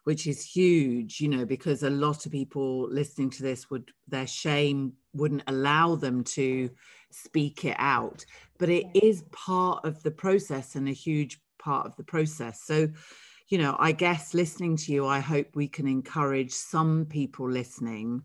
which 0.03 0.27
is 0.27 0.45
huge 0.45 1.19
you 1.19 1.27
know 1.27 1.45
because 1.45 1.83
a 1.83 1.89
lot 1.89 2.25
of 2.25 2.31
people 2.31 2.87
listening 2.89 3.29
to 3.29 3.43
this 3.43 3.69
would 3.69 3.91
their 4.07 4.27
shame 4.27 4.93
wouldn't 5.13 5.43
allow 5.47 5.95
them 5.95 6.23
to 6.23 6.69
speak 7.11 7.65
it 7.65 7.75
out 7.79 8.25
but 8.57 8.69
it 8.69 8.85
is 8.93 9.23
part 9.31 9.83
of 9.85 10.01
the 10.03 10.11
process 10.11 10.75
and 10.75 10.87
a 10.87 10.93
huge 10.93 11.39
part 11.57 11.85
of 11.85 11.95
the 11.95 12.03
process 12.03 12.61
so 12.63 12.87
you 13.47 13.57
know 13.57 13.75
i 13.79 13.91
guess 13.91 14.33
listening 14.33 14.77
to 14.77 14.91
you 14.91 15.05
i 15.05 15.19
hope 15.19 15.47
we 15.55 15.67
can 15.67 15.87
encourage 15.87 16.51
some 16.51 17.05
people 17.05 17.49
listening 17.49 18.21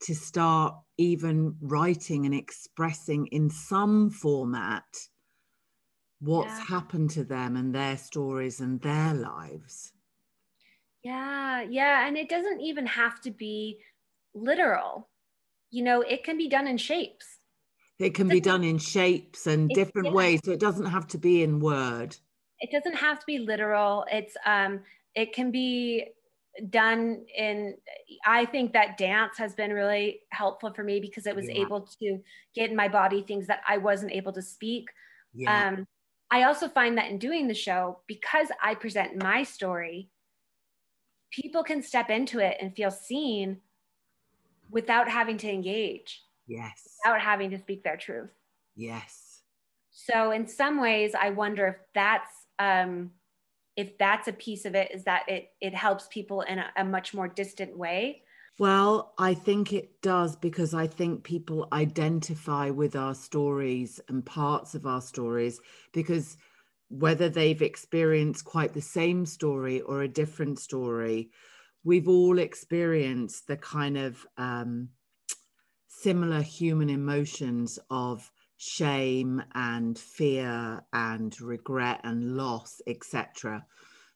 to 0.00 0.14
start 0.14 0.74
even 0.96 1.54
writing 1.60 2.24
and 2.24 2.34
expressing 2.34 3.26
in 3.28 3.50
some 3.50 4.10
format 4.10 4.84
what's 6.20 6.58
yeah. 6.58 6.64
happened 6.64 7.10
to 7.10 7.24
them 7.24 7.56
and 7.56 7.74
their 7.74 7.96
stories 7.96 8.60
and 8.60 8.80
their 8.80 9.14
lives. 9.14 9.92
Yeah, 11.02 11.62
yeah. 11.62 12.06
And 12.06 12.16
it 12.16 12.28
doesn't 12.28 12.60
even 12.60 12.86
have 12.86 13.20
to 13.22 13.30
be 13.30 13.78
literal. 14.34 15.08
You 15.70 15.84
know, 15.84 16.02
it 16.02 16.24
can 16.24 16.36
be 16.36 16.48
done 16.48 16.66
in 16.66 16.78
shapes. 16.78 17.26
It 17.98 18.14
can 18.14 18.28
be 18.28 18.40
done 18.40 18.64
in 18.64 18.78
shapes 18.78 19.46
and 19.46 19.68
different 19.68 20.08
yeah. 20.08 20.14
ways. 20.14 20.40
So 20.44 20.52
it 20.52 20.60
doesn't 20.60 20.86
have 20.86 21.06
to 21.08 21.18
be 21.18 21.42
in 21.42 21.60
word. 21.60 22.16
It 22.58 22.70
doesn't 22.70 22.96
have 22.96 23.18
to 23.20 23.26
be 23.26 23.38
literal. 23.38 24.04
It's 24.10 24.36
um 24.46 24.80
it 25.14 25.32
can 25.32 25.50
be 25.50 26.06
done 26.68 27.24
in 27.36 27.76
i 28.26 28.44
think 28.44 28.72
that 28.72 28.98
dance 28.98 29.38
has 29.38 29.54
been 29.54 29.72
really 29.72 30.18
helpful 30.30 30.72
for 30.74 30.82
me 30.82 30.98
because 30.98 31.24
it 31.24 31.34
was 31.34 31.48
yeah. 31.48 31.60
able 31.60 31.82
to 31.82 32.18
get 32.56 32.68
in 32.68 32.76
my 32.76 32.88
body 32.88 33.22
things 33.22 33.46
that 33.46 33.60
i 33.68 33.78
wasn't 33.78 34.10
able 34.10 34.32
to 34.32 34.42
speak 34.42 34.88
yeah. 35.32 35.68
um 35.68 35.86
I 36.30 36.44
also 36.44 36.68
find 36.68 36.96
that 36.96 37.10
in 37.10 37.18
doing 37.18 37.48
the 37.48 37.54
show, 37.54 38.00
because 38.06 38.48
I 38.62 38.74
present 38.74 39.22
my 39.22 39.42
story, 39.42 40.08
people 41.30 41.62
can 41.62 41.82
step 41.82 42.10
into 42.10 42.38
it 42.38 42.56
and 42.60 42.74
feel 42.74 42.90
seen 42.90 43.58
without 44.70 45.08
having 45.08 45.36
to 45.38 45.50
engage. 45.50 46.22
Yes. 46.46 46.98
Without 47.04 47.20
having 47.20 47.50
to 47.50 47.58
speak 47.58 47.84
their 47.84 47.96
truth. 47.96 48.30
Yes. 48.76 49.42
So 49.90 50.30
in 50.30 50.46
some 50.46 50.80
ways, 50.80 51.14
I 51.18 51.30
wonder 51.30 51.66
if 51.66 51.76
that's 51.94 52.32
um, 52.58 53.12
if 53.76 53.96
that's 53.98 54.28
a 54.28 54.32
piece 54.32 54.64
of 54.64 54.74
it, 54.74 54.90
is 54.92 55.04
that 55.04 55.28
it 55.28 55.52
it 55.60 55.74
helps 55.74 56.08
people 56.08 56.42
in 56.42 56.58
a, 56.58 56.70
a 56.76 56.84
much 56.84 57.14
more 57.14 57.28
distant 57.28 57.76
way 57.76 58.22
well, 58.60 59.14
I 59.16 59.32
think 59.32 59.72
it 59.72 60.02
does 60.02 60.36
because 60.36 60.74
I 60.74 60.86
think 60.86 61.24
people 61.24 61.66
identify 61.72 62.68
with 62.68 62.94
our 62.94 63.14
stories 63.14 64.00
and 64.08 64.22
parts 64.22 64.74
of 64.74 64.84
our 64.84 65.00
stories 65.00 65.58
because 65.94 66.36
whether 66.90 67.28
they've 67.28 67.62
experienced 67.62 68.44
quite 68.44 68.74
the 68.74 68.82
same 68.82 69.24
story 69.24 69.80
or 69.80 70.02
a 70.02 70.08
different 70.08 70.58
story, 70.58 71.30
we've 71.84 72.08
all 72.08 72.38
experienced 72.38 73.46
the 73.46 73.56
kind 73.56 73.96
of 73.96 74.26
um, 74.36 74.88
similar 75.86 76.42
human 76.42 76.90
emotions 76.90 77.78
of 77.90 78.30
shame 78.56 79.42
and 79.54 79.98
fear 79.98 80.82
and 80.92 81.40
regret 81.40 82.00
and 82.04 82.36
loss, 82.36 82.82
etc. 82.86 83.64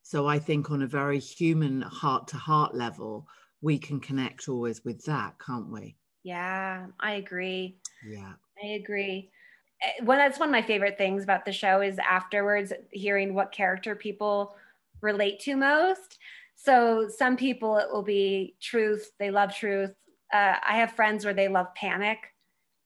So 0.02 0.26
I 0.26 0.38
think 0.38 0.70
on 0.70 0.82
a 0.82 0.86
very 0.86 1.20
human 1.20 1.80
heart 1.80 2.28
to 2.28 2.36
heart 2.36 2.74
level, 2.74 3.26
we 3.62 3.78
can 3.78 4.00
connect 4.00 4.48
always 4.48 4.84
with 4.84 5.04
that, 5.04 5.34
can't 5.38 5.70
we? 5.70 5.96
Yeah, 6.24 6.86
I 7.00 7.12
agree. 7.12 7.78
Yeah. 8.06 8.32
I 8.62 8.66
agree. 8.66 9.30
Eh, 9.82 10.04
well, 10.04 10.18
that's 10.18 10.38
one 10.38 10.48
of 10.48 10.52
my 10.52 10.62
favorite 10.62 10.98
things 10.98 11.24
about 11.24 11.44
the 11.44 11.52
show 11.52 11.80
is 11.80 11.98
afterwards 11.98 12.72
hearing 12.90 13.34
what 13.34 13.52
character 13.52 13.94
people 13.94 14.56
relate 15.00 15.40
to 15.40 15.56
most. 15.56 16.18
So 16.56 17.08
some 17.08 17.36
people 17.36 17.76
it 17.78 17.88
will 17.90 18.02
be 18.02 18.54
truth, 18.60 19.12
they 19.18 19.30
love 19.30 19.54
truth. 19.54 19.94
Uh, 20.32 20.54
I 20.66 20.76
have 20.76 20.92
friends 20.92 21.24
where 21.24 21.34
they 21.34 21.48
love 21.48 21.74
panic. 21.74 22.18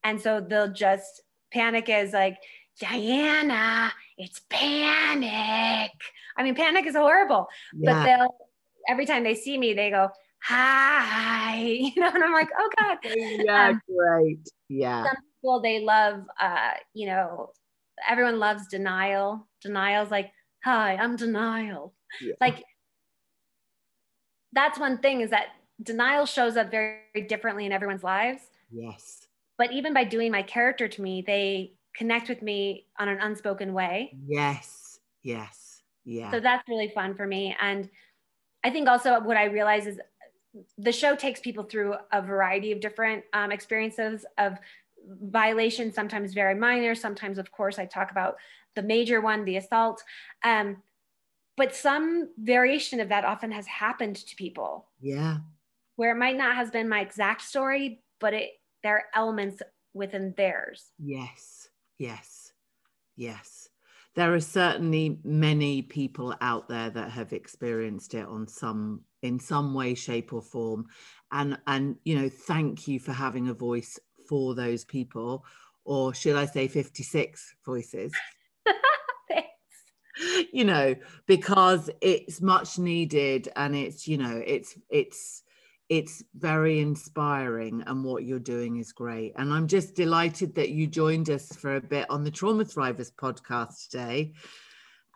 And 0.05 0.21
so 0.21 0.41
they'll 0.41 0.73
just 0.73 1.23
panic 1.53 1.89
is 1.89 2.13
like, 2.13 2.39
Diana, 2.81 3.93
it's 4.17 4.41
panic. 4.49 5.93
I 6.37 6.43
mean, 6.43 6.55
panic 6.55 6.87
is 6.87 6.95
horrible, 6.95 7.49
yeah. 7.75 7.93
but 7.93 8.05
they'll 8.05 8.37
every 8.89 9.07
time 9.07 9.23
they 9.23 9.35
see 9.35 9.59
me, 9.59 9.75
they 9.75 9.91
go, 9.91 10.11
hi, 10.43 11.61
you 11.95 12.01
know, 12.01 12.11
and 12.13 12.25
I'm 12.25 12.33
like, 12.33 12.51
oh 12.57 12.71
God. 12.79 12.99
Yeah, 13.05 13.69
um, 13.69 13.81
great. 13.89 14.49
Yeah. 14.69 15.05
Some 15.05 15.17
people 15.37 15.61
they 15.63 15.81
love 15.81 16.25
uh, 16.41 16.73
you 16.95 17.07
know, 17.07 17.51
everyone 18.09 18.39
loves 18.39 18.67
denial. 18.69 19.47
Denial's 19.63 20.11
like, 20.11 20.31
hi, 20.65 20.97
I'm 20.97 21.17
denial. 21.17 21.95
Yeah. 22.21 22.35
Like 22.41 22.65
that's 24.53 24.79
one 24.79 24.99
thing 24.99 25.21
is 25.21 25.31
that 25.31 25.49
denial 25.83 26.27
shows 26.27 26.57
up 26.57 26.71
very, 26.71 27.01
very 27.15 27.27
differently 27.27 27.67
in 27.67 27.73
everyone's 27.73 28.03
lives. 28.03 28.43
Yes. 28.71 29.27
But 29.57 29.73
even 29.73 29.93
by 29.93 30.05
doing 30.05 30.33
my 30.33 30.43
character 30.43 30.89
to 30.89 31.03
me, 31.03 31.23
they 31.27 31.73
connect 31.97 32.29
with 32.29 32.43
me 32.43 32.87
on 32.99 33.09
an 33.09 33.19
unspoken 33.21 33.73
way. 33.73 34.13
Yes. 34.27 35.01
Yes. 35.23 35.83
Yeah. 36.05 36.31
So 36.31 36.41
that's 36.41 36.67
really 36.69 36.91
fun 36.95 37.15
for 37.15 37.27
me. 37.27 37.57
And 37.61 37.89
I 38.65 38.71
think 38.71 38.89
also 38.89 39.21
what 39.21 39.37
I 39.37 39.45
realize 39.45 39.87
is 39.87 39.99
the 40.77 40.93
show 40.93 41.15
takes 41.15 41.41
people 41.41 41.65
through 41.65 41.95
a 42.13 42.23
variety 42.23 42.73
of 42.73 42.81
different 42.81 43.25
um, 43.33 43.53
experiences 43.53 44.25
of 44.39 44.59
violations, 45.07 45.95
sometimes 45.95 46.35
very 46.35 46.55
minor, 46.55 46.95
sometimes, 46.95 47.39
of 47.39 47.51
course, 47.51 47.79
I 47.79 47.87
talk 47.87 48.11
about 48.11 48.37
the 48.75 48.83
major 48.83 49.21
one, 49.21 49.45
the 49.45 49.57
assault. 49.57 50.03
Um, 50.45 50.83
but 51.57 51.75
some 51.75 52.31
variation 52.39 53.01
of 53.01 53.09
that 53.09 53.25
often 53.25 53.51
has 53.51 53.67
happened 53.67 54.17
to 54.17 54.37
people. 54.37 54.87
Yeah. 55.01 55.39
Where 55.97 56.13
it 56.13 56.19
might 56.19 56.37
not 56.37 56.55
have 56.55 56.73
been 56.73 56.89
my 56.89 57.01
exact 57.01 57.43
story, 57.43 58.03
but 58.21 58.33
it 58.33 58.51
there 58.85 58.95
are 58.95 59.05
elements 59.15 59.61
within 59.93 60.35
theirs. 60.37 60.93
Yes. 60.99 61.69
Yes. 61.99 62.53
Yes. 63.17 63.69
There 64.15 64.33
are 64.33 64.41
certainly 64.41 65.19
many 65.25 65.83
people 65.83 66.35
out 66.41 66.69
there 66.69 66.91
that 66.91 67.11
have 67.11 67.33
experienced 67.33 68.15
it 68.15 68.27
on 68.27 68.47
some 68.47 69.01
in 69.23 69.39
some 69.41 69.75
way 69.75 69.95
shape 69.95 70.33
or 70.33 70.43
form. 70.43 70.87
And 71.33 71.59
and 71.67 71.97
you 72.05 72.19
know 72.19 72.29
thank 72.29 72.89
you 72.89 72.99
for 72.99 73.13
having 73.13 73.49
a 73.49 73.55
voice 73.55 73.99
for 74.29 74.55
those 74.55 74.85
people 74.85 75.45
or 75.85 76.13
should 76.13 76.37
i 76.37 76.45
say 76.45 76.69
56 76.69 77.55
voices? 77.65 78.13
You 80.53 80.65
know 80.65 80.97
because 81.27 81.91
it's 82.01 82.41
much 82.41 82.77
needed 82.77 83.49
and 83.55 83.77
it's 83.77 84.09
you 84.09 84.19
know 84.19 84.43
it's 84.45 84.77
it's 84.91 85.45
it's 85.89 86.25
very 86.35 86.81
inspiring 86.81 87.85
and 87.87 88.03
what 88.03 88.25
you're 88.25 88.41
doing 88.41 88.79
is 88.79 88.93
great. 88.93 89.35
And 89.37 89.53
i'm 89.53 89.69
just 89.69 89.95
delighted 89.95 90.57
that 90.57 90.71
you 90.71 90.89
joined 90.89 91.31
us 91.31 91.55
for 91.55 91.77
a 91.77 91.81
bit 91.81 92.07
on 92.11 92.25
the 92.25 92.33
trauma 92.33 92.65
thrivers 92.65 93.13
podcast 93.13 93.91
today 93.91 94.33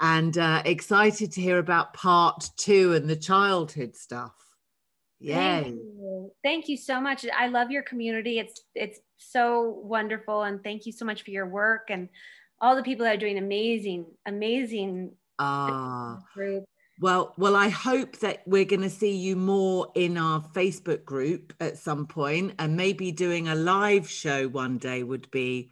and 0.02 0.36
uh, 0.36 0.62
excited 0.64 1.30
to 1.32 1.40
hear 1.40 1.58
about 1.58 1.94
part 1.94 2.50
two 2.56 2.92
and 2.92 3.08
the 3.08 3.16
childhood 3.16 3.96
stuff. 3.96 4.34
Yay. 5.20 5.62
Thank 5.62 5.76
you. 5.76 6.32
thank 6.42 6.68
you 6.68 6.76
so 6.76 7.00
much. 7.00 7.24
I 7.34 7.46
love 7.46 7.70
your 7.70 7.84
community. 7.84 8.40
It's 8.40 8.60
it's 8.74 8.98
so 9.18 9.80
wonderful 9.84 10.42
and 10.42 10.62
thank 10.64 10.84
you 10.84 10.92
so 10.92 11.04
much 11.04 11.22
for 11.22 11.30
your 11.30 11.46
work 11.46 11.90
and 11.90 12.08
all 12.60 12.74
the 12.74 12.82
people 12.82 13.04
that 13.04 13.14
are 13.14 13.20
doing 13.20 13.38
amazing, 13.38 14.06
amazing 14.26 15.12
uh, 15.38 16.16
group. 16.34 16.64
Well, 17.00 17.34
well, 17.36 17.54
I 17.54 17.68
hope 17.68 18.18
that 18.18 18.42
we're 18.46 18.64
going 18.64 18.82
to 18.82 18.90
see 18.90 19.16
you 19.16 19.36
more 19.36 19.90
in 19.94 20.18
our 20.18 20.40
Facebook 20.40 21.04
group 21.04 21.52
at 21.60 21.78
some 21.78 22.06
point, 22.06 22.54
and 22.58 22.76
maybe 22.76 23.10
doing 23.10 23.48
a 23.48 23.54
live 23.54 24.08
show 24.08 24.46
one 24.48 24.78
day 24.78 25.02
would 25.02 25.30
be, 25.30 25.70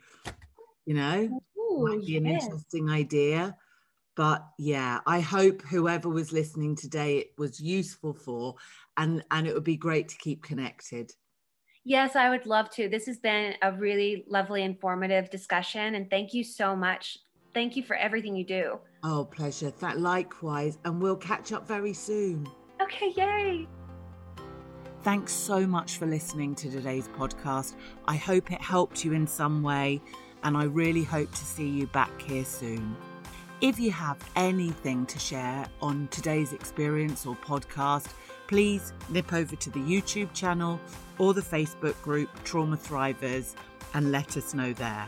you 0.87 0.95
know, 0.95 1.41
Ooh, 1.59 1.87
might 1.87 2.07
be 2.07 2.17
an 2.17 2.27
interesting 2.27 2.89
idea. 2.89 3.57
But 4.21 4.47
yeah, 4.59 5.01
I 5.07 5.21
hope 5.21 5.63
whoever 5.63 6.11
was 6.11 6.31
listening 6.31 6.77
today 6.77 7.17
it 7.17 7.29
was 7.39 7.59
useful 7.59 8.13
for, 8.13 8.57
and 8.99 9.25
and 9.31 9.47
it 9.47 9.55
would 9.55 9.65
be 9.65 9.79
great 9.79 10.09
to 10.09 10.19
keep 10.19 10.43
connected. 10.43 11.11
Yes, 11.85 12.17
I 12.17 12.29
would 12.29 12.45
love 12.45 12.69
to. 12.73 12.91
This 12.91 13.07
has 13.07 13.17
been 13.17 13.55
a 13.63 13.73
really 13.73 14.27
lovely, 14.29 14.63
informative 14.63 15.31
discussion, 15.31 15.95
and 15.95 16.11
thank 16.11 16.35
you 16.35 16.45
so 16.45 16.77
much. 16.77 17.17
Thank 17.55 17.77
you 17.77 17.83
for 17.83 17.97
everything 17.97 18.37
you 18.37 18.45
do. 18.45 18.81
Oh, 19.03 19.25
pleasure. 19.25 19.71
That 19.81 19.99
likewise, 19.99 20.77
and 20.85 21.01
we'll 21.01 21.17
catch 21.17 21.51
up 21.53 21.67
very 21.67 21.95
soon. 21.95 22.47
Okay, 22.83 23.15
yay. 23.17 23.67
Thanks 25.03 25.33
so 25.33 25.67
much 25.67 25.97
for 25.97 26.05
listening 26.05 26.55
to 26.57 26.71
today's 26.71 27.09
podcast. 27.09 27.75
I 28.05 28.17
hope 28.17 28.53
it 28.53 28.61
helped 28.61 29.03
you 29.03 29.15
in 29.15 29.27
some 29.27 29.63
way, 29.63 30.03
and 30.43 30.59
I 30.59 30.65
really 30.65 31.05
hope 31.05 31.31
to 31.31 31.45
see 31.47 31.67
you 31.67 31.87
back 31.87 32.21
here 32.21 32.45
soon. 32.45 32.99
If 33.61 33.79
you 33.79 33.91
have 33.91 34.17
anything 34.37 35.05
to 35.05 35.19
share 35.19 35.67
on 35.83 36.09
today's 36.11 36.55
experience 36.55 37.27
or 37.27 37.37
podcast, 37.37 38.09
please 38.47 38.95
nip 39.11 39.35
over 39.35 39.55
to 39.55 39.71
the 39.71 39.79
YouTube 39.79 40.33
channel 40.33 40.81
or 41.19 41.35
the 41.35 41.43
Facebook 41.43 42.01
group 42.01 42.31
Trauma 42.43 42.79
Thrivers 42.79 43.55
and 43.93 44.11
let 44.11 44.39
us 44.39 44.55
know 44.55 44.73
there. 44.73 45.07